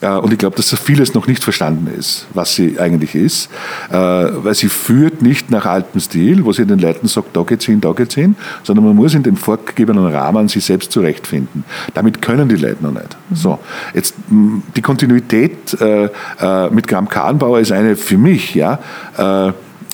Äh, 0.00 0.10
und 0.10 0.32
ich 0.32 0.38
glaube, 0.38 0.54
dass 0.54 0.68
so 0.68 0.76
vieles 0.76 1.12
noch 1.12 1.26
nicht 1.26 1.42
verstanden 1.42 1.88
ist, 1.98 2.28
was 2.32 2.54
sie 2.54 2.78
eigentlich 2.78 3.16
ist. 3.16 3.50
Äh, 3.90 3.96
weil 3.96 4.54
sie 4.54 4.68
führt 4.68 5.22
nicht 5.22 5.50
nach 5.50 5.66
altem 5.66 6.00
Stil, 6.00 6.44
wo 6.44 6.52
sie 6.52 6.64
den 6.64 6.78
Leuten 6.78 7.08
sagt, 7.08 7.36
da 7.36 7.42
geht's 7.42 7.64
hin, 7.64 7.80
da 7.80 7.90
geht's 7.92 8.14
hin, 8.14 8.36
sondern 8.62 8.84
man 8.84 8.94
muss 8.94 9.12
in 9.14 9.24
dem 9.24 9.36
vorgegebenen 9.36 10.06
Rahmen 10.06 10.46
sich 10.46 10.64
selbst 10.64 10.92
zurechtfinden. 10.92 11.64
Damit 11.94 12.22
können 12.22 12.48
die 12.48 12.56
Leute 12.56 12.80
noch 12.80 12.92
nicht. 12.92 13.16
Mhm. 13.28 13.34
So, 13.34 13.58
jetzt 13.92 14.14
die 14.28 14.82
Kontinuität 14.82 15.80
äh, 15.80 16.04
äh, 16.40 16.70
mit 16.70 16.86
Graham 16.86 17.08
Kahnbauer 17.08 17.58
ist 17.58 17.72
eine 17.72 17.96
für 17.96 18.18
mich, 18.18 18.54
ja, 18.54 18.78
äh, 19.16 19.52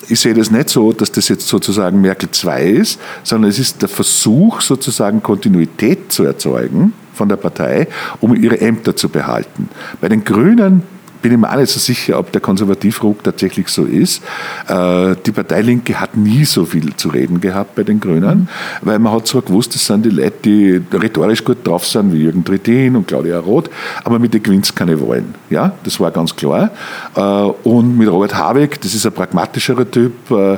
ich 0.09 0.19
sehe 0.19 0.33
das 0.33 0.51
nicht 0.51 0.69
so, 0.69 0.91
dass 0.91 1.11
das 1.11 1.29
jetzt 1.29 1.47
sozusagen 1.47 2.01
Merkel 2.01 2.29
2 2.31 2.63
ist, 2.63 2.99
sondern 3.23 3.49
es 3.49 3.59
ist 3.59 3.81
der 3.81 3.89
Versuch, 3.89 4.61
sozusagen 4.61 5.21
Kontinuität 5.21 6.11
zu 6.11 6.23
erzeugen 6.23 6.93
von 7.13 7.29
der 7.29 7.35
Partei, 7.35 7.87
um 8.19 8.35
ihre 8.35 8.59
Ämter 8.59 8.95
zu 8.95 9.09
behalten. 9.09 9.69
Bei 10.01 10.09
den 10.09 10.23
Grünen 10.23 10.83
bin 11.21 11.33
ich 11.33 11.37
mir 11.37 11.51
auch 11.51 11.57
nicht 11.57 11.71
so 11.71 11.79
sicher, 11.79 12.19
ob 12.19 12.31
der 12.31 12.41
Konservativruck 12.41 13.23
tatsächlich 13.23 13.67
so 13.67 13.83
ist. 13.83 14.21
Äh, 14.67 15.15
die 15.25 15.31
Partei 15.31 15.61
Linke 15.61 15.99
hat 15.99 16.15
nie 16.15 16.45
so 16.45 16.65
viel 16.65 16.95
zu 16.95 17.09
reden 17.09 17.41
gehabt 17.41 17.75
bei 17.75 17.83
den 17.83 17.99
Grünen, 17.99 18.39
mhm. 18.39 18.47
weil 18.81 18.99
man 18.99 19.13
hat 19.13 19.27
zwar 19.27 19.41
gewusst, 19.41 19.75
das 19.75 19.85
sind 19.85 20.05
die 20.05 20.09
Leute, 20.09 20.37
die 20.43 20.81
rhetorisch 20.93 21.43
gut 21.43 21.65
drauf 21.65 21.85
sind, 21.85 22.13
wie 22.13 22.23
Jürgen 22.23 22.43
Trittin 22.43 22.95
und 22.95 23.07
Claudia 23.07 23.39
Roth, 23.39 23.69
aber 24.03 24.19
mit 24.19 24.33
den 24.33 24.43
gewinnt 24.43 24.75
keine 24.75 24.99
Wahlen. 25.01 25.33
Ja, 25.49 25.73
das 25.83 25.99
war 25.99 26.11
ganz 26.11 26.35
klar. 26.35 26.71
Äh, 27.15 27.21
und 27.21 27.97
mit 27.97 28.09
Robert 28.09 28.35
Habeck, 28.35 28.79
das 28.81 28.93
ist 28.93 29.05
ein 29.05 29.11
pragmatischerer 29.11 29.89
Typ, 29.89 30.13
äh, 30.31 30.57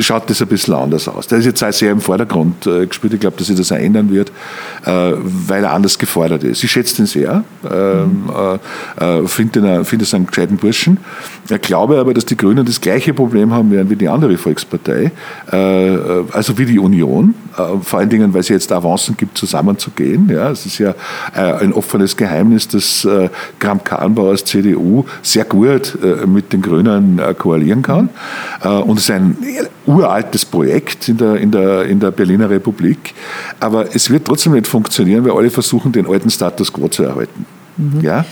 schaut 0.00 0.28
das 0.28 0.42
ein 0.42 0.48
bisschen 0.48 0.74
anders 0.74 1.08
aus. 1.08 1.26
Der 1.26 1.38
ist 1.38 1.46
jetzt 1.46 1.78
sehr 1.78 1.92
im 1.92 2.00
Vordergrund 2.00 2.64
gespielt. 2.64 3.14
Ich 3.14 3.20
glaube, 3.20 3.36
dass 3.36 3.46
sich 3.46 3.56
das 3.56 3.72
auch 3.72 3.76
ändern 3.76 4.10
wird, 4.10 4.32
weil 4.84 5.64
er 5.64 5.72
anders 5.72 5.98
gefordert 5.98 6.44
ist. 6.44 6.62
Ich 6.64 6.70
schätze 6.70 6.96
den 6.96 7.06
sehr. 7.06 7.44
Mhm. 7.62 9.28
Finde 9.28 9.45
finde 9.52 9.84
find 9.84 10.14
einen 10.14 10.26
gescheiten 10.26 10.56
Burschen. 10.56 10.98
Ich 11.48 11.60
glaube 11.62 11.98
aber, 11.98 12.14
dass 12.14 12.26
die 12.26 12.36
Grünen 12.36 12.64
das 12.64 12.80
gleiche 12.80 13.14
Problem 13.14 13.52
haben 13.52 13.70
werden 13.70 13.88
wie 13.90 13.96
die 13.96 14.08
andere 14.08 14.36
Volkspartei, 14.36 15.12
äh, 15.50 15.56
also 16.32 16.58
wie 16.58 16.66
die 16.66 16.78
Union, 16.78 17.34
äh, 17.56 17.78
vor 17.82 18.00
allen 18.00 18.08
Dingen, 18.08 18.32
weil 18.34 18.40
es 18.40 18.48
jetzt 18.48 18.72
Avancen 18.72 19.16
gibt, 19.16 19.38
zusammenzugehen. 19.38 20.28
Ja, 20.28 20.50
es 20.50 20.66
ist 20.66 20.78
ja 20.78 20.94
äh, 21.34 21.40
ein 21.62 21.72
offenes 21.72 22.16
Geheimnis, 22.16 22.68
dass 22.68 23.06
Kram 23.58 23.84
Karrenbauer 23.84 24.30
als 24.30 24.44
CDU 24.44 25.04
sehr 25.22 25.44
gut 25.44 25.96
mit 26.26 26.52
den 26.52 26.62
Grünen 26.62 27.20
koalieren 27.38 27.82
kann. 27.82 28.08
Und 28.62 28.98
es 28.98 29.04
ist 29.04 29.10
ein 29.10 29.36
uraltes 29.86 30.44
Projekt 30.44 31.08
in 31.08 31.16
der, 31.16 31.36
in, 31.36 31.50
der, 31.50 31.84
in 31.84 32.00
der 32.00 32.10
Berliner 32.10 32.50
Republik. 32.50 33.14
Aber 33.60 33.94
es 33.94 34.10
wird 34.10 34.26
trotzdem 34.26 34.52
nicht 34.52 34.66
funktionieren, 34.66 35.24
weil 35.24 35.32
alle 35.32 35.50
versuchen, 35.50 35.92
den 35.92 36.06
alten 36.06 36.30
Status 36.30 36.72
quo 36.72 36.88
zu 36.88 37.04
erhalten. 37.04 37.46
Mhm. 37.76 38.00
Ja? 38.00 38.24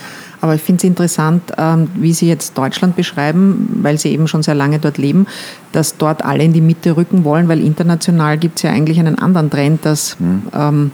Aber 0.45 0.55
ich 0.55 0.61
finde 0.61 0.80
es 0.80 0.84
interessant, 0.84 1.55
ähm, 1.57 1.88
wie 1.95 2.12
Sie 2.12 2.28
jetzt 2.28 2.59
Deutschland 2.59 2.97
beschreiben, 2.97 3.78
weil 3.80 3.97
Sie 3.97 4.11
eben 4.11 4.28
schon 4.28 4.42
sehr 4.42 4.55
lange 4.55 4.78
dort 4.78 4.99
leben, 4.99 5.26
dass 5.72 5.97
dort 5.97 6.22
alle 6.22 6.45
in 6.45 6.53
die 6.53 6.61
Mitte 6.61 6.99
rücken 6.99 7.24
wollen, 7.24 7.49
weil 7.49 7.64
international 7.64 8.36
gibt 8.36 8.57
es 8.59 8.62
ja 8.64 8.70
eigentlich 8.70 8.99
einen 8.99 9.18
anderen 9.18 9.49
Trend, 9.49 9.86
dass 9.86 10.20
mhm. 10.20 10.42
ähm, 10.53 10.90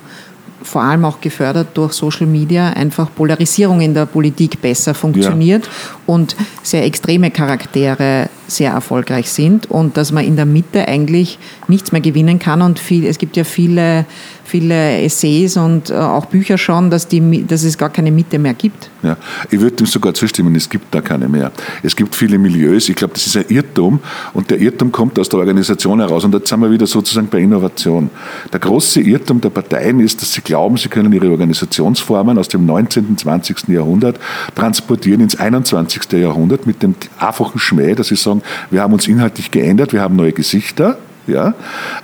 vor 0.63 0.83
allem 0.83 1.05
auch 1.05 1.21
gefördert 1.21 1.69
durch 1.75 1.95
Social 1.95 2.29
Media 2.29 2.69
einfach 2.69 3.13
Polarisierung 3.13 3.81
in 3.81 3.93
der 3.93 4.07
Politik 4.07 4.63
besser 4.63 4.95
funktioniert 4.95 5.65
ja. 5.65 5.71
und 6.07 6.37
sehr 6.63 6.85
extreme 6.85 7.33
Charaktere 7.33 8.29
sehr 8.47 8.71
erfolgreich 8.71 9.33
sind 9.33 9.69
und 9.69 9.97
dass 9.97 10.13
man 10.13 10.25
in 10.25 10.37
der 10.37 10.47
Mitte 10.47 10.87
eigentlich 10.87 11.41
nichts 11.67 11.91
mehr 11.91 12.01
gewinnen 12.01 12.39
kann 12.39 12.63
und 12.63 12.79
viel, 12.79 13.05
es 13.05 13.19
gibt 13.19 13.37
ja 13.37 13.43
viele 13.43 14.07
viele 14.51 15.03
Essays 15.03 15.57
und 15.57 15.91
äh, 15.91 15.95
auch 15.95 16.27
Bücher 16.27 16.59
schon, 16.59 16.91
dass, 16.91 17.07
die, 17.07 17.47
dass 17.47 17.63
es 17.63 17.79
gar 17.79 17.91
keine 17.91 18.11
Mitte 18.11 18.39
mehr 18.39 18.55
gibt. 18.55 18.91
Ja, 19.03 19.17
ich 19.51 19.61
würde 19.61 19.77
dem 19.77 19.87
sogar 19.87 20.13
zustimmen, 20.13 20.55
es 20.57 20.69
gibt 20.69 20.93
da 20.93 21.01
keine 21.01 21.29
mehr. 21.29 21.53
Es 21.83 21.95
gibt 21.95 22.15
viele 22.15 22.37
Milieus, 22.37 22.89
ich 22.89 22.97
glaube, 22.97 23.15
das 23.15 23.27
ist 23.27 23.37
ein 23.37 23.45
Irrtum 23.49 24.01
und 24.35 24.51
der 24.51 24.61
Irrtum 24.61 24.91
kommt 24.91 25.19
aus 25.19 25.29
der 25.29 25.39
Organisation 25.39 26.01
heraus 26.01 26.25
und 26.25 26.35
jetzt 26.35 26.49
sind 26.49 26.61
wir 26.61 26.71
wieder 26.71 26.87
sozusagen 26.87 27.29
bei 27.29 27.39
Innovation. 27.39 28.11
Der 28.53 28.61
große 28.61 29.01
Irrtum 29.01 29.41
der 29.41 29.51
Parteien 29.51 30.01
ist, 30.01 30.21
dass 30.21 30.33
sie 30.33 30.41
glauben, 30.41 30.77
sie 30.77 30.89
können 30.89 31.13
ihre 31.13 31.31
Organisationsformen 31.31 32.37
aus 32.37 32.49
dem 32.49 32.67
19. 32.67 33.07
und 33.07 33.21
20. 33.21 33.69
Jahrhundert 33.69 34.19
transportieren 34.55 35.21
ins 35.21 35.37
21. 35.37 36.13
Jahrhundert 36.13 36.67
mit 36.67 36.83
dem 36.83 36.95
einfachen 37.19 37.61
Schmäh, 37.61 37.95
dass 37.95 38.09
sie 38.09 38.17
sagen, 38.17 38.43
wir 38.71 38.83
haben 38.83 38.93
uns 38.93 39.07
inhaltlich 39.07 39.51
geändert, 39.51 39.93
wir 39.93 40.01
haben 40.01 40.17
neue 40.17 40.33
Gesichter, 40.33 40.99
ja? 41.31 41.55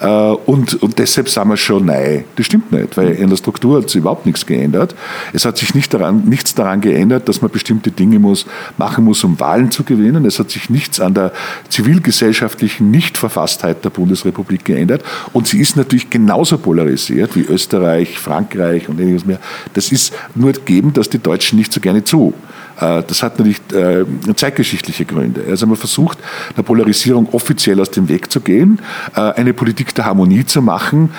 Äh, 0.01 0.35
und, 0.47 0.83
und 0.83 0.99
deshalb 0.99 1.29
sind 1.29 1.49
wir 1.49 1.57
schon 1.57 1.87
neu. 1.87 2.22
Das 2.37 2.47
stimmt 2.47 2.72
nicht, 2.72 2.97
weil 2.97 3.11
in 3.11 3.31
der 3.31 3.37
Struktur 3.37 3.83
hat 3.83 3.91
sich 3.91 4.01
überhaupt 4.01 4.27
nichts 4.27 4.47
geändert. 4.47 4.95
Es 5.33 5.45
hat 5.45 5.59
sich 5.59 5.74
nicht 5.74 5.93
daran, 5.93 6.24
nichts 6.27 6.55
daran 6.55 6.81
geändert, 6.81 7.29
dass 7.29 7.43
man 7.43 7.51
bestimmte 7.51 7.91
Dinge 7.91 8.18
muss, 8.18 8.47
machen 8.77 9.05
muss, 9.05 9.22
um 9.24 9.39
Wahlen 9.41 9.70
zu 9.70 9.85
gewinnen. 9.85 10.24
Es 10.24 10.39
hat 10.39 10.51
sich 10.51 10.70
nichts 10.70 11.01
an 11.01 11.14
der 11.14 11.33
zivilgesellschaftlichen 11.68 12.91
Nichtverfasstheit 12.91 13.85
der 13.85 13.91
Bundesrepublik 13.91 14.64
geändert. 14.64 15.05
Und 15.33 15.47
sie 15.47 15.59
ist 15.59 15.77
natürlich 15.77 16.11
genauso 16.11 16.59
polarisiert 16.59 17.37
wie 17.37 17.43
Österreich, 17.43 18.18
Frankreich 18.18 18.89
und 18.89 19.01
ähnliches 19.01 19.27
mehr. 19.27 19.41
Das 19.74 19.93
ist 19.93 20.12
nur 20.35 20.53
gegeben, 20.53 20.93
dass 20.93 21.09
die 21.09 21.18
Deutschen 21.18 21.59
nicht 21.59 21.72
so 21.72 21.81
gerne 21.81 22.05
zu. 22.05 22.35
Äh, 22.81 23.03
das 23.07 23.22
hat 23.22 23.39
natürlich 23.39 23.61
äh, 23.72 24.05
zeitgeschichtliche 24.35 25.05
Gründe. 25.05 25.43
Also 25.49 25.66
man 25.66 25.77
versucht, 25.77 26.18
der 26.57 26.62
Polarisierung 26.62 27.29
offiziell 27.33 27.81
aus 27.81 27.91
dem 27.91 28.09
Weg 28.09 28.31
zu 28.31 28.41
gehen, 28.41 28.81
äh, 29.14 29.20
eine 29.20 29.55
Politik 29.55 29.95
der 29.95 30.05
Harmonie 30.05 30.45
zu 30.45 30.62
machen. 30.62 31.11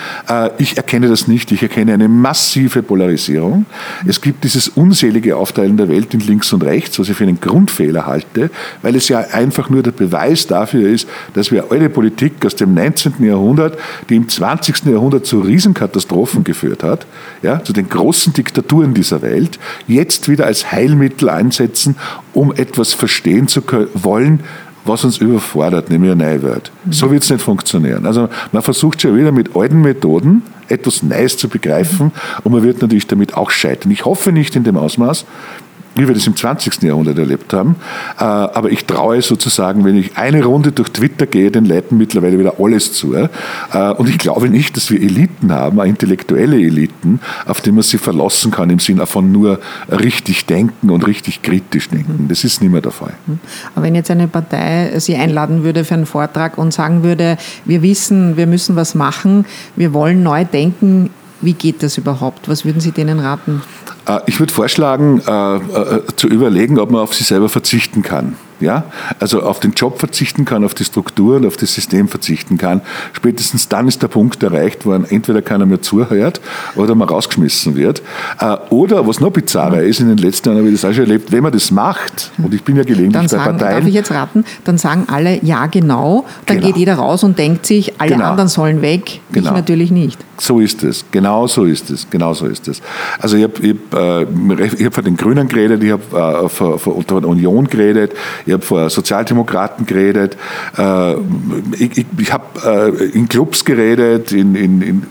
Ich 0.58 0.78
erkenne 0.78 1.08
das 1.08 1.28
nicht. 1.28 1.52
Ich 1.52 1.64
erkenne 1.64 1.94
eine 1.94 2.08
massive 2.08 2.84
Polarisierung. 2.84 3.66
Es 4.06 4.22
gibt 4.22 4.44
dieses 4.44 4.68
unselige 4.70 5.36
Aufteilen 5.38 5.78
der 5.78 5.90
Welt 5.90 6.14
in 6.14 6.20
links 6.20 6.52
und 6.54 6.64
rechts, 6.64 7.00
was 7.00 7.10
ich 7.10 7.18
für 7.18 7.24
einen 7.24 7.40
Grundfehler 7.40 8.06
halte, 8.06 8.50
weil 8.82 8.96
es 8.96 9.08
ja 9.10 9.20
einfach 9.32 9.70
nur 9.70 9.84
der 9.84 9.92
Beweis 9.92 10.48
dafür 10.48 10.90
ist, 10.90 11.08
dass 11.34 11.52
wir 11.52 11.72
alte 11.72 11.90
Politik 11.90 12.46
aus 12.46 12.56
dem 12.56 12.74
19. 12.74 13.24
Jahrhundert, 13.24 13.78
die 14.10 14.16
im 14.16 14.28
20. 14.28 14.86
Jahrhundert 14.86 15.26
zu 15.26 15.40
Riesenkatastrophen 15.40 16.44
geführt 16.44 16.84
hat, 16.84 17.06
ja, 17.42 17.64
zu 17.64 17.74
den 17.74 17.90
großen 17.90 18.34
Diktaturen 18.34 18.94
dieser 18.94 19.22
Welt, 19.22 19.60
jetzt 19.88 20.30
wieder 20.30 20.46
als 20.46 20.72
Heilmittel 20.72 21.30
ein 21.30 21.47
einsetzen, 21.48 21.96
um 22.34 22.54
etwas 22.54 22.94
verstehen 22.94 23.48
zu 23.48 23.62
können, 23.62 23.88
wollen, 23.94 24.44
was 24.86 25.04
uns 25.04 25.18
überfordert, 25.18 25.90
nämlich 25.90 26.12
eine 26.12 26.24
neue 26.24 26.44
Welt. 26.44 26.72
Mhm. 26.86 26.94
So 26.94 27.12
wird 27.12 27.24
es 27.24 27.30
nicht 27.30 27.42
funktionieren. 27.42 28.06
Also 28.06 28.30
man 28.52 28.62
versucht 28.62 29.02
schon 29.02 29.18
wieder 29.18 29.32
mit 29.32 29.56
alten 29.56 29.82
Methoden 29.82 30.44
etwas 30.70 31.04
Neues 31.04 31.38
zu 31.38 31.50
begreifen 31.50 32.08
mhm. 32.08 32.12
und 32.44 32.52
man 32.54 32.64
wird 32.64 32.82
natürlich 32.82 33.08
damit 33.08 33.36
auch 33.36 33.52
scheitern. 33.52 33.92
Ich 33.92 34.06
hoffe 34.06 34.32
nicht 34.32 34.56
in 34.56 34.64
dem 34.64 34.78
Ausmaß, 34.78 35.26
wie 35.98 36.08
wir 36.08 36.14
das 36.14 36.28
im 36.28 36.36
20. 36.36 36.84
Jahrhundert 36.84 37.18
erlebt 37.18 37.54
haben. 37.54 37.76
Äh, 38.20 38.24
aber 38.24 38.72
ich 38.72 38.86
traue 38.86 39.22
sozusagen, 39.22 39.86
wenn 39.86 39.98
ich 39.98 40.18
eine 40.18 40.44
Runde 40.44 40.72
durch 40.72 40.90
Twitter 40.90 41.26
gehe, 41.26 41.52
den 41.52 41.66
Leuten 41.66 41.98
mittlerweile 41.98 42.38
wieder 42.40 42.56
alles 42.60 42.94
zu. 42.94 43.14
Äh, 43.14 43.28
und 43.98 44.10
ich 44.10 44.18
glaube 44.18 44.50
nicht, 44.50 44.76
dass 44.78 44.92
wir 44.92 45.02
Eliten 45.02 45.52
haben, 45.52 45.80
intellektuelle 45.80 46.58
Eliten, 46.58 47.20
auf 47.46 47.62
die 47.62 47.72
man 47.72 47.84
sich 47.84 48.00
verlassen 48.00 48.52
kann 48.52 48.70
im 48.70 48.80
Sinne 48.80 49.06
von 49.06 49.32
nur 49.32 49.60
richtig 49.90 50.46
denken 50.46 50.90
und 50.90 51.08
richtig 51.08 51.42
kritisch 51.42 51.90
denken. 51.90 52.28
Das 52.28 52.44
ist 52.44 52.62
nicht 52.62 52.72
mehr 52.72 52.82
der 52.82 52.92
Fall. 52.92 53.14
Aber 53.76 53.86
wenn 53.86 53.96
jetzt 53.96 54.12
eine 54.12 54.28
Partei 54.28 55.00
Sie 55.00 55.16
einladen 55.16 55.64
würde 55.64 55.84
für 55.84 55.94
einen 55.94 56.06
Vortrag 56.06 56.58
und 56.58 56.74
sagen 56.74 57.04
würde, 57.04 57.38
wir 57.66 57.82
wissen, 57.82 58.38
wir 58.38 58.48
müssen 58.48 58.76
was 58.76 58.96
machen, 58.96 59.46
wir 59.76 59.94
wollen 59.94 60.24
neu 60.24 60.46
denken, 60.46 61.10
wie 61.42 61.54
geht 61.54 61.84
das 61.84 61.98
überhaupt? 61.98 62.50
Was 62.50 62.66
würden 62.66 62.82
Sie 62.82 62.92
denen 62.92 63.20
raten? 63.20 63.62
Äh, 64.08 64.20
ich 64.26 64.40
würde 64.40 64.54
vorschlagen, 64.54 65.22
äh, 65.28 65.56
äh, 65.58 66.02
zu 66.16 66.28
überlegen, 66.28 66.80
ob 66.80 66.92
man 66.92 67.02
auf 67.02 67.14
sich 67.14 67.28
selber 67.28 67.50
verzichten 67.50 68.02
kann. 68.02 68.38
Ja? 68.60 68.86
Also 69.20 69.42
auf 69.42 69.60
den 69.60 69.74
Job 69.74 70.00
verzichten 70.00 70.46
kann, 70.46 70.64
auf 70.64 70.74
die 70.74 70.86
Struktur 70.86 71.38
und 71.38 71.46
auf 71.46 71.58
das 71.58 71.74
System 71.74 72.08
verzichten 72.08 72.58
kann. 72.58 72.82
Spätestens 73.14 73.68
dann 73.68 73.88
ist 73.88 74.02
der 74.02 74.08
Punkt 74.08 74.42
erreicht, 74.44 74.86
wo 74.86 74.94
entweder 74.94 75.42
keiner 75.42 75.66
mehr 75.66 75.82
zuhört 75.82 76.42
oder 76.76 76.96
man 76.96 77.08
rausgeschmissen 77.08 77.76
wird. 77.76 78.02
Äh, 78.40 78.58
oder 78.70 79.08
was 79.08 79.20
noch 79.20 79.32
bizarrer 79.32 79.82
ist, 79.82 80.00
in 80.00 80.10
den 80.10 80.18
letzten 80.18 80.50
Jahren 80.50 80.60
habe 80.60 80.70
ich 80.70 80.82
das 80.82 80.90
auch 80.90 80.94
schon 80.94 81.06
erlebt, 81.06 81.32
wenn 81.32 81.44
man 81.44 81.52
das 81.52 81.72
macht, 81.72 82.32
und 82.38 82.54
ich 82.54 82.64
bin 82.64 82.76
ja 82.76 82.84
gelegentlich 82.84 83.14
dann 83.14 83.24
bei 83.24 83.28
sagen, 83.28 83.58
Parteien. 83.58 83.80
Darf 83.80 83.88
ich 83.88 83.94
jetzt 83.94 84.12
raten? 84.12 84.46
Dann 84.64 84.78
sagen 84.78 85.08
alle 85.12 85.44
ja 85.44 85.68
genau, 85.68 86.26
dann 86.46 86.58
genau. 86.58 86.68
geht 86.68 86.78
jeder 86.78 86.96
raus 86.96 87.24
und 87.24 87.38
denkt 87.38 87.66
sich, 87.66 88.00
alle 88.00 88.12
genau. 88.12 88.26
anderen 88.30 88.50
sollen 88.50 88.82
weg, 88.82 89.22
genau. 89.32 89.50
ich 89.50 89.56
natürlich 89.56 89.92
nicht. 89.92 90.20
So 90.40 90.60
ist 90.60 90.84
es, 90.84 91.06
genau 91.12 91.48
so 91.48 91.66
ist 91.66 91.90
es, 91.90 92.08
genau 92.10 92.34
so 92.34 92.46
ist 92.46 92.68
es. 92.68 92.82
Also 93.20 93.38
ich 93.38 93.44
habe 93.44 93.76
hab, 93.92 94.60
äh, 94.60 94.86
hab 94.86 94.94
von 94.94 95.04
den 95.04 95.18
Grünen 95.18 95.48
geredet, 95.48 95.84
ich 95.84 95.92
habe 95.92 96.46
äh, 96.46 96.50
von, 96.50 96.78
von 96.78 97.04
der 97.08 97.28
Union 97.28 97.68
geredet, 97.68 98.14
ich 98.48 98.54
habe 98.54 98.64
vor 98.64 98.90
Sozialdemokraten 98.90 99.86
geredet, 99.86 100.38
äh, 100.78 101.14
ich, 101.74 101.98
ich, 101.98 102.06
ich 102.18 102.34
habe 102.34 102.96
äh, 102.98 103.04
in 103.10 103.28
Clubs 103.28 103.66
geredet, 103.66 104.32
in, 104.32 104.56
in, 104.56 104.82
in, 104.82 105.04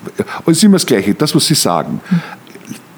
es 0.46 0.56
ist 0.56 0.64
immer 0.64 0.76
das 0.76 0.86
Gleiche, 0.86 1.14
das, 1.14 1.34
was 1.34 1.46
Sie 1.46 1.54
sagen. 1.54 2.00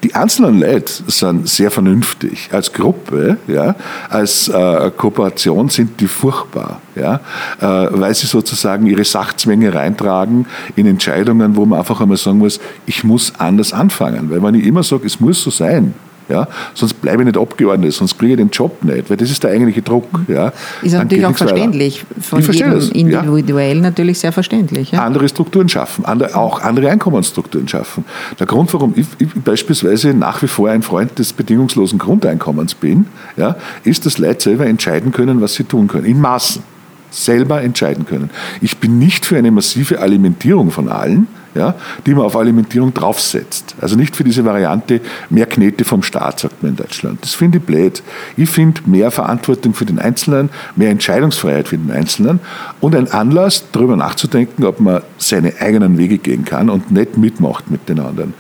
Die 0.05 0.15
einzelnen 0.15 0.61
Leute 0.61 0.93
sind 1.09 1.49
sehr 1.49 1.73
vernünftig. 1.73 2.51
Als 2.53 2.73
Gruppe, 2.73 3.39
ja, 3.49 3.75
als 4.09 4.47
äh, 4.47 4.93
Kooperation 4.97 5.71
sind 5.71 6.01
die 6.01 6.07
furchtbar, 6.07 6.81
ja, 6.95 7.17
äh, 7.61 7.89
weil 7.91 8.15
sie 8.15 8.29
sozusagen 8.29 8.87
ihre 8.87 9.05
Sachzwänge 9.05 9.75
reintragen 9.75 10.47
in 10.77 10.87
Entscheidungen, 10.87 11.57
wo 11.57 11.67
man 11.67 11.81
einfach 11.81 12.01
einmal 12.01 12.17
sagen 12.17 12.39
muss, 12.39 12.61
ich 12.87 13.03
muss 13.03 13.33
anders 13.39 13.73
anfangen. 13.73 14.31
Weil 14.31 14.41
wenn 14.41 14.55
ich 14.55 14.67
immer 14.67 14.85
sage, 14.85 15.05
es 15.05 15.19
muss 15.19 15.43
so 15.43 15.51
sein, 15.51 15.95
ja? 16.29 16.47
Sonst 16.75 16.95
bleibe 16.95 17.23
ich 17.23 17.27
nicht 17.27 17.39
abgeordnet, 17.39 17.93
sonst 17.93 18.19
kriege 18.19 18.33
ich 18.33 18.39
den 18.39 18.51
Job 18.51 18.83
nicht, 18.83 19.11
weil 19.11 19.17
das 19.17 19.31
ist 19.31 19.43
der 19.43 19.51
eigentliche 19.51 19.83
Druck. 19.83 20.09
Ja? 20.29 20.53
Ist 20.83 20.95
natürlich 20.95 21.27
auch 21.27 21.37
verständlich, 21.37 22.05
von 22.21 22.41
jedem 22.41 22.73
das, 22.73 22.89
individuell 22.91 23.77
ja? 23.77 23.83
natürlich 23.83 24.19
sehr 24.19 24.33
verständlich. 24.33 24.93
Ja? 24.93 25.05
Andere 25.05 25.29
Strukturen 25.29 25.69
schaffen, 25.69 26.05
andere, 26.05 26.37
auch 26.37 26.61
andere 26.63 26.91
Einkommensstrukturen 26.91 27.69
schaffen. 27.69 28.05
Der 28.39 28.47
Grund, 28.47 28.73
warum 28.75 28.95
ich, 28.97 29.07
ich, 29.19 29.29
beispielsweise 29.35 30.15
nach 30.15 30.43
wie 30.43 30.49
vor 30.49 30.71
ein 30.71 30.83
Freund 30.83 31.19
des 31.19 31.33
bedingungslosen 31.33 31.99
Grundeinkommens 31.99 32.75
bin, 32.75 33.07
ja, 33.37 33.57
ist, 33.85 34.07
dass 34.07 34.19
Leute 34.19 34.43
selber 34.43 34.67
entscheiden 34.67 35.13
können, 35.13 35.41
was 35.41 35.55
sie 35.55 35.65
tun 35.65 35.89
können, 35.89 36.05
in 36.05 36.21
Maßen 36.21 36.63
selber 37.11 37.63
entscheiden 37.63 38.07
können. 38.07 38.31
Ich 38.61 38.79
bin 38.79 38.99
nicht 38.99 39.25
für 39.25 39.37
eine 39.37 39.51
massive 39.51 40.01
Alimentierung 40.01 40.71
von 40.71 40.89
allen, 40.89 41.27
ja, 41.55 41.75
die 42.07 42.15
man 42.15 42.25
auf 42.25 42.37
Alimentierung 42.37 42.95
draufsetzt. 42.95 43.75
Also 43.81 43.97
nicht 43.97 44.15
für 44.15 44.25
diese 44.25 44.45
Variante 44.45 45.01
mehr 45.31 45.47
Knete 45.47 45.85
vom 45.85 46.03
Staat, 46.03 46.41
sagt 46.41 46.63
man 46.63 46.73
in 46.73 46.77
Deutschland. 46.77 47.23
Das 47.23 47.35
finde 47.35 47.59
ich 47.59 47.65
blöd. 47.65 48.03
Ich 48.37 48.49
finde 48.49 48.83
mehr 48.87 49.11
Verantwortung 49.11 49.75
für 49.75 49.85
den 49.85 49.99
Einzelnen, 49.99 50.51
mehr 50.77 50.91
Entscheidungsfreiheit 50.91 51.69
für 51.69 51.79
den 51.79 51.91
Einzelnen 51.91 52.41
und 52.81 52.95
ein 52.95 53.11
Anlass, 53.11 53.65
darüber 53.73 53.97
nachzudenken, 53.97 54.65
ob 54.65 54.81
man 54.81 55.03
seine 55.17 55.55
eigenen 55.61 55.99
Wege 55.99 56.19
gehen 56.19 56.45
kann 56.45 56.71
und 56.71 56.91
nicht 56.91 57.17
mitmacht 57.17 57.71
mit 57.71 57.89
den 57.89 58.01
anderen. 58.01 58.35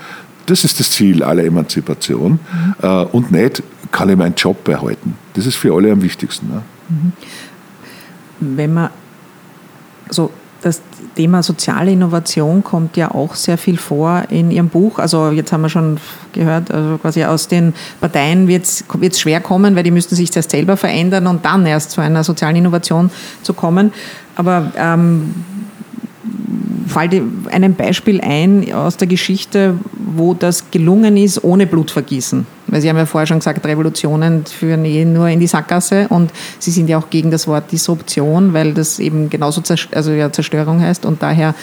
Das 0.46 0.64
ist 0.64 0.80
das 0.80 0.92
Ziel 0.92 1.22
aller 1.22 1.44
Emanzipation 1.44 2.38
mhm. 2.80 3.06
und 3.12 3.32
nicht, 3.32 3.62
kann 3.90 4.08
ich 4.08 4.16
meinen 4.16 4.34
Job 4.34 4.64
behalten. 4.64 5.14
Das 5.34 5.46
ist 5.46 5.56
für 5.56 5.74
alle 5.74 5.92
am 5.92 6.02
wichtigsten. 6.02 6.48
Ne? 6.48 6.62
Mhm 6.88 7.12
wenn 8.40 8.74
man 8.74 8.90
so 10.10 10.30
das 10.62 10.82
Thema 11.14 11.42
soziale 11.42 11.92
Innovation 11.92 12.64
kommt 12.64 12.96
ja 12.96 13.12
auch 13.12 13.34
sehr 13.34 13.58
viel 13.58 13.76
vor 13.76 14.24
in 14.28 14.50
Ihrem 14.50 14.68
Buch. 14.68 14.98
Also 14.98 15.30
jetzt 15.30 15.52
haben 15.52 15.62
wir 15.62 15.68
schon 15.68 15.98
gehört, 16.32 16.70
also 16.70 16.98
quasi 16.98 17.24
aus 17.24 17.48
den 17.48 17.74
Parteien 18.00 18.48
wird 18.48 18.64
es 18.64 19.20
schwer 19.20 19.40
kommen, 19.40 19.76
weil 19.76 19.84
die 19.84 19.90
müssten 19.90 20.16
sich 20.16 20.32
zuerst 20.32 20.50
selber 20.50 20.76
verändern 20.76 21.26
und 21.26 21.44
dann 21.44 21.64
erst 21.66 21.92
zu 21.92 22.00
einer 22.00 22.24
sozialen 22.24 22.56
Innovation 22.56 23.10
zu 23.42 23.54
kommen. 23.54 23.92
Aber 24.36 24.72
ähm, 24.76 25.34
fällt 26.88 27.20
einem 27.50 27.74
Beispiel 27.74 28.20
ein 28.20 28.72
aus 28.72 28.96
der 28.96 29.08
Geschichte, 29.08 29.74
wo 29.92 30.34
das 30.34 30.70
gelungen 30.70 31.16
ist 31.16 31.42
ohne 31.42 31.66
Blutvergießen. 31.66 32.46
Weil 32.66 32.80
Sie 32.80 32.88
haben 32.88 32.96
ja 32.96 33.06
vorher 33.06 33.26
schon 33.26 33.38
gesagt, 33.38 33.64
Revolutionen 33.66 34.44
führen 34.44 34.84
eh 34.84 35.04
nur 35.04 35.28
in 35.28 35.40
die 35.40 35.46
Sackgasse 35.46 36.06
und 36.08 36.32
Sie 36.58 36.70
sind 36.70 36.88
ja 36.88 36.98
auch 36.98 37.10
gegen 37.10 37.30
das 37.30 37.48
Wort 37.48 37.72
Disruption, 37.72 38.52
weil 38.52 38.74
das 38.74 38.98
eben 38.98 39.30
genauso 39.30 39.60
Zerst 39.60 39.88
also 39.94 40.12
ja, 40.12 40.30
Zerstörung 40.30 40.80
heißt 40.80 41.06
und 41.06 41.22
daher 41.22 41.54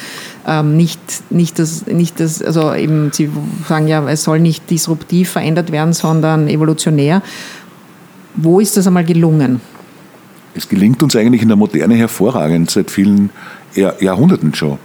ähm, 0.47 0.76
nicht, 0.76 0.99
nicht, 1.30 1.59
das, 1.59 1.86
nicht 1.86 2.19
das, 2.19 2.41
also 2.41 2.73
eben 2.73 3.11
Sie 3.13 3.30
sagen 3.67 3.88
ja, 3.88 4.07
es 4.09 4.23
soll 4.23 4.39
nicht 4.39 4.69
disruptiv 4.69 5.30
verändert 5.30 5.71
werden, 5.71 5.93
sondern 5.93 6.47
evolutionär. 6.47 7.21
Wo 8.36 8.59
ist 8.59 8.76
das 8.76 8.88
einmal 8.88 9.05
gelungen? 9.05 9.61
Es 10.55 10.67
gelingt 10.67 11.03
uns 11.03 11.15
eigentlich 11.15 11.41
in 11.41 11.49
der 11.49 11.57
Moderne 11.57 11.95
hervorragend, 11.95 12.71
seit 12.71 12.89
vielen 12.89 13.30
Jahrhunderten 13.76 14.53
schon 14.55 14.78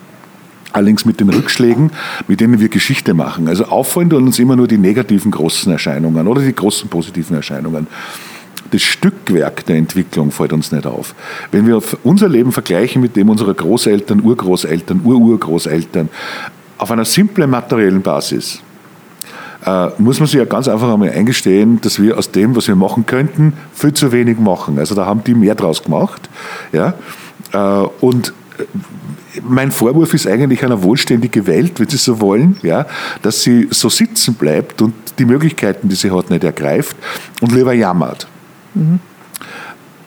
allerdings 0.73 1.05
mit 1.05 1.21
den 1.21 1.31
Rückschlägen, 1.31 1.91
mit 2.29 2.41
denen 2.41 2.61
wir 2.61 2.69
Geschichte 2.69 3.15
machen. 3.15 3.49
Also 3.49 3.67
auffallen 3.67 4.13
uns 4.13 4.39
immer 4.39 4.57
nur 4.57 4.69
die 4.69 4.79
negativen 4.79 5.31
großen 5.31 5.73
Erscheinungen 5.73 6.27
oder 6.27 6.43
die 6.43 6.55
großen 6.55 6.89
positiven 6.89 7.37
Erscheinungen. 7.37 7.87
Das 8.71 8.83
Stückwerk 8.83 9.67
der 9.67 9.77
Entwicklung 9.77 10.31
fällt 10.31 10.53
uns 10.53 10.71
nicht 10.71 10.87
auf. 10.87 11.15
Wenn 11.51 11.67
wir 11.67 11.83
unser 12.05 12.29
Leben 12.29 12.53
vergleichen 12.53 13.03
mit 13.03 13.17
dem 13.17 13.29
unserer 13.29 13.55
Großeltern, 13.55 14.21
Urgroßeltern, 14.23 15.01
Ururgroßeltern, 15.05 16.09
auf 16.79 16.91
einer 16.91 17.05
simplen 17.05 17.51
materiellen 17.51 18.03
Basis, 18.03 18.63
äh, 19.67 19.89
muss 19.99 20.21
man 20.21 20.27
sich 20.27 20.39
ja 20.39 20.45
ganz 20.45 20.69
einfach 20.69 20.93
einmal 20.93 21.11
eingestehen, 21.11 21.81
dass 21.81 22.01
wir 22.01 22.17
aus 22.17 22.31
dem, 22.31 22.57
was 22.57 22.69
wir 22.69 22.77
machen 22.77 23.07
könnten, 23.07 23.53
viel 23.75 23.93
zu 23.93 24.13
wenig 24.13 24.39
machen. 24.39 24.79
Also 24.79 24.95
da 24.95 25.05
haben 25.05 25.23
die 25.25 25.35
mehr 25.35 25.55
draus 25.55 25.83
gemacht. 25.83 26.31
Ja? 26.73 26.95
Äh, 27.53 27.87
und 28.01 28.33
mein 29.43 29.71
Vorwurf 29.71 30.15
ist 30.15 30.27
eigentlich 30.27 30.65
eine 30.65 30.83
wohlständige 30.83 31.47
Welt, 31.47 31.79
wenn 31.79 31.89
Sie 31.89 31.97
so 31.97 32.21
wollen, 32.21 32.57
ja, 32.63 32.87
dass 33.23 33.43
sie 33.43 33.69
so 33.71 33.89
sitzen 33.89 34.35
bleibt 34.35 34.83
und 34.83 34.95
die 35.19 35.25
Möglichkeiten, 35.25 35.89
die 35.89 35.95
sie 35.95 36.11
hat, 36.11 36.31
nicht 36.31 36.45
ergreift 36.45 36.97
und 37.41 37.53
lieber 37.53 37.73
jammert. 37.73 38.27
Mhm. 38.75 39.01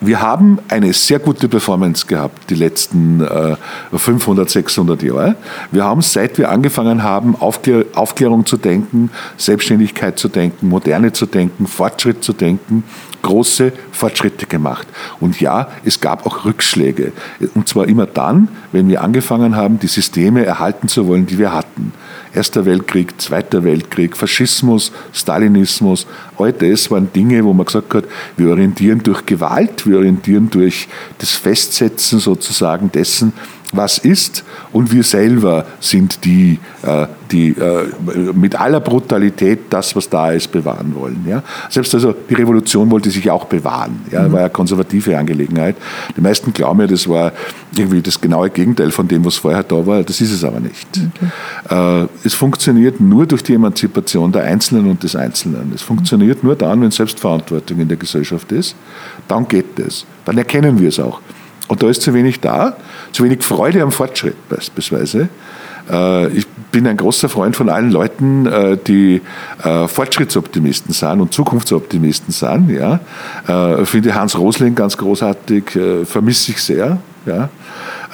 Wir 0.06 0.20
haben 0.20 0.58
eine 0.68 0.92
sehr 0.92 1.18
gute 1.18 1.48
Performance 1.48 2.06
gehabt 2.06 2.50
die 2.50 2.56
letzten 2.56 3.22
äh, 3.22 3.56
500, 3.96 4.50
600 4.50 5.02
Jahre. 5.02 5.36
Wir 5.70 5.84
haben, 5.84 6.02
seit 6.02 6.36
wir 6.36 6.50
angefangen 6.50 7.02
haben, 7.02 7.34
Aufklär 7.36 7.86
Aufklärung 7.94 8.44
zu 8.44 8.58
denken, 8.58 9.10
Selbstständigkeit 9.38 10.18
zu 10.18 10.28
denken, 10.28 10.68
Moderne 10.68 11.12
zu 11.12 11.24
denken, 11.24 11.66
Fortschritt 11.66 12.22
zu 12.22 12.34
denken, 12.34 12.84
große 13.22 13.72
Fortschritte 13.92 14.44
gemacht. 14.44 14.86
Und 15.20 15.40
ja, 15.40 15.68
es 15.86 15.98
gab 16.00 16.26
auch 16.26 16.44
Rückschläge. 16.44 17.12
Und 17.54 17.66
zwar 17.68 17.88
immer 17.88 18.04
dann, 18.04 18.48
wenn 18.72 18.88
wir 18.88 19.02
angefangen 19.02 19.56
haben, 19.56 19.78
die 19.78 19.86
Systeme 19.86 20.44
erhalten 20.44 20.88
zu 20.88 21.06
wollen, 21.06 21.24
die 21.24 21.38
wir 21.38 21.54
hatten. 21.54 21.94
Erster 22.34 22.66
Weltkrieg, 22.66 23.20
Zweiter 23.20 23.62
Weltkrieg, 23.62 24.16
Faschismus, 24.16 24.90
Stalinismus, 25.12 26.06
all 26.36 26.52
das 26.52 26.90
waren 26.90 27.12
Dinge, 27.12 27.44
wo 27.44 27.52
man 27.52 27.64
gesagt 27.64 27.94
hat, 27.94 28.04
wir 28.36 28.50
orientieren 28.50 29.00
durch 29.02 29.24
Gewalt, 29.24 29.86
wir 29.86 29.98
orientieren 29.98 30.50
durch 30.50 30.88
das 31.18 31.30
Festsetzen 31.30 32.18
sozusagen 32.18 32.90
dessen, 32.90 33.32
was 33.76 33.98
ist 33.98 34.44
und 34.72 34.92
wir 34.92 35.02
selber 35.02 35.66
sind 35.80 36.24
die, 36.24 36.58
äh, 36.82 37.06
die 37.30 37.50
äh, 37.50 37.86
mit 38.32 38.58
aller 38.58 38.80
Brutalität 38.80 39.60
das, 39.70 39.94
was 39.96 40.08
da 40.08 40.30
ist, 40.30 40.50
bewahren 40.52 40.94
wollen. 40.94 41.24
Ja? 41.28 41.42
Selbst 41.70 41.94
also 41.94 42.12
die 42.12 42.34
Revolution 42.34 42.90
wollte 42.90 43.10
sich 43.10 43.30
auch 43.30 43.46
bewahren, 43.46 44.00
ja? 44.10 44.22
Mhm. 44.22 44.32
war 44.32 44.40
eine 44.40 44.50
konservative 44.50 45.16
Angelegenheit. 45.16 45.76
Die 46.16 46.20
meisten 46.20 46.52
glauben 46.52 46.80
ja, 46.80 46.86
das 46.86 47.08
war 47.08 47.32
irgendwie 47.76 48.02
das 48.02 48.20
genaue 48.20 48.50
Gegenteil 48.50 48.90
von 48.90 49.08
dem, 49.08 49.24
was 49.24 49.36
vorher 49.36 49.62
da 49.62 49.86
war. 49.86 50.02
Das 50.02 50.20
ist 50.20 50.32
es 50.32 50.44
aber 50.44 50.60
nicht. 50.60 50.88
Okay. 51.68 52.02
Äh, 52.02 52.08
es 52.24 52.34
funktioniert 52.34 53.00
nur 53.00 53.26
durch 53.26 53.42
die 53.42 53.54
Emanzipation 53.54 54.32
der 54.32 54.44
Einzelnen 54.44 54.90
und 54.90 55.02
des 55.02 55.16
Einzelnen. 55.16 55.72
Es 55.74 55.82
funktioniert 55.82 56.44
nur 56.44 56.56
dann, 56.56 56.82
wenn 56.82 56.90
Selbstverantwortung 56.90 57.80
in 57.80 57.88
der 57.88 57.96
Gesellschaft 57.96 58.52
ist. 58.52 58.76
Dann 59.28 59.48
geht 59.48 59.78
es. 59.78 60.06
Dann 60.24 60.38
erkennen 60.38 60.78
wir 60.78 60.88
es 60.88 61.00
auch. 61.00 61.20
Und 61.68 61.82
da 61.82 61.88
ist 61.88 62.02
zu 62.02 62.12
wenig 62.14 62.40
da, 62.40 62.76
zu 63.12 63.24
wenig 63.24 63.42
Freude 63.42 63.82
am 63.82 63.90
Fortschritt 63.90 64.36
beispielsweise. 64.48 65.28
Äh, 65.90 66.28
ich 66.28 66.46
bin 66.72 66.86
ein 66.86 66.96
großer 66.96 67.28
Freund 67.28 67.56
von 67.56 67.68
allen 67.68 67.90
Leuten, 67.90 68.46
äh, 68.46 68.76
die 68.76 69.20
äh, 69.62 69.86
Fortschrittsoptimisten 69.86 70.92
sind 70.92 71.20
und 71.20 71.32
Zukunftsoptimisten 71.32 72.32
sind. 72.32 72.70
Ja. 72.70 73.00
Finde 73.84 74.14
Hans 74.14 74.38
Rosling 74.38 74.74
ganz 74.74 74.96
großartig, 74.96 75.78
vermisse 76.04 76.52
ich 76.52 76.62
sehr. 76.62 76.98
Ja. 77.26 77.48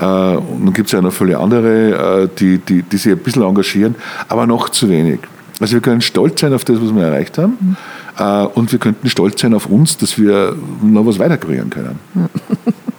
Und 0.00 0.64
dann 0.64 0.72
gibt 0.72 0.88
es 0.88 0.92
ja 0.92 1.00
noch 1.00 1.12
viele 1.12 1.38
andere, 1.38 2.28
die, 2.38 2.58
die, 2.58 2.82
die 2.82 2.96
sich 2.96 3.12
ein 3.12 3.18
bisschen 3.18 3.42
engagieren, 3.42 3.94
aber 4.28 4.46
noch 4.46 4.70
zu 4.70 4.88
wenig. 4.88 5.20
Also 5.60 5.74
wir 5.74 5.80
können 5.80 6.00
stolz 6.00 6.40
sein 6.40 6.54
auf 6.54 6.64
das, 6.64 6.80
was 6.80 6.94
wir 6.94 7.04
erreicht 7.04 7.38
haben. 7.38 7.76
Mhm. 8.18 8.46
Und 8.54 8.72
wir 8.72 8.78
könnten 8.78 9.08
stolz 9.08 9.40
sein 9.40 9.54
auf 9.54 9.66
uns, 9.66 9.98
dass 9.98 10.18
wir 10.18 10.56
noch 10.82 11.06
was 11.06 11.18
weiterkriegen 11.18 11.70
können. 11.70 11.98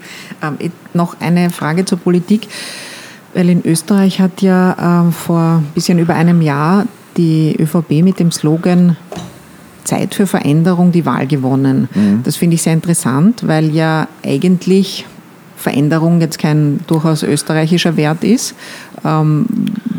ähm, 0.42 0.58
noch 0.94 1.20
eine 1.20 1.50
Frage 1.50 1.86
zur 1.86 2.00
Politik. 2.00 2.48
Weil 3.34 3.50
in 3.50 3.66
Österreich 3.66 4.20
hat 4.20 4.42
ja 4.42 5.08
äh, 5.08 5.12
vor 5.12 5.60
ein 5.60 5.72
bisschen 5.74 6.00
über 6.00 6.16
einem 6.16 6.42
Jahr 6.42 6.86
die 7.18 7.56
ÖVP 7.58 8.04
mit 8.04 8.20
dem 8.20 8.32
Slogan 8.32 8.98
Zeit 9.84 10.16
für 10.16 10.28
Veränderung 10.28 10.92
die 10.92 11.06
Wahl 11.06 11.28
gewonnen. 11.28 11.90
Mhm. 11.94 12.22
Das 12.24 12.36
finde 12.36 12.56
ich 12.56 12.62
sehr 12.62 12.74
interessant, 12.74 13.48
weil 13.48 13.72
ja 13.72 14.08
eigentlich 14.24 15.06
Veränderung 15.56 16.22
jetzt 16.22 16.40
kein 16.40 16.80
durchaus 16.88 17.24
österreichischer 17.24 17.96
Wert 17.98 18.24
ist. 18.24 18.56
Ähm, 19.06 19.46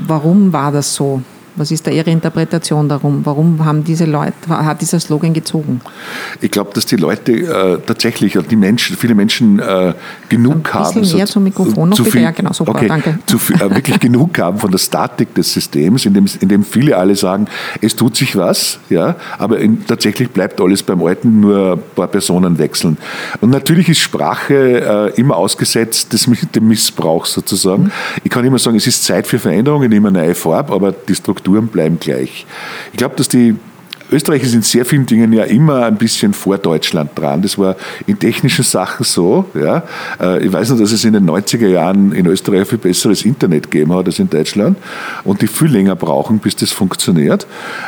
warum 0.07 0.53
war 0.53 0.73
das 0.73 0.95
so? 0.95 1.23
Was 1.57 1.71
ist 1.71 1.87
da 1.87 1.91
Ihre 1.91 2.11
Interpretation 2.11 2.89
darum? 2.89 3.21
Warum 3.25 3.65
haben 3.65 3.85
diese 3.85 4.07
Leute, 4.07 4.33
hat 4.49 4.81
dieser 4.81 4.99
Slogan 5.01 5.35
gezogen? 5.35 5.81
Ich 6.41 6.51
glaube, 6.51 6.71
dass 6.73 6.87
die 6.87 6.97
Leute 6.97 7.33
äh, 7.33 7.79
tatsächlich, 7.87 8.39
die 8.51 8.57
Menschen, 8.57 8.97
viele 8.97 9.15
Menschen 9.15 9.59
äh, 9.59 9.93
genug 10.29 10.73
haben. 10.73 10.87
Ein 10.87 11.01
bisschen 11.01 11.17
näher 11.19 11.27
zum 11.27 11.45
Mikrofon 11.45 11.91
noch, 11.91 11.97
bitte. 11.99 12.11
Viel, 12.11 12.23
ja, 12.23 12.31
genau, 12.31 12.53
super, 12.53 12.73
okay, 12.73 12.89
danke. 12.89 13.19
Zu 13.27 13.39
viel, 13.39 13.57
äh, 13.57 13.75
wirklich 13.75 14.01
genug 14.01 14.39
haben 14.39 14.59
von 14.59 14.71
der 14.71 14.79
Statik 14.79 15.35
des 15.35 15.53
Systems, 15.53 16.07
in 16.07 16.15
dem, 16.15 16.27
in 16.41 16.49
dem 16.49 16.65
viele 16.65 16.97
alle 16.97 17.17
sagen, 17.17 17.47
es 17.83 17.95
tut 17.97 18.17
sich 18.17 18.35
was, 18.35 18.79
ja, 18.89 19.17
aber 19.39 19.59
in, 19.59 19.85
tatsächlich 19.87 20.31
bleibt 20.31 20.59
alles 20.61 20.83
beim 20.83 21.03
Alten, 21.03 21.41
nur 21.41 21.73
ein 21.73 21.83
paar 21.95 22.09
Personen 22.09 22.59
wechseln. 22.59 22.97
Und 23.43 23.51
natürlich 23.51 23.91
ist 23.91 23.99
Sprache 23.99 25.13
äh, 25.15 25.21
immer 25.21 25.37
ausgesetzt 25.37 26.13
des, 26.15 26.29
dem 26.55 26.69
Missbrauch 26.69 27.27
sozusagen. 27.27 27.85
Mhm. 27.85 27.93
Ich 28.25 28.31
kann 28.31 28.45
immer 28.45 28.59
sagen, 28.59 28.77
es 28.77 28.87
ist 28.87 29.05
Zeit 29.05 29.27
für 29.27 29.39
Veränderungen, 29.39 29.93
immer 29.93 30.11
neue 30.11 30.35
Farbe, 30.35 30.73
aber 30.73 30.93
die 30.93 31.15
Struktur 31.15 31.42
Strukturen 31.43 31.67
bleiben 31.67 31.99
gleich. 31.99 32.47
Ich 32.93 32.99
glaube, 32.99 33.17
dass 33.17 33.29
die 33.29 33.57
Österreich 34.13 34.43
ist 34.43 34.55
in 34.55 34.63
sehr 34.63 34.85
vielen 34.85 35.07
Dingen 35.07 35.33
ja 35.33 35.45
immer 35.45 35.87
ein 35.87 35.97
bisschen 35.97 36.35
vor 36.35 36.59
Deutschland 36.59 37.11
dran. 37.15 37.43
Das 37.43 37.59
war 37.59 37.77
in 38.07 38.19
technischen 38.19 38.65
Sachen 38.65 39.05
so. 39.05 39.47
Ja. 39.55 39.83
Äh, 40.21 40.47
ich 40.47 40.53
weiß 40.53 40.71
noch, 40.71 40.79
dass 40.79 40.93
es 40.93 41.05
in 41.05 41.15
den 41.15 41.29
90er 41.29 41.69
Jahren 41.69 42.13
in 42.13 42.27
Österreich 42.27 42.69
viel 42.69 42.79
besseres 42.79 43.25
Internet 43.25 43.71
gegeben 43.71 43.95
hat 43.95 44.07
als 44.07 44.19
in 44.19 44.29
Deutschland 44.29 44.77
und 45.25 45.41
die 45.43 45.47
viel 45.47 45.69
länger 45.69 45.97
brauchen, 45.97 46.39
bis 46.39 46.57
das 46.57 46.73
funktioniert. 46.73 47.47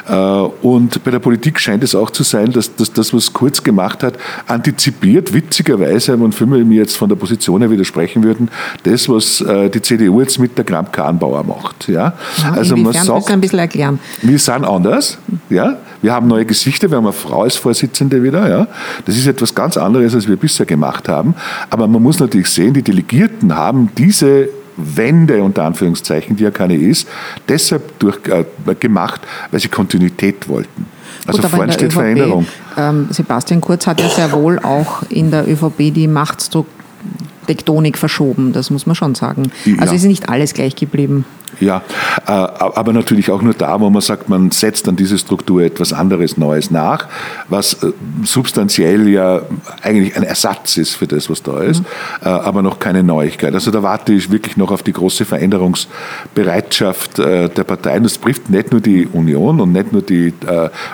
Äh, 0.08 0.14
und 0.14 1.02
bei 1.04 1.10
der 1.10 1.18
Politik 1.18 1.60
scheint 1.60 1.84
es 1.84 1.94
auch 1.94 2.10
zu 2.10 2.22
sein, 2.22 2.50
dass, 2.52 2.74
dass 2.74 2.92
das, 2.92 3.12
was 3.12 3.32
Kurz 3.32 3.62
gemacht 3.62 4.02
hat, 4.02 4.14
antizipiert, 4.46 5.32
witzigerweise, 5.34 6.20
wenn 6.20 6.32
viele 6.32 6.64
mir 6.64 6.78
jetzt 6.80 6.96
von 6.96 7.08
der 7.08 7.16
Position 7.16 7.60
her 7.60 7.70
widersprechen 7.70 8.22
würden, 8.22 8.48
das, 8.84 9.08
was 9.08 9.40
äh, 9.40 9.68
die 9.68 9.82
CDU 9.82 10.20
jetzt 10.20 10.38
mit 10.38 10.56
der 10.56 10.64
Kramp-Karrenbauer 10.64 11.44
macht. 11.44 11.88
Ja. 11.88 12.14
ja 12.38 12.52
also 12.52 12.76
man 12.76 12.92
sagt, 12.92 13.30
ein 13.30 13.40
bisschen 13.40 13.58
erklären. 13.58 13.98
wir 14.22 14.38
sind 14.38 14.64
anders. 14.64 15.18
Ja. 15.50 15.78
Wir 16.02 16.12
haben 16.14 16.28
neue 16.28 16.44
Gesichter, 16.44 16.90
wir 16.90 16.96
haben 16.96 17.04
eine 17.04 17.12
Frau 17.12 17.42
als 17.42 17.56
Vorsitzende 17.56 18.22
wieder. 18.22 18.48
Ja. 18.48 18.66
Das 19.04 19.16
ist 19.16 19.26
etwas 19.26 19.54
ganz 19.54 19.76
anderes, 19.76 20.14
als 20.14 20.28
wir 20.28 20.36
bisher 20.36 20.66
gemacht 20.66 21.08
haben. 21.08 21.34
Aber 21.70 21.86
man 21.86 22.02
muss 22.02 22.20
natürlich 22.20 22.48
sehen, 22.48 22.74
die 22.74 22.82
Delegierten 22.82 23.54
haben 23.54 23.90
diese 23.98 24.48
Wende, 24.76 25.42
unter 25.42 25.64
Anführungszeichen, 25.64 26.36
die 26.36 26.44
ja 26.44 26.50
keine 26.50 26.76
ist, 26.76 27.08
deshalb 27.48 27.98
durch, 27.98 28.18
äh, 28.26 28.44
gemacht, 28.78 29.20
weil 29.50 29.60
sie 29.60 29.68
Kontinuität 29.68 30.48
wollten. 30.48 30.86
Also 31.26 31.40
Gut, 31.42 31.50
vorne 31.50 31.72
steht 31.72 31.88
ÖVP, 31.88 31.94
Veränderung. 31.94 32.46
Ähm, 32.76 33.08
Sebastian 33.10 33.60
Kurz 33.60 33.86
hat 33.86 34.00
ja 34.00 34.08
sehr 34.08 34.32
wohl 34.32 34.58
auch 34.58 35.02
in 35.10 35.30
der 35.30 35.48
ÖVP 35.48 35.94
die 35.94 36.08
Machttektonik 36.08 37.96
verschoben, 37.96 38.52
das 38.52 38.70
muss 38.70 38.86
man 38.86 38.96
schon 38.96 39.14
sagen. 39.14 39.52
Also 39.78 39.92
ja. 39.92 39.96
ist 39.96 40.04
nicht 40.04 40.28
alles 40.28 40.54
gleich 40.54 40.74
geblieben. 40.76 41.24
Ja, 41.60 41.82
äh, 42.26 42.30
aber 42.30 42.92
natürlich 42.92 43.30
auch 43.30 43.42
nur 43.42 43.54
da, 43.54 43.80
wo 43.80 43.90
man 43.90 44.02
sagt, 44.02 44.28
man 44.28 44.50
setzt 44.50 44.88
an 44.88 44.96
diese 44.96 45.18
Struktur 45.18 45.62
etwas 45.62 45.92
anderes, 45.92 46.36
Neues 46.36 46.70
nach, 46.70 47.06
was 47.48 47.74
äh, 47.82 47.92
substanziell 48.24 49.08
ja 49.08 49.42
eigentlich 49.82 50.16
ein 50.16 50.22
Ersatz 50.22 50.76
ist 50.76 50.94
für 50.94 51.06
das, 51.06 51.30
was 51.30 51.42
da 51.42 51.60
ist, 51.62 51.80
mhm. 51.80 51.86
Äh, 52.22 52.28
aber 52.28 52.62
noch 52.62 52.78
keine 52.78 53.02
Neuigkeit. 53.02 53.54
Also 53.54 53.70
da 53.70 53.82
warte 53.82 54.12
ich 54.12 54.30
wirklich 54.30 54.56
noch 54.56 54.70
auf 54.70 54.82
die 54.82 54.92
große 54.92 55.24
Veränderungsbereitschaft 55.24 57.18
der 57.18 57.48
Parteien. 57.48 58.02
Das 58.02 58.20
trifft 58.20 58.50
nicht 58.50 58.72
nur 58.72 58.80
die 58.80 59.06
Union 59.06 59.60
und 59.60 59.72
nicht 59.72 59.92
nur 59.92 60.02
die 60.02 60.32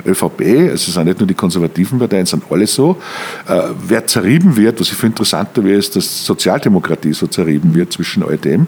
ÖVP, 0.06 0.40
es 0.72 0.86
sind 0.86 1.04
nicht 1.04 1.18
nur 1.18 1.26
die 1.26 1.34
konservativen 1.34 1.98
Parteien, 1.98 2.24
es 2.24 2.30
sind 2.30 2.44
alle 2.50 2.66
so. 2.66 2.96
Wer 3.86 4.06
zerrieben 4.06 4.56
wird, 4.56 4.80
was 4.80 4.88
ich 4.88 4.94
für 4.94 5.06
interessanter 5.06 5.64
wäre, 5.64 5.78
ist, 5.78 5.96
dass 5.96 6.24
Sozialdemokratie 6.24 7.12
so 7.12 7.26
zerrieben 7.26 7.74
wird 7.74 7.92
zwischen 7.92 8.22
all 8.22 8.38
dem. 8.38 8.66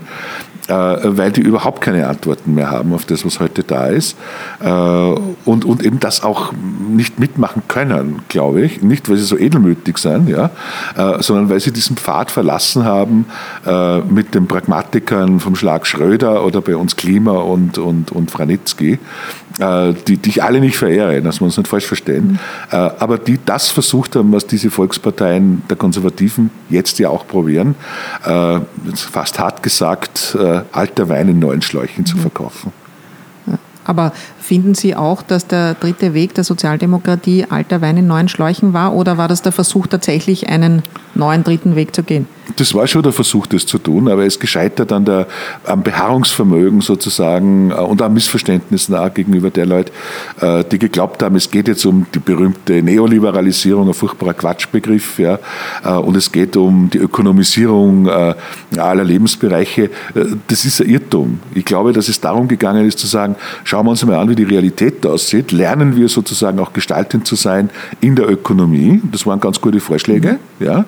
Äh, 0.73 1.19
weil 1.19 1.33
die 1.33 1.43
überhaupt 1.43 1.83
keine 1.83 2.07
Antworten 2.09 2.55
mehr 2.55 2.71
haben 2.71 2.95
auf 2.95 3.05
das, 3.05 3.27
was 3.27 3.41
heute 3.41 3.63
da 3.63 3.89
ist. 3.89 4.17
Äh, 4.61 4.69
und, 4.71 5.67
und 5.67 5.85
eben 5.85 6.01
das 6.01 6.23
auch 6.23 6.53
nicht 6.89 7.19
mitmachen 7.19 7.63
können, 7.69 8.23
glaube 8.29 8.63
ich. 8.63 8.81
Nicht, 8.81 9.11
weil 9.11 9.19
sie 9.19 9.25
so 9.25 9.37
edelmütig 9.37 9.99
sind, 9.99 10.29
ja, 10.29 10.51
äh, 10.97 11.23
sondern 11.23 11.51
weil 11.51 11.61
sie 11.61 11.73
diesen 11.73 11.97
Pfad 11.97 12.31
verlassen 12.31 12.85
haben 12.85 13.27
mit 14.09 14.35
den 14.35 14.47
Pragmatikern 14.47 15.41
vom 15.41 15.55
Schlag 15.55 15.87
Schröder 15.87 16.45
oder 16.45 16.61
bei 16.61 16.77
uns 16.77 16.97
Klima 16.97 17.33
und, 17.33 17.79
und, 17.79 18.13
und 18.13 18.31
Franitzky, 18.31 18.99
die, 19.59 20.17
die 20.17 20.29
ich 20.29 20.43
alle 20.43 20.61
nicht 20.61 20.79
verehre, 20.79 21.21
dass 21.21 21.41
wir 21.41 21.45
uns 21.45 21.57
nicht 21.57 21.69
falsch 21.69 21.87
verstehen, 21.87 22.39
mhm. 22.71 22.79
aber 22.99 23.19
die 23.19 23.39
das 23.45 23.71
versucht 23.71 24.17
haben, 24.17 24.33
was 24.33 24.47
diese 24.47 24.71
Volksparteien 24.71 25.63
der 25.69 25.77
Konservativen 25.77 26.51
jetzt 26.71 26.99
ja 26.99 27.11
auch 27.11 27.27
probieren, 27.27 27.75
fast 28.95 29.39
hart 29.39 29.63
gesagt, 29.63 30.37
alter 30.73 31.09
Wein 31.09 31.29
in 31.29 31.39
neuen 31.39 31.63
Schläuchen 31.63 32.07
zu 32.07 32.17
mhm. 32.17 32.21
verkaufen. 32.21 32.73
Aber 33.85 34.13
finden 34.39 34.75
Sie 34.75 34.95
auch, 34.95 35.23
dass 35.23 35.47
der 35.47 35.75
dritte 35.75 36.15
Weg 36.15 36.35
der 36.35 36.45
Sozialdemokratie 36.45 37.47
alter 37.49 37.81
Wein 37.81 37.97
in 37.97 38.07
neuen 38.07 38.29
Schläuchen 38.29 38.73
war 38.73 38.95
oder 38.95 39.19
war 39.19 39.29
das 39.29 39.43
der 39.43 39.53
Versuch 39.53 39.87
tatsächlich 39.87 40.49
einen 40.49 40.83
neuen 41.15 41.43
dritten 41.45 41.75
Weg 41.75 41.95
zu 41.95 42.03
gehen? 42.03 42.27
Das 42.57 42.75
war 42.75 42.87
schon 42.89 43.03
der 43.03 43.13
Versuch, 43.13 43.47
das 43.47 43.67
zu 43.67 43.79
tun, 43.79 44.09
aber 44.09 44.27
es 44.27 44.39
gescheitert 44.39 44.93
an 44.93 45.05
der, 45.05 45.29
am 45.65 45.83
Beharrungsvermögen 45.83 46.81
sozusagen 46.81 47.71
äh, 47.71 47.75
und 47.75 48.03
an 48.03 48.13
Missverständnissen 48.13 48.97
auch 48.97 49.15
gegenüber 49.15 49.51
der 49.51 49.67
Leute, 49.67 49.93
äh, 50.41 50.65
die 50.65 50.79
geglaubt 50.79 51.23
haben, 51.23 51.37
es 51.37 51.51
geht 51.51 51.69
jetzt 51.69 51.85
um 51.87 52.07
die 52.13 52.19
berühmte 52.19 52.83
Neoliberalisierung, 52.83 53.87
ein 53.87 53.95
furchtbarer 53.95 54.35
Quatschbegriff, 54.35 55.21
ja, 55.21 55.39
äh, 55.85 55.91
und 55.91 56.17
es 56.17 56.33
geht 56.33 56.57
um 56.57 56.91
die 56.91 56.99
Ökonomisierung 56.99 58.09
aller 58.09 59.05
Lebensbereiche. 59.05 59.91
Das 60.49 60.65
ist 60.65 60.81
ein 60.81 60.89
Irrtum. 60.89 61.41
Ich 61.55 61.65
glaube, 61.65 61.93
dass 61.93 62.09
es 62.09 62.21
darum 62.21 62.49
gegangen 62.49 62.87
ist 62.87 62.99
zu 62.99 63.07
sagen, 63.07 63.37
schauen 63.65 63.87
wir 63.87 63.91
uns 63.91 64.05
mal 64.05 64.17
an, 64.17 64.29
wie 64.29 64.35
die 64.35 64.45
Realität 64.45 65.05
aussieht, 65.07 65.53
lernen 65.53 65.97
wir 65.97 66.09
sozusagen 66.09 66.59
auch 66.59 66.73
gestaltend 66.73 67.27
zu 67.27 67.37
sein 67.37 67.71
in 68.01 68.17
der 68.17 68.29
Ökonomie. 68.29 69.01
Das 69.11 69.27
waren 69.27 69.41
ganz 69.41 69.61
gute 69.61 69.81
Vorschläge. 69.81 70.39
Ja. 70.59 70.85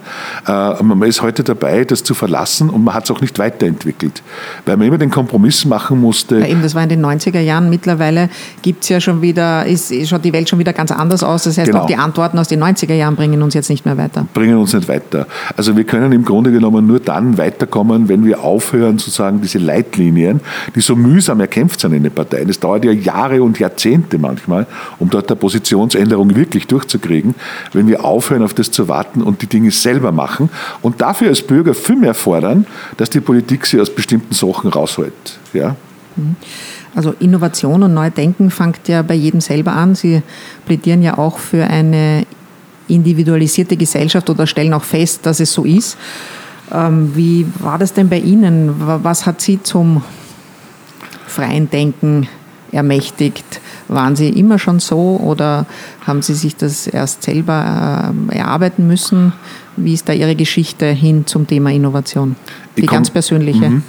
Man 0.83 1.03
ist 1.03 1.23
heute 1.23 1.44
dabei, 1.49 1.85
das 1.85 2.03
zu 2.03 2.15
verlassen 2.15 2.71
und 2.71 2.85
man 2.85 2.95
hat 2.95 3.05
es 3.05 3.11
auch 3.11 3.21
nicht 3.21 3.39
weiterentwickelt, 3.39 4.23
weil 4.67 4.77
man 4.77 4.89
immer 4.89 4.99
den 4.99 5.11
Kompromiss 5.11 5.65
machen 5.65 6.01
musste. 6.01 6.39
Ja, 6.41 6.47
eben, 6.47 6.63
das 6.63 6.75
war 6.75 6.83
in 6.83 6.89
den 6.89 7.05
90er 7.05 7.41
Jahren. 7.41 7.71
Mittlerweile 7.71 8.29
gibt 8.63 8.89
ja 8.89 9.01
schon 9.01 9.23
wieder, 9.23 9.67
ist, 9.67 9.93
schaut 10.09 10.25
die 10.25 10.33
Welt 10.33 10.49
schon 10.49 10.59
wieder 10.59 10.73
ganz 10.73 10.91
anders 10.91 11.23
aus. 11.23 11.45
Das 11.45 11.59
heißt, 11.59 11.71
genau. 11.71 11.83
auch 11.83 11.87
die 11.87 11.97
Antworten 11.97 12.39
aus 12.39 12.49
den 12.49 12.63
90er 12.63 12.95
Jahren 12.95 13.17
bringen 13.17 13.43
uns 13.43 13.55
jetzt 13.55 13.71
nicht 13.71 13.85
mehr 13.85 13.97
weiter. 13.97 14.27
Bringen 14.35 14.57
uns 14.57 14.73
nicht 14.73 14.89
weiter. 14.89 15.27
Also 15.57 15.77
wir 15.77 15.85
können 15.85 16.13
im 16.13 16.25
Grunde 16.25 16.53
genommen 16.53 16.87
nur 16.87 17.01
dann 17.01 17.39
weiterkommen, 17.39 18.09
wenn 18.09 18.25
wir 18.25 18.43
aufhören, 18.43 18.99
sozusagen 18.99 19.41
diese 19.41 19.59
Leitlinien, 19.59 20.41
die 20.75 20.81
so 20.81 20.97
mühsam 20.97 21.41
erkämpft 21.41 21.81
sind 21.81 21.93
in 21.93 22.03
den 22.03 22.13
Parteien. 22.13 22.49
Es 22.49 22.61
dauert 22.61 22.85
ja 22.85 22.93
Jahre 22.93 23.43
und 23.43 23.59
Jahrzehnte 23.59 24.19
manchmal, 24.19 24.67
um 24.99 25.11
dort 25.11 25.31
eine 25.31 25.37
Positionsänderung 25.37 26.35
wirklich 26.35 26.67
durchzukriegen, 26.67 27.35
wenn 27.73 27.87
wir 27.87 28.05
aufhören, 28.05 28.43
auf 28.43 28.55
das 28.55 28.71
zu 28.71 28.89
warten 28.89 29.23
und 29.23 29.43
die 29.43 29.47
Dinge 29.47 29.71
selber 29.71 30.13
machen 30.13 30.49
und 30.83 31.01
dafür 31.01 31.31
als 31.35 31.43
Bürger 31.43 31.75
viel 31.75 31.97
mehr 31.97 32.15
fordern, 32.15 32.67
dass 32.97 33.11
die 33.11 33.21
Politik 33.21 33.67
sie 33.67 33.81
aus 33.81 33.91
bestimmten 33.91 34.33
Sachen 34.35 34.71
raushält. 34.71 35.39
Ja? 35.53 35.75
Mhm. 36.15 36.37
Also 36.95 37.13
Innovation 37.19 37.83
und 37.83 37.93
Neudenken 37.93 38.51
fängt 38.51 38.87
ja 38.87 39.03
bei 39.03 39.15
jedem 39.15 39.41
selber 39.41 39.73
an. 39.73 39.97
Sie 39.97 40.23
plädieren 40.65 41.03
ja 41.03 41.19
auch 41.19 41.39
für 41.39 41.65
eine 41.65 42.25
individualisierte 42.87 43.77
Gesellschaft 43.77 44.31
oder 44.31 44.47
stellen 44.47 44.73
auch 44.75 44.85
fest, 44.85 45.27
dass 45.27 45.41
es 45.41 45.53
so 45.53 45.65
ist. 45.65 45.97
Ähm, 46.73 47.17
wie 47.17 47.47
war 47.59 47.79
das 47.79 47.93
denn 47.93 48.09
bei 48.09 48.19
Ihnen? 48.19 48.75
Was 48.79 49.27
hat 49.27 49.41
Sie 49.41 49.61
zum 49.61 50.03
freien 51.27 51.69
Denken 51.69 52.29
ermächtigt? 52.71 53.61
Waren 53.89 54.15
Sie 54.15 54.29
immer 54.29 54.61
schon 54.61 54.79
so 54.79 55.21
oder 55.23 55.67
haben 56.07 56.23
Sie 56.23 56.35
sich 56.35 56.55
das 56.55 56.87
erst 56.87 57.25
selber 57.25 58.13
äh, 58.31 58.39
erarbeiten 58.39 58.87
müssen? 58.87 59.33
Wie 59.77 59.95
ist 59.95 60.09
da 60.09 60.13
Ihre 60.13 60.37
Geschichte 60.37 60.87
hin 60.87 61.27
zum 61.27 61.47
Thema 61.47 61.71
Innovation? 61.71 62.37
Die 62.77 62.87
komm, 62.87 62.97
ganz 62.97 63.11
persönliche. 63.11 63.71
Mhm. 63.71 63.83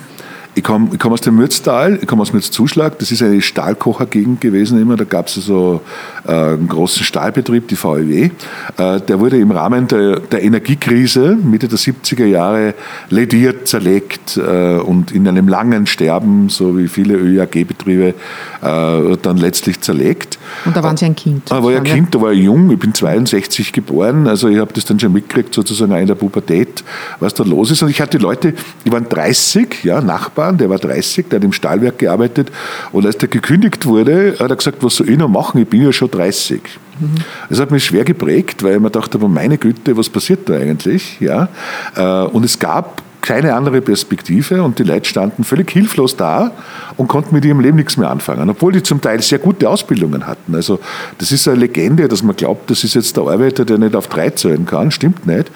Ich 0.57 0.63
komme 0.63 0.89
komm 0.97 1.11
aus 1.11 1.21
dem 1.21 1.35
Mürztal, 1.35 1.99
ich 2.01 2.07
komme 2.07 2.21
aus 2.21 2.31
Mürzzuschlag. 2.31 2.97
Das 2.99 3.11
ist 3.11 3.21
eine 3.21 3.41
Stahlkochergegend 3.41 4.39
gewesen 4.39 4.81
immer. 4.81 4.95
Da 4.95 5.03
gab 5.03 5.27
es 5.27 5.35
so 5.35 5.81
äh, 5.83 6.14
einen 6.31 6.67
großen 6.67 7.03
Stahlbetrieb, 7.03 7.67
die 7.67 7.75
VEW. 7.75 8.29
Äh, 8.77 9.01
der 9.01 9.19
wurde 9.19 9.37
im 9.37 9.51
Rahmen 9.51 9.87
der, 9.87 10.19
der, 10.19 10.43
Energiekrise 10.43 11.35
Mitte 11.35 11.67
der 11.67 11.77
70er 11.77 12.25
Jahre 12.25 12.73
lediert, 13.09 13.67
zerlegt 13.67 14.37
äh, 14.37 14.77
und 14.77 15.11
in 15.11 15.27
einem 15.27 15.47
langen 15.47 15.87
Sterben, 15.87 16.49
so 16.49 16.77
wie 16.77 16.87
viele 16.87 17.15
ÖAG-Betriebe, 17.15 18.13
äh, 18.61 19.17
dann 19.21 19.37
letztlich 19.37 19.81
zerlegt. 19.81 20.37
Und 20.65 20.75
da 20.75 20.83
waren 20.83 20.97
Sie 20.97 21.05
ein 21.05 21.15
Kind? 21.15 21.49
Da 21.49 21.63
war 21.63 21.71
ich 21.71 21.77
ein 21.77 21.83
Kind, 21.83 22.13
da 22.13 22.21
war 22.21 22.31
ich 22.31 22.43
jung. 22.43 22.71
Ich 22.71 22.79
bin 22.79 22.93
62 22.93 23.73
geboren. 23.73 24.27
Also 24.27 24.47
ich 24.47 24.57
habe 24.59 24.73
das 24.73 24.85
dann 24.85 24.99
schon 24.99 25.13
mitgekriegt, 25.13 25.53
sozusagen 25.53 25.91
in 25.93 26.07
der 26.07 26.15
Pubertät, 26.15 26.83
was 27.19 27.33
da 27.33 27.43
los 27.43 27.71
ist. 27.71 27.81
Und 27.83 27.89
ich 27.89 28.01
hatte 28.01 28.17
Leute, 28.17 28.53
die 28.85 28.91
waren 28.91 29.07
30, 29.07 29.83
ja, 29.83 30.01
Nachbarn 30.01 30.35
Nachbarn, 30.35 30.57
der 30.57 30.69
war 30.69 30.77
30, 30.77 31.29
der 31.29 31.39
hat 31.39 31.43
im 31.43 31.53
Stahlwerk 31.53 31.99
gearbeitet 31.99 32.51
und 32.91 33.05
als 33.05 33.17
der 33.17 33.29
gekündigt 33.29 33.85
wurde, 33.85 34.35
hat 34.39 34.49
er 34.49 34.55
gesagt, 34.55 34.77
was 34.81 34.95
soll 34.95 35.09
ich 35.09 35.17
noch 35.17 35.29
machen, 35.29 35.61
ich 35.61 35.67
bin 35.67 35.81
ja 35.81 35.91
schon 35.91 36.09
30. 36.15 36.61
Mhm. 36.99 37.15
Das 37.49 37.59
hat 37.59 37.71
mich 37.71 37.85
schwer 37.85 38.03
geprägt, 38.03 38.63
weil 38.63 38.75
ich 38.75 38.79
mir 38.79 38.89
dachte, 38.89 39.17
aber 39.17 39.27
meine 39.27 39.57
Güte, 39.57 39.97
was 39.97 40.09
passiert 40.09 40.47
da 40.49 40.55
eigentlich? 40.55 41.19
Ja? 41.19 41.49
Äh, 41.95 42.27
und 42.27 42.43
es 42.43 42.59
gab 42.59 43.03
keine 43.25 43.55
andere 43.55 43.81
Perspektive 43.81 44.61
und 44.61 44.77
die 44.77 44.83
Leute 44.83 45.09
standen 45.09 45.43
völlig 45.43 45.71
hilflos 45.71 46.15
da 46.15 46.51
und 46.95 47.07
konnten 47.07 47.33
mit 47.33 47.43
ihrem 47.43 47.59
Leben 47.59 47.75
nichts 47.75 47.97
mehr 47.97 48.11
anfangen, 48.11 48.47
obwohl 48.51 48.71
die 48.71 48.83
zum 48.83 49.01
Teil 49.01 49.19
sehr 49.21 49.39
gute 49.39 49.67
Ausbildungen 49.67 50.27
hatten. 50.27 50.53
Also 50.53 50.79
das 51.17 51.31
ist 51.31 51.47
eine 51.47 51.57
Legende, 51.57 52.07
dass 52.07 52.21
man 52.21 52.35
glaubt, 52.35 52.69
das 52.69 52.83
ist 52.83 52.93
jetzt 52.93 53.17
der 53.17 53.23
Arbeiter, 53.23 53.65
der 53.65 53.79
nicht 53.79 53.95
auf 53.95 54.07
drei 54.07 54.29
zählen 54.29 54.67
kann. 54.67 54.91
Stimmt 54.91 55.25
nicht. 55.25 55.49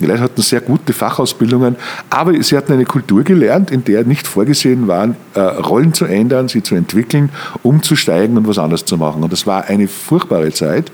Die 0.00 0.06
Leute 0.06 0.20
hatten 0.20 0.42
sehr 0.42 0.60
gute 0.60 0.92
Fachausbildungen, 0.92 1.76
aber 2.10 2.42
sie 2.42 2.56
hatten 2.56 2.72
eine 2.72 2.84
Kultur 2.84 3.22
gelernt, 3.22 3.70
in 3.70 3.82
der 3.84 4.04
nicht 4.04 4.26
vorgesehen 4.26 4.88
waren, 4.88 5.16
äh, 5.34 5.40
Rollen 5.40 5.94
zu 5.94 6.04
ändern, 6.04 6.48
sie 6.48 6.62
zu 6.62 6.74
entwickeln, 6.74 7.30
umzusteigen 7.62 8.36
und 8.36 8.46
was 8.46 8.58
anderes 8.58 8.84
zu 8.84 8.98
machen. 8.98 9.22
Und 9.22 9.32
das 9.32 9.46
war 9.46 9.64
eine 9.64 9.88
furchtbare 9.88 10.52
Zeit 10.52 10.92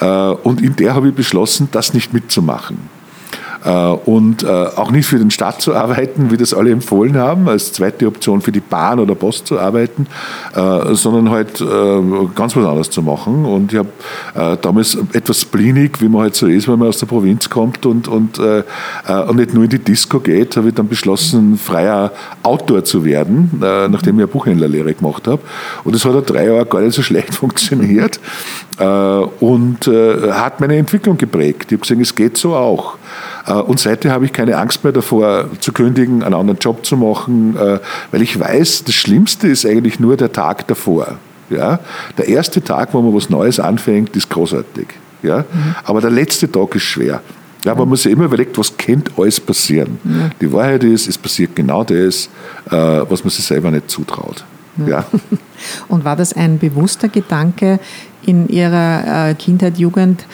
äh, 0.00 0.06
und 0.06 0.60
in 0.60 0.74
der 0.76 0.94
habe 0.94 1.08
ich 1.08 1.14
beschlossen, 1.14 1.68
das 1.70 1.94
nicht 1.94 2.12
mitzumachen. 2.12 3.01
Äh, 3.64 3.70
und 3.70 4.42
äh, 4.42 4.48
auch 4.48 4.90
nicht 4.90 5.06
für 5.06 5.18
den 5.18 5.30
Staat 5.30 5.62
zu 5.62 5.74
arbeiten, 5.74 6.30
wie 6.30 6.36
das 6.36 6.52
alle 6.52 6.70
empfohlen 6.70 7.16
haben, 7.16 7.48
als 7.48 7.72
zweite 7.72 8.06
Option 8.06 8.40
für 8.40 8.50
die 8.50 8.60
Bahn 8.60 8.98
oder 8.98 9.14
Post 9.14 9.46
zu 9.46 9.58
arbeiten, 9.58 10.06
äh, 10.54 10.94
sondern 10.94 11.30
halt 11.30 11.62
ganz 12.34 12.56
was 12.56 12.64
anderes 12.64 12.90
zu 12.90 13.02
machen. 13.02 13.44
Und 13.44 13.72
ich 13.72 13.78
habe 13.78 14.58
damals 14.60 14.96
etwas 15.12 15.40
spleenig, 15.40 16.00
wie 16.00 16.08
man 16.08 16.22
halt 16.22 16.34
so 16.34 16.46
ist, 16.46 16.68
wenn 16.68 16.78
man 16.78 16.88
aus 16.88 16.98
der 16.98 17.06
Provinz 17.06 17.48
kommt 17.48 17.86
und, 17.86 18.08
und, 18.08 18.38
und 18.38 19.36
nicht 19.36 19.54
nur 19.54 19.64
in 19.64 19.70
die 19.70 19.78
Disco 19.78 20.20
geht, 20.20 20.56
habe 20.56 20.68
ich 20.68 20.74
dann 20.74 20.88
beschlossen, 20.88 21.58
freier 21.58 22.12
Autor 22.42 22.84
zu 22.84 23.04
werden, 23.04 23.50
nachdem 23.60 24.16
ich 24.16 24.22
eine 24.22 24.26
Buchhändlerlehre 24.26 24.94
gemacht 24.94 25.26
habe. 25.28 25.42
Und 25.84 25.94
das 25.94 26.04
hat 26.04 26.14
ja 26.14 26.20
drei 26.20 26.46
Jahre 26.46 26.66
gar 26.66 26.80
nicht 26.80 26.94
so 26.94 27.02
schlecht 27.02 27.34
funktioniert 27.34 28.20
und 28.78 29.78
hat 29.86 30.60
meine 30.60 30.76
Entwicklung 30.76 31.16
geprägt. 31.18 31.66
Ich 31.66 31.72
habe 31.72 31.82
gesehen, 31.82 32.00
es 32.00 32.14
geht 32.14 32.36
so 32.36 32.54
auch. 32.54 32.96
Äh, 33.46 33.54
und 33.54 33.80
seitdem 33.80 34.10
habe 34.10 34.24
ich 34.24 34.32
keine 34.32 34.56
Angst 34.56 34.84
mehr 34.84 34.92
davor, 34.92 35.48
zu 35.60 35.72
kündigen, 35.72 36.22
einen 36.22 36.34
anderen 36.34 36.58
Job 36.58 36.84
zu 36.84 36.96
machen, 36.96 37.56
äh, 37.56 37.78
weil 38.10 38.22
ich 38.22 38.38
weiß, 38.38 38.84
das 38.84 38.94
Schlimmste 38.94 39.48
ist 39.48 39.66
eigentlich 39.66 40.00
nur 40.00 40.16
der 40.16 40.32
Tag 40.32 40.66
davor. 40.68 41.16
Ja? 41.50 41.80
Der 42.18 42.28
erste 42.28 42.62
Tag, 42.62 42.94
wo 42.94 43.02
man 43.02 43.14
was 43.14 43.30
Neues 43.30 43.60
anfängt, 43.60 44.16
ist 44.16 44.30
großartig. 44.30 44.88
Ja? 45.22 45.38
Mhm. 45.38 45.74
Aber 45.84 46.00
der 46.00 46.10
letzte 46.10 46.50
Tag 46.50 46.74
ist 46.74 46.82
schwer. 46.82 47.20
Ja, 47.64 47.76
man 47.76 47.88
muss 47.88 48.02
sich 48.02 48.10
immer 48.10 48.24
überlegt, 48.24 48.58
was 48.58 48.76
könnte 48.76 49.12
alles 49.16 49.38
passieren. 49.38 50.00
Ja. 50.04 50.30
Die 50.40 50.52
Wahrheit 50.52 50.82
ist, 50.82 51.06
es 51.06 51.16
passiert 51.16 51.54
genau 51.54 51.84
das, 51.84 52.28
äh, 52.68 52.72
was 52.72 53.22
man 53.22 53.30
sich 53.30 53.44
selber 53.44 53.70
nicht 53.70 53.88
zutraut. 53.88 54.44
Ja. 54.78 54.88
ja. 54.88 55.04
Und 55.88 56.04
war 56.04 56.16
das 56.16 56.32
ein 56.32 56.58
bewusster 56.58 57.08
Gedanke 57.08 57.78
in 58.26 58.48
Ihrer 58.48 59.34
Kindheit, 59.34 59.78
Jugend, 59.78 60.24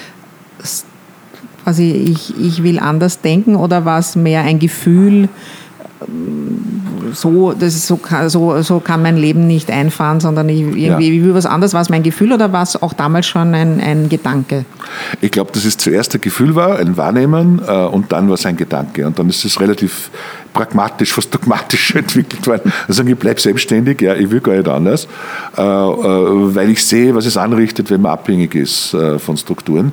quasi 1.68 1.90
ich, 1.90 2.34
ich 2.40 2.62
will 2.62 2.78
anders 2.78 3.20
denken 3.20 3.54
oder 3.54 3.84
war 3.84 3.98
es 3.98 4.16
mehr 4.16 4.40
ein 4.42 4.58
Gefühl, 4.58 5.28
so, 7.12 7.52
das 7.52 7.86
so, 7.86 8.00
so, 8.28 8.62
so 8.62 8.80
kann 8.80 9.02
mein 9.02 9.16
Leben 9.16 9.46
nicht 9.46 9.70
einfahren, 9.70 10.20
sondern 10.20 10.48
ich, 10.48 10.60
irgendwie 10.60 11.18
ja. 11.18 11.34
was 11.34 11.46
anderes. 11.46 11.74
War 11.74 11.80
es 11.80 11.88
mein 11.88 12.02
Gefühl 12.02 12.32
oder 12.32 12.52
war 12.52 12.62
es 12.62 12.80
auch 12.80 12.92
damals 12.92 13.26
schon 13.26 13.54
ein, 13.54 13.80
ein 13.80 14.08
Gedanke? 14.08 14.64
Ich 15.20 15.30
glaube, 15.30 15.52
dass 15.52 15.64
es 15.64 15.76
zuerst 15.76 16.14
ein 16.14 16.20
Gefühl 16.20 16.54
war, 16.54 16.78
ein 16.78 16.96
Wahrnehmen 16.96 17.60
äh, 17.66 17.84
und 17.86 18.12
dann 18.12 18.28
war 18.28 18.34
es 18.34 18.46
ein 18.46 18.56
Gedanke. 18.56 19.06
Und 19.06 19.18
dann 19.18 19.28
ist 19.28 19.44
es 19.44 19.60
relativ 19.60 20.10
pragmatisch, 20.52 21.12
fast 21.12 21.34
dogmatisch 21.34 21.94
entwickelt 21.94 22.46
worden. 22.46 22.72
Also 22.86 23.02
ich 23.04 23.16
bleibe 23.16 23.40
selbstständig, 23.40 24.00
ja, 24.00 24.14
ich 24.14 24.30
will 24.30 24.40
gar 24.40 24.56
nicht 24.56 24.68
anders, 24.68 25.08
äh, 25.56 25.62
äh, 25.62 25.64
weil 25.64 26.70
ich 26.70 26.84
sehe, 26.84 27.14
was 27.14 27.26
es 27.26 27.36
anrichtet, 27.36 27.90
wenn 27.90 28.02
man 28.02 28.12
abhängig 28.12 28.54
ist 28.54 28.96
von 29.18 29.36
Strukturen. 29.36 29.92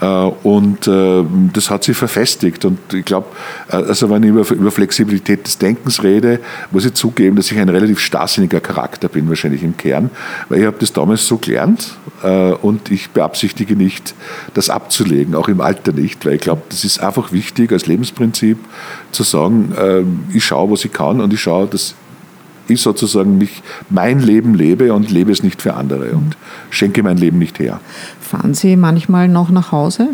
Äh, 0.00 0.06
und 0.06 0.86
äh, 0.86 1.24
das 1.52 1.70
hat 1.70 1.84
sich 1.84 1.96
verfestigt. 1.96 2.64
Und 2.64 2.78
ich 2.92 3.04
glaube, 3.04 3.28
äh, 3.70 3.76
also 3.76 4.10
wenn 4.10 4.22
ich 4.22 4.30
über, 4.30 4.48
über 4.50 4.70
Flexibilität 4.70 5.46
des 5.46 5.58
Denkens 5.58 6.02
rede, 6.02 6.40
muss 6.70 6.84
ich 6.84 6.94
zugeben, 6.94 7.36
dass 7.36 7.50
ich 7.52 7.58
ein 7.58 7.68
relativ 7.68 8.00
starrsinniger 8.00 8.60
Charakter 8.60 9.08
bin, 9.08 9.28
wahrscheinlich 9.28 9.62
im 9.62 9.76
Kern, 9.76 10.10
weil 10.48 10.60
ich 10.60 10.66
habe 10.66 10.76
das 10.80 10.92
damals 10.92 11.26
so 11.26 11.36
gelernt 11.36 11.94
und 12.62 12.90
ich 12.90 13.10
beabsichtige 13.10 13.76
nicht, 13.76 14.14
das 14.54 14.68
abzulegen, 14.68 15.34
auch 15.34 15.48
im 15.48 15.60
Alter 15.60 15.92
nicht, 15.92 16.24
weil 16.26 16.34
ich 16.34 16.40
glaube, 16.40 16.62
das 16.68 16.84
ist 16.84 17.00
einfach 17.00 17.32
wichtig 17.32 17.72
als 17.72 17.86
Lebensprinzip 17.86 18.58
zu 19.10 19.22
sagen, 19.22 20.26
ich 20.32 20.44
schaue, 20.44 20.70
was 20.70 20.84
ich 20.84 20.92
kann 20.92 21.20
und 21.20 21.32
ich 21.32 21.40
schaue, 21.40 21.66
dass 21.66 21.94
ich 22.70 22.80
sozusagen 22.80 23.38
mich 23.38 23.62
mein 23.88 24.20
Leben 24.20 24.54
lebe 24.54 24.92
und 24.92 25.10
lebe 25.10 25.32
es 25.32 25.42
nicht 25.42 25.60
für 25.60 25.74
andere 25.74 26.12
und 26.12 26.36
schenke 26.70 27.02
mein 27.02 27.16
Leben 27.16 27.38
nicht 27.38 27.58
her. 27.58 27.80
Fahren 28.20 28.54
Sie 28.54 28.76
manchmal 28.76 29.28
noch 29.28 29.50
nach 29.50 29.72
Hause? 29.72 30.10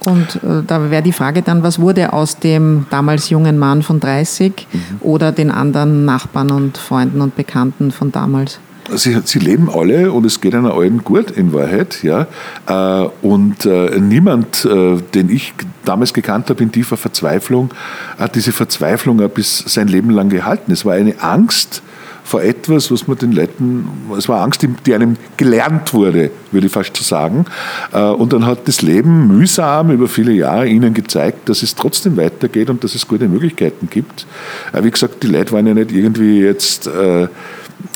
Und 0.00 0.36
äh, 0.36 0.62
da 0.66 0.90
wäre 0.90 1.02
die 1.02 1.12
Frage 1.12 1.42
dann, 1.42 1.62
was 1.62 1.80
wurde 1.80 2.12
aus 2.12 2.38
dem 2.38 2.86
damals 2.90 3.30
jungen 3.30 3.58
Mann 3.58 3.82
von 3.82 4.00
30 4.00 4.66
mhm. 4.72 4.80
oder 5.00 5.32
den 5.32 5.50
anderen 5.50 6.04
Nachbarn 6.04 6.50
und 6.50 6.78
Freunden 6.78 7.20
und 7.20 7.36
Bekannten 7.36 7.90
von 7.90 8.12
damals? 8.12 8.60
Sie, 8.94 9.20
sie, 9.24 9.38
leben 9.38 9.68
alle 9.68 10.12
und 10.12 10.24
es 10.24 10.40
geht 10.40 10.54
einer 10.54 10.72
allen 10.72 11.04
gut 11.04 11.30
in 11.30 11.52
Wahrheit. 11.52 12.02
Ja? 12.02 12.26
Äh, 12.66 13.08
und 13.20 13.66
äh, 13.66 14.00
niemand, 14.00 14.64
den 14.64 15.28
ich 15.28 15.52
damals 15.84 16.14
gekannt 16.14 16.48
habe 16.48 16.62
in 16.62 16.72
tiefer 16.72 16.96
Verzweiflung, 16.96 17.70
hat 18.18 18.34
diese 18.34 18.52
Verzweiflung 18.52 19.18
bis 19.28 19.58
sein 19.58 19.88
Leben 19.88 20.10
lang 20.10 20.30
gehalten. 20.30 20.72
Es 20.72 20.86
war 20.86 20.94
eine 20.94 21.20
Angst, 21.20 21.82
vor 22.28 22.42
etwas, 22.42 22.90
was 22.90 23.08
man 23.08 23.16
den 23.16 23.32
Leuten, 23.32 23.88
es 24.18 24.28
war 24.28 24.42
Angst, 24.42 24.66
die 24.84 24.94
einem 24.94 25.16
gelernt 25.38 25.94
wurde, 25.94 26.30
würde 26.52 26.66
ich 26.66 26.72
fast 26.72 26.94
so 26.94 27.02
sagen. 27.02 27.46
Äh, 27.90 28.02
und 28.02 28.34
dann 28.34 28.44
hat 28.44 28.68
das 28.68 28.82
Leben 28.82 29.28
mühsam 29.28 29.90
über 29.90 30.08
viele 30.08 30.32
Jahre 30.32 30.68
ihnen 30.68 30.92
gezeigt, 30.92 31.48
dass 31.48 31.62
es 31.62 31.74
trotzdem 31.74 32.18
weitergeht 32.18 32.68
und 32.68 32.84
dass 32.84 32.94
es 32.94 33.08
gute 33.08 33.28
Möglichkeiten 33.28 33.88
gibt. 33.88 34.26
Äh, 34.74 34.84
wie 34.84 34.90
gesagt, 34.90 35.22
die 35.22 35.28
Leute 35.28 35.52
waren 35.52 35.66
ja 35.66 35.72
nicht 35.72 35.90
irgendwie 35.90 36.40
jetzt 36.40 36.88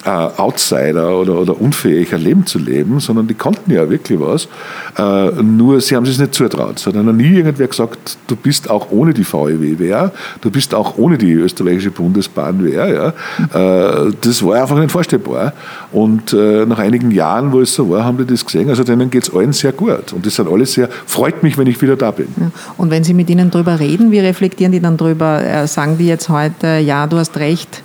äh, 0.05 0.09
Outsider 0.09 1.17
oder, 1.17 1.39
oder 1.41 1.61
unfähig, 1.61 2.15
ein 2.15 2.23
Leben 2.23 2.47
zu 2.47 2.59
leben, 2.59 3.01
sondern 3.01 3.27
die 3.27 3.35
konnten 3.35 3.71
ja 3.71 3.89
wirklich 3.89 4.19
was. 4.21 4.49
Äh, 4.97 5.43
nur 5.43 5.81
sie 5.81 5.97
haben 5.97 6.05
es 6.05 6.19
nicht 6.19 6.35
zutraut. 6.35 6.79
Es 6.79 6.87
hat 6.87 6.95
noch 6.95 7.13
nie 7.13 7.37
irgendwer 7.37 7.69
gesagt, 7.69 8.19
du 8.27 8.37
bist 8.37 8.69
auch 8.71 8.91
ohne 8.91 9.15
die 9.15 9.25
VEW 9.25 9.77
wer, 9.79 10.13
du 10.41 10.51
bist 10.51 10.75
auch 10.75 10.99
ohne 10.99 11.19
die 11.19 11.33
österreichische 11.33 11.91
Bundesbahn 11.91 12.59
wer. 12.63 13.15
Ja? 13.53 14.07
Äh, 14.07 14.13
das 14.21 14.45
war 14.45 14.61
einfach 14.61 14.79
nicht 14.79 14.91
vorstellbar. 14.91 15.53
Und 15.93 16.33
äh, 16.33 16.67
nach 16.67 16.79
einigen 16.79 17.11
Jahren, 17.11 17.53
wo 17.53 17.61
es 17.61 17.75
so 17.75 17.89
war, 17.91 18.05
haben 18.05 18.19
die 18.19 18.27
das 18.27 18.45
gesehen. 18.45 18.69
Also 18.69 18.85
denen 18.85 19.11
geht 19.11 19.25
es 19.25 19.35
allen 19.35 19.53
sehr 19.53 19.73
gut. 19.73 20.13
Und 20.13 20.27
das 20.27 20.37
sind 20.37 20.49
alle 20.49 20.67
sehr, 20.67 20.89
freut 21.07 21.43
mich, 21.43 21.59
wenn 21.59 21.67
ich 21.67 21.81
wieder 21.81 21.97
da 21.97 22.11
bin. 22.11 22.29
Und 22.77 22.91
wenn 22.91 23.05
Sie 23.05 23.15
mit 23.15 23.31
ihnen 23.31 23.51
darüber 23.51 23.79
reden, 23.79 24.11
wie 24.11 24.19
reflektieren 24.19 24.73
die 24.73 24.81
dann 24.81 24.97
darüber? 24.97 25.43
Äh, 25.45 25.67
sagen 25.67 25.97
die 25.99 26.07
jetzt 26.07 26.29
heute, 26.29 26.79
ja, 26.79 27.07
du 27.07 27.19
hast 27.19 27.37
recht, 27.37 27.83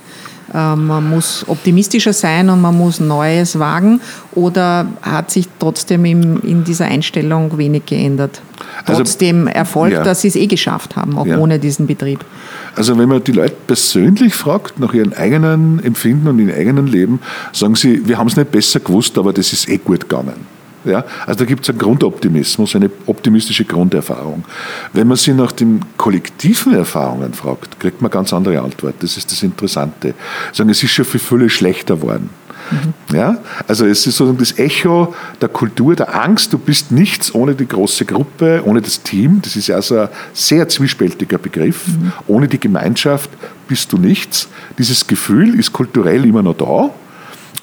man 0.52 1.10
muss 1.10 1.44
optimistischer 1.46 2.12
sein 2.12 2.48
und 2.48 2.60
man 2.60 2.76
muss 2.76 3.00
Neues 3.00 3.58
wagen? 3.58 4.00
Oder 4.32 4.86
hat 5.02 5.30
sich 5.30 5.48
trotzdem 5.58 6.04
in 6.04 6.64
dieser 6.64 6.86
Einstellung 6.86 7.56
wenig 7.58 7.86
geändert? 7.86 8.40
Also, 8.84 9.02
trotzdem 9.02 9.46
also, 9.46 9.58
Erfolg, 9.58 9.92
ja. 9.92 10.02
dass 10.02 10.22
sie 10.22 10.28
es 10.28 10.36
eh 10.36 10.46
geschafft 10.46 10.96
haben, 10.96 11.18
auch 11.18 11.26
ja. 11.26 11.38
ohne 11.38 11.58
diesen 11.58 11.86
Betrieb. 11.86 12.24
Also 12.74 12.96
wenn 12.98 13.08
man 13.08 13.22
die 13.24 13.32
Leute 13.32 13.56
persönlich 13.66 14.34
fragt, 14.34 14.78
nach 14.78 14.94
ihren 14.94 15.12
eigenen 15.12 15.82
Empfinden 15.82 16.28
und 16.28 16.38
ihrem 16.38 16.54
eigenen 16.54 16.86
Leben, 16.86 17.20
sagen 17.52 17.74
sie, 17.74 18.06
wir 18.06 18.18
haben 18.18 18.28
es 18.28 18.36
nicht 18.36 18.50
besser 18.50 18.80
gewusst, 18.80 19.18
aber 19.18 19.32
das 19.32 19.52
ist 19.52 19.68
eh 19.68 19.78
gut 19.78 20.08
gegangen. 20.08 20.57
Ja? 20.84 21.04
Also 21.26 21.40
da 21.40 21.44
gibt 21.44 21.62
es 21.62 21.70
einen 21.70 21.78
Grundoptimismus, 21.78 22.76
eine 22.76 22.90
optimistische 23.06 23.64
Grunderfahrung. 23.64 24.44
Wenn 24.92 25.08
man 25.08 25.16
sie 25.16 25.32
nach 25.32 25.52
den 25.52 25.80
kollektiven 25.96 26.74
Erfahrungen 26.74 27.34
fragt, 27.34 27.80
kriegt 27.80 28.02
man 28.02 28.10
ganz 28.10 28.32
andere 28.32 28.60
Antwort. 28.60 28.94
Das 29.00 29.16
ist 29.16 29.30
das 29.30 29.42
Interessante. 29.42 30.14
Sagen, 30.52 30.70
es 30.70 30.82
ist 30.82 30.90
schon 30.90 31.04
für 31.04 31.18
viele 31.18 31.48
schlechter 31.48 31.96
geworden. 31.96 32.30
Mhm. 32.70 33.16
Ja? 33.16 33.38
Also 33.66 33.86
es 33.86 34.06
ist 34.06 34.16
sozusagen 34.16 34.38
das 34.38 34.58
Echo 34.58 35.14
der 35.40 35.48
Kultur, 35.48 35.96
der 35.96 36.20
Angst, 36.20 36.52
du 36.52 36.58
bist 36.58 36.92
nichts 36.92 37.34
ohne 37.34 37.54
die 37.54 37.66
große 37.66 38.04
Gruppe, 38.04 38.62
ohne 38.64 38.80
das 38.80 39.02
Team, 39.02 39.40
das 39.42 39.56
ist 39.56 39.68
ja 39.68 39.76
also 39.76 40.00
ein 40.00 40.08
sehr 40.32 40.68
zwiespältiger 40.68 41.38
Begriff, 41.38 41.86
mhm. 41.88 42.12
ohne 42.26 42.48
die 42.48 42.60
Gemeinschaft 42.60 43.30
bist 43.66 43.92
du 43.92 43.98
nichts. 43.98 44.48
Dieses 44.78 45.06
Gefühl 45.06 45.58
ist 45.58 45.72
kulturell 45.72 46.24
immer 46.24 46.42
noch 46.42 46.56
da, 46.56 46.90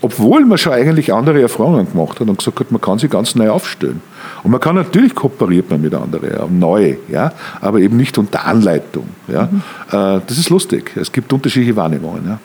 obwohl 0.05 0.45
man 0.45 0.59
schon 0.59 0.73
eigentlich 0.73 1.11
andere 1.11 1.41
Erfahrungen 1.41 1.91
gemacht 1.91 2.19
hat 2.19 2.29
und 2.29 2.37
gesagt 2.37 2.59
hat, 2.59 2.71
man 2.71 2.79
kann 2.79 2.99
sich 2.99 3.09
ganz 3.09 3.33
neu 3.33 3.49
aufstellen. 3.49 4.01
Und 4.43 4.51
man 4.51 4.59
kann 4.59 4.75
natürlich 4.75 5.15
kooperiert 5.15 5.71
man 5.71 5.81
mit 5.81 5.95
anderen, 5.95 6.59
neu, 6.59 6.97
ja, 7.09 7.33
aber 7.59 7.79
eben 7.79 7.97
nicht 7.97 8.15
unter 8.19 8.45
Anleitung. 8.45 9.07
Ja. 9.27 9.49
Mhm. 9.51 9.61
Äh, 9.87 10.21
das 10.27 10.37
ist 10.37 10.51
lustig. 10.51 10.91
Es 10.95 11.11
gibt 11.11 11.33
unterschiedliche 11.33 11.75
Wahrnehmungen. 11.75 12.21
Ja. 12.27 12.39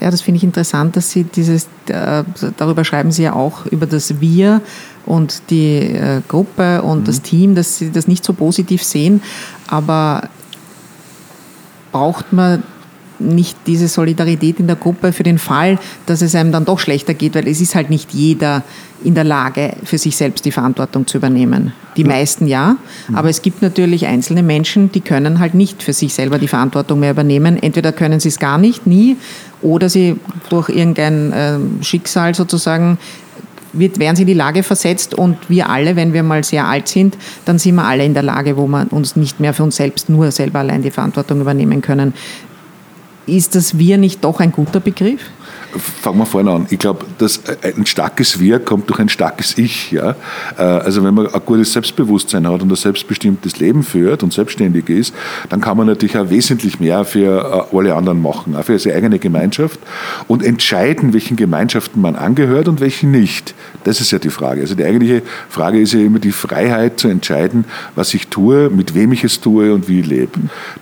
Ja, 0.00 0.10
das 0.10 0.20
finde 0.20 0.38
ich 0.38 0.44
interessant, 0.44 0.96
dass 0.96 1.10
Sie 1.12 1.22
dieses, 1.22 1.68
äh, 1.86 2.24
darüber 2.56 2.84
schreiben 2.84 3.12
Sie 3.12 3.22
ja 3.22 3.34
auch 3.34 3.66
über 3.66 3.86
das 3.86 4.20
Wir 4.20 4.60
und 5.04 5.50
die 5.50 5.78
äh, 5.78 6.22
Gruppe 6.26 6.82
und 6.82 7.02
mhm. 7.02 7.04
das 7.04 7.22
Team, 7.22 7.54
dass 7.54 7.78
Sie 7.78 7.92
das 7.92 8.08
nicht 8.08 8.24
so 8.24 8.32
positiv 8.32 8.82
sehen. 8.82 9.22
Aber 9.68 10.28
braucht 11.92 12.32
man 12.32 12.64
nicht 13.18 13.56
diese 13.66 13.88
Solidarität 13.88 14.60
in 14.60 14.66
der 14.66 14.76
Gruppe 14.76 15.12
für 15.12 15.22
den 15.22 15.38
Fall, 15.38 15.78
dass 16.06 16.22
es 16.22 16.34
einem 16.34 16.52
dann 16.52 16.64
doch 16.64 16.78
schlechter 16.78 17.14
geht, 17.14 17.34
weil 17.34 17.48
es 17.48 17.60
ist 17.60 17.74
halt 17.74 17.90
nicht 17.90 18.12
jeder 18.12 18.62
in 19.04 19.14
der 19.14 19.24
Lage, 19.24 19.74
für 19.84 19.98
sich 19.98 20.16
selbst 20.16 20.44
die 20.44 20.50
Verantwortung 20.52 21.06
zu 21.06 21.18
übernehmen. 21.18 21.72
Die 21.96 22.02
ja. 22.02 22.08
meisten 22.08 22.46
ja, 22.46 22.76
mhm. 23.08 23.14
aber 23.14 23.28
es 23.28 23.42
gibt 23.42 23.62
natürlich 23.62 24.06
einzelne 24.06 24.42
Menschen, 24.42 24.90
die 24.92 25.00
können 25.00 25.38
halt 25.38 25.54
nicht 25.54 25.82
für 25.82 25.92
sich 25.92 26.14
selber 26.14 26.38
die 26.38 26.48
Verantwortung 26.48 27.00
mehr 27.00 27.10
übernehmen. 27.10 27.62
Entweder 27.62 27.92
können 27.92 28.20
sie 28.20 28.28
es 28.28 28.38
gar 28.38 28.58
nicht, 28.58 28.86
nie, 28.86 29.16
oder 29.62 29.88
sie 29.88 30.16
durch 30.48 30.68
irgendein 30.68 31.32
äh, 31.32 31.58
Schicksal 31.82 32.34
sozusagen 32.34 32.98
wird, 33.72 33.98
werden 33.98 34.16
sie 34.16 34.22
in 34.22 34.28
die 34.28 34.34
Lage 34.34 34.62
versetzt 34.62 35.14
und 35.14 35.36
wir 35.48 35.68
alle, 35.68 35.96
wenn 35.96 36.12
wir 36.12 36.22
mal 36.22 36.44
sehr 36.44 36.66
alt 36.66 36.88
sind, 36.88 37.16
dann 37.44 37.58
sind 37.58 37.74
wir 37.74 37.84
alle 37.84 38.04
in 38.04 38.14
der 38.14 38.22
Lage, 38.22 38.56
wo 38.56 38.66
wir 38.66 38.86
uns 38.90 39.16
nicht 39.16 39.40
mehr 39.40 39.54
für 39.54 39.62
uns 39.62 39.76
selbst 39.76 40.08
nur 40.08 40.30
selber 40.30 40.60
allein 40.60 40.82
die 40.82 40.90
Verantwortung 40.90 41.40
übernehmen 41.40 41.82
können. 41.82 42.14
Ist 43.26 43.56
das 43.56 43.76
Wir 43.76 43.98
nicht 43.98 44.22
doch 44.22 44.38
ein 44.38 44.52
guter 44.52 44.78
Begriff? 44.78 45.20
Fangen 45.78 46.18
wir 46.18 46.26
vorne 46.26 46.50
an. 46.50 46.66
Ich 46.70 46.78
glaube, 46.78 47.04
dass 47.18 47.42
ein 47.62 47.86
starkes 47.86 48.40
Wir 48.40 48.58
kommt 48.58 48.88
durch 48.88 48.98
ein 49.00 49.08
starkes 49.08 49.58
Ich. 49.58 49.92
Ja? 49.92 50.16
Äh, 50.58 50.62
also 50.62 51.04
wenn 51.04 51.14
man 51.14 51.26
ein 51.26 51.40
gutes 51.44 51.72
Selbstbewusstsein 51.72 52.46
hat 52.46 52.62
und 52.62 52.70
ein 52.70 52.76
selbstbestimmtes 52.76 53.58
Leben 53.58 53.82
führt 53.82 54.22
und 54.22 54.32
selbstständig 54.32 54.88
ist, 54.88 55.14
dann 55.48 55.60
kann 55.60 55.76
man 55.76 55.86
natürlich 55.86 56.16
auch 56.16 56.30
wesentlich 56.30 56.80
mehr 56.80 57.04
für 57.04 57.68
äh, 57.72 57.76
alle 57.76 57.94
anderen 57.94 58.20
machen, 58.22 58.56
auch 58.56 58.64
für 58.64 58.78
seine 58.78 58.96
eigene 58.96 59.18
Gemeinschaft 59.18 59.78
und 60.28 60.42
entscheiden, 60.42 61.12
welchen 61.12 61.36
Gemeinschaften 61.36 62.00
man 62.00 62.16
angehört 62.16 62.68
und 62.68 62.80
welchen 62.80 63.10
nicht. 63.10 63.54
Das 63.84 64.00
ist 64.00 64.10
ja 64.10 64.18
die 64.18 64.30
Frage. 64.30 64.60
Also 64.60 64.74
die 64.74 64.84
eigentliche 64.84 65.22
Frage 65.48 65.80
ist 65.80 65.92
ja 65.92 66.00
immer 66.00 66.18
die 66.18 66.32
Freiheit 66.32 66.98
zu 66.98 67.08
entscheiden, 67.08 67.64
was 67.94 68.14
ich 68.14 68.28
tue, 68.28 68.70
mit 68.70 68.94
wem 68.94 69.12
ich 69.12 69.24
es 69.24 69.40
tue 69.40 69.72
und 69.72 69.88
wie 69.88 70.00
ich 70.00 70.06
lebe. 70.06 70.32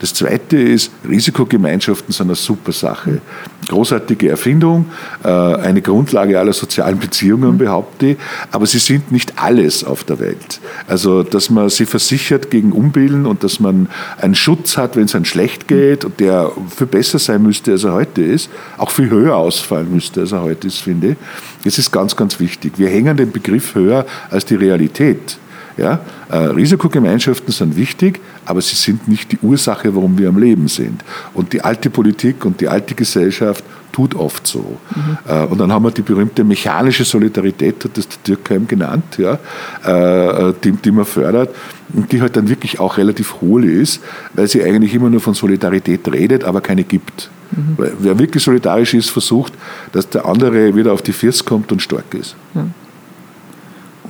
Das 0.00 0.14
Zweite 0.14 0.56
ist, 0.56 0.90
Risikogemeinschaften 1.08 2.12
sind 2.12 2.26
eine 2.26 2.34
super 2.34 2.72
Sache. 2.72 3.20
Großartige 3.68 4.28
Erfindung, 4.28 4.83
äh, 5.22 5.28
eine 5.28 5.82
Grundlage 5.82 6.38
aller 6.38 6.52
sozialen 6.52 6.98
Beziehungen, 6.98 7.52
mhm. 7.52 7.58
behaupte 7.58 8.06
ich, 8.06 8.16
aber 8.50 8.66
sie 8.66 8.78
sind 8.78 9.12
nicht 9.12 9.34
alles 9.36 9.84
auf 9.84 10.04
der 10.04 10.20
Welt. 10.20 10.60
Also, 10.86 11.22
dass 11.22 11.50
man 11.50 11.68
sie 11.68 11.86
versichert 11.86 12.50
gegen 12.50 12.72
Umbilden 12.72 13.26
und 13.26 13.44
dass 13.44 13.60
man 13.60 13.88
einen 14.20 14.34
Schutz 14.34 14.76
hat, 14.76 14.96
wenn 14.96 15.04
es 15.04 15.14
einem 15.14 15.24
schlecht 15.24 15.68
geht 15.68 16.04
und 16.04 16.20
der 16.20 16.50
viel 16.76 16.86
besser 16.86 17.18
sein 17.18 17.42
müsste, 17.42 17.72
als 17.72 17.84
er 17.84 17.92
heute 17.92 18.22
ist, 18.22 18.50
auch 18.78 18.90
viel 18.90 19.10
höher 19.10 19.36
ausfallen 19.36 19.92
müsste, 19.92 20.20
als 20.20 20.32
er 20.32 20.42
heute 20.42 20.66
ist, 20.66 20.78
finde 20.78 21.10
ich. 21.10 21.16
Das 21.64 21.78
ist 21.78 21.90
ganz, 21.90 22.14
ganz 22.14 22.40
wichtig. 22.40 22.74
Wir 22.76 22.88
hängen 22.88 23.16
den 23.16 23.32
Begriff 23.32 23.74
höher 23.74 24.06
als 24.30 24.44
die 24.44 24.54
Realität. 24.54 25.38
Ja? 25.76 26.00
Äh, 26.30 26.36
Risikogemeinschaften 26.36 27.52
sind 27.52 27.76
wichtig, 27.76 28.20
aber 28.44 28.60
sie 28.60 28.76
sind 28.76 29.08
nicht 29.08 29.32
die 29.32 29.38
Ursache, 29.38 29.94
warum 29.94 30.18
wir 30.18 30.28
am 30.28 30.38
Leben 30.38 30.68
sind. 30.68 31.02
Und 31.32 31.52
die 31.52 31.62
alte 31.62 31.90
Politik 31.90 32.44
und 32.44 32.60
die 32.60 32.68
alte 32.68 32.94
Gesellschaft 32.94 33.64
tut 33.94 34.16
oft 34.16 34.44
so. 34.44 34.76
Mhm. 34.94 35.44
Und 35.50 35.60
dann 35.60 35.72
haben 35.72 35.84
wir 35.84 35.92
die 35.92 36.02
berühmte 36.02 36.42
mechanische 36.42 37.04
Solidarität, 37.04 37.84
hat 37.84 37.96
das 37.96 38.08
der 38.08 38.22
Türkheim 38.24 38.66
genannt, 38.66 39.18
ja, 39.18 39.38
äh, 39.84 40.52
die, 40.64 40.72
die 40.72 40.90
man 40.90 41.04
fördert 41.04 41.54
und 41.92 42.10
die 42.10 42.20
halt 42.20 42.36
dann 42.36 42.48
wirklich 42.48 42.80
auch 42.80 42.98
relativ 42.98 43.40
hohl 43.40 43.64
ist, 43.64 44.00
weil 44.32 44.48
sie 44.48 44.64
eigentlich 44.64 44.94
immer 44.94 45.10
nur 45.10 45.20
von 45.20 45.34
Solidarität 45.34 46.10
redet, 46.12 46.42
aber 46.42 46.60
keine 46.60 46.82
gibt. 46.82 47.30
Mhm. 47.52 47.74
Weil 47.76 47.92
wer 48.00 48.18
wirklich 48.18 48.42
solidarisch 48.42 48.94
ist, 48.94 49.10
versucht, 49.10 49.52
dass 49.92 50.08
der 50.08 50.26
andere 50.26 50.74
wieder 50.74 50.92
auf 50.92 51.02
die 51.02 51.12
First 51.12 51.44
kommt 51.44 51.70
und 51.70 51.80
stark 51.80 52.14
ist. 52.14 52.34
Ja. 52.54 52.66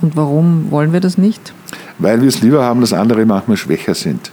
Und 0.01 0.15
warum 0.15 0.71
wollen 0.71 0.93
wir 0.93 0.99
das 0.99 1.19
nicht? 1.19 1.53
Weil 1.99 2.21
wir 2.21 2.27
es 2.27 2.41
lieber 2.41 2.63
haben, 2.63 2.81
dass 2.81 2.91
andere 2.91 3.23
manchmal 3.27 3.55
schwächer 3.55 3.93
sind 3.93 4.31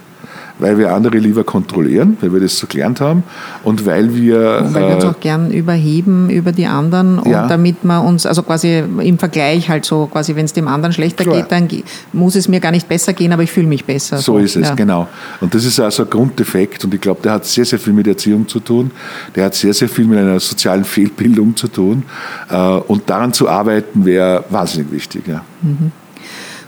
weil 0.59 0.77
wir 0.77 0.93
andere 0.93 1.17
lieber 1.17 1.43
kontrollieren, 1.43 2.17
weil 2.21 2.33
wir 2.33 2.39
das 2.39 2.57
so 2.57 2.67
gelernt 2.67 3.01
haben 3.01 3.23
und 3.63 3.85
weil 3.85 4.15
wir... 4.15 4.63
Und 4.65 4.73
weil 4.73 4.87
wir 4.87 4.95
uns 4.95 5.03
äh, 5.03 5.07
auch 5.07 5.19
gern 5.19 5.51
überheben 5.51 6.29
über 6.29 6.51
die 6.51 6.65
anderen 6.65 7.19
und 7.19 7.31
ja. 7.31 7.47
damit 7.47 7.83
man 7.83 8.05
uns, 8.05 8.25
also 8.25 8.43
quasi 8.43 8.83
im 8.99 9.17
Vergleich 9.17 9.69
halt 9.69 9.85
so, 9.85 10.07
quasi 10.07 10.35
wenn 10.35 10.45
es 10.45 10.53
dem 10.53 10.67
anderen 10.67 10.93
schlechter 10.93 11.23
Klar. 11.23 11.37
geht, 11.37 11.51
dann 11.51 11.67
muss 12.13 12.35
es 12.35 12.47
mir 12.47 12.59
gar 12.59 12.71
nicht 12.71 12.87
besser 12.87 13.13
gehen, 13.13 13.33
aber 13.33 13.43
ich 13.43 13.51
fühle 13.51 13.67
mich 13.67 13.85
besser. 13.85 14.17
So, 14.17 14.33
so. 14.33 14.37
ist 14.37 14.55
es, 14.55 14.69
ja. 14.69 14.75
genau. 14.75 15.07
Und 15.41 15.53
das 15.53 15.65
ist 15.65 15.79
also 15.79 16.03
ein 16.03 16.09
Grunddefekt 16.09 16.83
und 16.85 16.93
ich 16.93 17.01
glaube, 17.01 17.21
der 17.23 17.33
hat 17.33 17.45
sehr, 17.45 17.65
sehr 17.65 17.79
viel 17.79 17.93
mit 17.93 18.07
Erziehung 18.07 18.47
zu 18.47 18.59
tun, 18.59 18.91
der 19.35 19.45
hat 19.45 19.55
sehr, 19.55 19.73
sehr 19.73 19.89
viel 19.89 20.05
mit 20.05 20.19
einer 20.19 20.39
sozialen 20.39 20.83
Fehlbildung 20.83 21.55
zu 21.55 21.67
tun 21.67 22.03
äh, 22.49 22.55
und 22.55 23.09
daran 23.09 23.33
zu 23.33 23.49
arbeiten 23.49 24.05
wäre 24.05 24.43
wahnsinnig 24.49 24.91
wichtig. 24.91 25.27
Ja. 25.27 25.43
Mhm. 25.61 25.91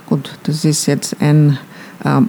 Gut, 0.08 0.32
das 0.44 0.66
ist 0.66 0.86
jetzt 0.86 1.16
ein 1.20 1.58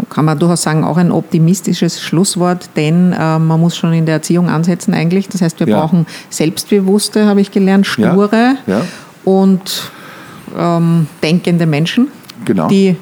kann 0.09 0.25
man 0.25 0.39
durchaus 0.39 0.63
sagen, 0.63 0.85
auch 0.85 0.97
ein 0.97 1.13
optimistisches 1.13 2.01
Schlusswort, 2.01 2.71
denn 2.77 3.13
äh, 3.13 3.39
man 3.39 3.61
muss 3.61 3.77
schon 3.77 3.93
in 3.93 4.07
der 4.07 4.17
Erziehung 4.17 4.49
ansetzen 4.49 4.95
eigentlich. 4.95 5.29
Das 5.29 5.43
heißt, 5.43 5.61
wir 5.61 5.69
ja. 5.69 5.79
brauchen 5.79 6.07
selbstbewusste, 6.31 7.27
habe 7.27 7.41
ich 7.41 7.51
gelernt, 7.51 7.87
sture 7.87 8.57
ja. 8.67 8.79
Ja. 8.79 8.83
und 9.25 9.91
ähm, 10.59 11.07
denkende 11.23 11.67
Menschen, 11.67 12.09
genau. 12.45 12.69
die 12.69 12.97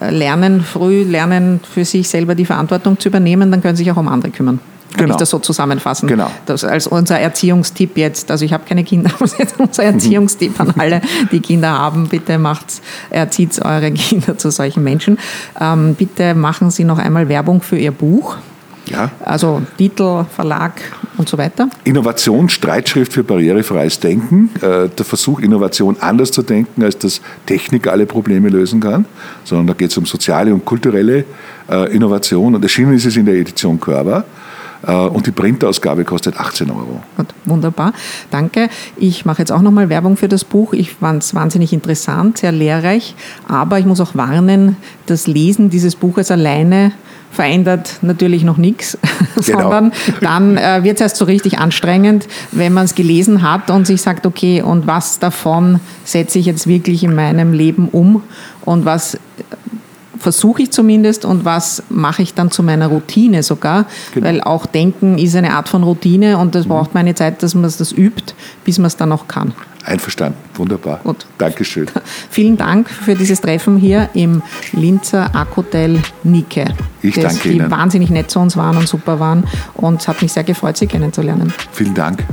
äh, 0.00 0.10
lernen, 0.10 0.62
früh 0.62 1.02
lernen, 1.02 1.60
für 1.62 1.84
sich 1.84 2.08
selber 2.08 2.34
die 2.34 2.46
Verantwortung 2.46 2.98
zu 2.98 3.08
übernehmen, 3.08 3.50
dann 3.50 3.60
können 3.60 3.76
sie 3.76 3.84
sich 3.84 3.92
auch 3.92 3.96
um 3.96 4.08
andere 4.08 4.30
kümmern. 4.30 4.60
Kann 4.90 5.04
genau. 5.04 5.14
ich 5.14 5.18
das 5.18 5.30
so 5.30 5.38
zusammenfassen? 5.38 6.08
Genau. 6.08 6.30
Das 6.46 6.64
als 6.64 6.86
unser 6.86 7.18
Erziehungstipp 7.18 7.96
jetzt, 7.96 8.30
also 8.30 8.44
ich 8.44 8.52
habe 8.52 8.64
keine 8.68 8.84
Kinder, 8.84 9.10
aber 9.18 9.30
jetzt 9.38 9.54
unser 9.58 9.84
Erziehungstipp 9.84 10.58
an 10.60 10.74
alle, 10.76 11.00
die 11.30 11.40
Kinder 11.40 11.70
haben, 11.70 12.08
bitte 12.08 12.38
macht, 12.38 12.80
erzieht 13.10 13.60
eure 13.64 13.90
Kinder 13.92 14.36
zu 14.36 14.50
solchen 14.50 14.82
Menschen. 14.82 15.18
Ähm, 15.60 15.94
bitte 15.94 16.34
machen 16.34 16.70
Sie 16.70 16.84
noch 16.84 16.98
einmal 16.98 17.28
Werbung 17.28 17.62
für 17.62 17.78
Ihr 17.78 17.92
Buch. 17.92 18.36
Ja. 18.86 19.10
Also 19.24 19.62
Titel, 19.78 20.24
Verlag 20.34 20.80
und 21.16 21.28
so 21.28 21.38
weiter. 21.38 21.68
Innovation, 21.84 22.48
Streitschrift 22.48 23.12
für 23.12 23.22
barrierefreies 23.22 24.00
Denken. 24.00 24.50
Äh, 24.56 24.88
der 24.88 25.04
Versuch, 25.04 25.40
Innovation 25.40 25.96
anders 26.00 26.32
zu 26.32 26.42
denken, 26.42 26.82
als 26.82 26.98
dass 26.98 27.20
Technik 27.46 27.86
alle 27.86 28.06
Probleme 28.06 28.48
lösen 28.48 28.80
kann, 28.80 29.04
sondern 29.44 29.68
da 29.68 29.74
geht 29.74 29.90
es 29.90 29.96
um 29.96 30.06
soziale 30.06 30.52
und 30.52 30.64
kulturelle 30.64 31.24
äh, 31.70 31.94
Innovation. 31.94 32.54
Und 32.54 32.62
erschienen 32.62 32.94
ist 32.94 33.06
es 33.06 33.16
in 33.16 33.26
der 33.26 33.36
Edition 33.36 33.78
Körber. 33.78 34.24
Äh, 34.86 34.92
und 34.92 35.26
die 35.26 35.32
Printausgabe 35.32 36.04
kostet 36.04 36.38
18 36.38 36.70
Euro. 36.70 37.02
Gut, 37.16 37.28
wunderbar. 37.44 37.92
Danke. 38.30 38.68
Ich 38.96 39.24
mache 39.24 39.40
jetzt 39.40 39.52
auch 39.52 39.62
nochmal 39.62 39.88
Werbung 39.88 40.16
für 40.16 40.28
das 40.28 40.44
Buch. 40.44 40.72
Ich 40.72 40.94
fand 40.94 41.22
es 41.22 41.34
wahnsinnig 41.34 41.72
interessant, 41.72 42.38
sehr 42.38 42.52
lehrreich. 42.52 43.14
Aber 43.48 43.78
ich 43.78 43.86
muss 43.86 44.00
auch 44.00 44.14
warnen, 44.14 44.76
das 45.06 45.26
Lesen 45.26 45.70
dieses 45.70 45.96
Buches 45.96 46.30
alleine 46.30 46.92
verändert 47.30 47.98
natürlich 48.02 48.42
noch 48.42 48.56
nichts, 48.56 48.98
genau. 49.34 49.42
sondern 49.42 49.92
dann 50.20 50.56
äh, 50.56 50.82
wird 50.82 50.96
es 50.96 51.00
erst 51.00 51.16
so 51.16 51.24
richtig 51.24 51.58
anstrengend, 51.58 52.26
wenn 52.50 52.72
man 52.72 52.84
es 52.84 52.94
gelesen 52.94 53.42
hat 53.42 53.70
und 53.70 53.86
sich 53.86 54.02
sagt, 54.02 54.26
okay, 54.26 54.62
und 54.62 54.86
was 54.86 55.20
davon 55.20 55.80
setze 56.04 56.38
ich 56.38 56.46
jetzt 56.46 56.66
wirklich 56.66 57.04
in 57.04 57.14
meinem 57.14 57.52
Leben 57.52 57.88
um 57.88 58.22
und 58.62 58.84
was 58.84 59.16
versuche 60.20 60.62
ich 60.62 60.70
zumindest 60.70 61.24
und 61.24 61.44
was 61.44 61.82
mache 61.88 62.22
ich 62.22 62.34
dann 62.34 62.50
zu 62.50 62.62
meiner 62.62 62.88
Routine 62.88 63.42
sogar, 63.42 63.86
genau. 64.12 64.26
weil 64.26 64.40
auch 64.42 64.66
Denken 64.66 65.18
ist 65.18 65.34
eine 65.34 65.54
Art 65.54 65.68
von 65.68 65.82
Routine 65.82 66.38
und 66.38 66.54
das 66.54 66.66
mhm. 66.66 66.70
braucht 66.70 66.94
meine 66.94 67.14
Zeit, 67.14 67.42
dass 67.42 67.54
man 67.54 67.64
das 67.64 67.92
übt, 67.92 68.34
bis 68.64 68.78
man 68.78 68.86
es 68.86 68.96
dann 68.96 69.10
auch 69.12 69.26
kann. 69.26 69.54
Einverstanden, 69.82 70.38
wunderbar. 70.54 71.00
Gut. 71.02 71.26
Dankeschön. 71.38 71.86
Vielen 72.30 72.58
Dank 72.58 72.90
für 72.90 73.14
dieses 73.14 73.40
Treffen 73.40 73.78
hier 73.78 74.10
im 74.12 74.42
Linzer 74.72 75.34
Akhotel 75.34 76.00
Nike. 76.22 76.66
Ich 77.00 77.14
das, 77.14 77.24
danke 77.24 77.48
die 77.48 77.56
Ihnen. 77.56 77.66
Die 77.66 77.70
wahnsinnig 77.70 78.10
nett 78.10 78.30
zu 78.30 78.40
uns 78.40 78.58
waren 78.58 78.76
und 78.76 78.86
super 78.86 79.18
waren 79.20 79.44
und 79.74 80.02
es 80.02 80.08
hat 80.08 80.20
mich 80.20 80.32
sehr 80.32 80.44
gefreut, 80.44 80.76
Sie 80.76 80.86
kennenzulernen. 80.86 81.52
Vielen 81.72 81.94
Dank. 81.94 82.24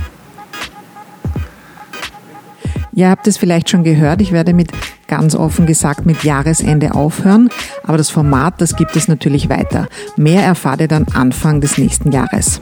Ihr 2.92 3.10
habt 3.10 3.28
es 3.28 3.38
vielleicht 3.38 3.70
schon 3.70 3.84
gehört, 3.84 4.22
ich 4.22 4.34
werde 4.34 4.54
mit 4.54 4.72
ganz 5.08 5.36
offen 5.36 5.66
gesagt 5.66 6.06
mit 6.06 6.24
Jahresende 6.24 6.96
aufhören, 6.96 7.50
aber 7.84 7.98
das 7.98 8.10
Format, 8.10 8.56
das 8.62 8.76
gibt 8.76 8.96
es 8.96 9.08
natürlich 9.08 9.50
weiter. 9.50 9.88
Mehr 10.16 10.44
erfahrt 10.44 10.82
ihr 10.82 10.88
dann 10.88 11.06
Anfang 11.14 11.62
des 11.62 11.78
nächsten 11.78 12.12
Jahres. 12.12 12.62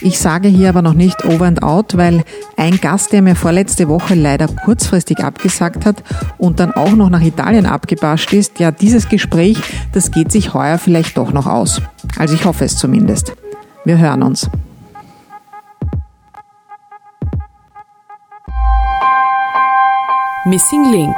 Ich 0.00 0.18
sage 0.18 0.48
hier 0.48 0.68
aber 0.68 0.82
noch 0.82 0.94
nicht 0.94 1.24
over 1.24 1.46
and 1.46 1.62
out, 1.62 1.96
weil 1.96 2.24
ein 2.56 2.80
Gast, 2.80 3.12
der 3.12 3.22
mir 3.22 3.34
vorletzte 3.34 3.88
Woche 3.88 4.14
leider 4.14 4.48
kurzfristig 4.48 5.20
abgesagt 5.20 5.84
hat 5.84 6.02
und 6.38 6.60
dann 6.60 6.72
auch 6.72 6.92
noch 6.92 7.10
nach 7.10 7.22
Italien 7.22 7.66
abgebascht 7.66 8.32
ist, 8.32 8.58
ja, 8.58 8.70
dieses 8.70 9.08
Gespräch, 9.08 9.58
das 9.92 10.10
geht 10.10 10.32
sich 10.32 10.54
heuer 10.54 10.78
vielleicht 10.78 11.16
doch 11.16 11.32
noch 11.32 11.46
aus. 11.46 11.80
Also 12.18 12.34
ich 12.34 12.44
hoffe 12.44 12.64
es 12.64 12.76
zumindest. 12.76 13.34
Wir 13.84 13.98
hören 13.98 14.22
uns. 14.22 14.48
Missing 20.44 20.92
Link 20.92 21.16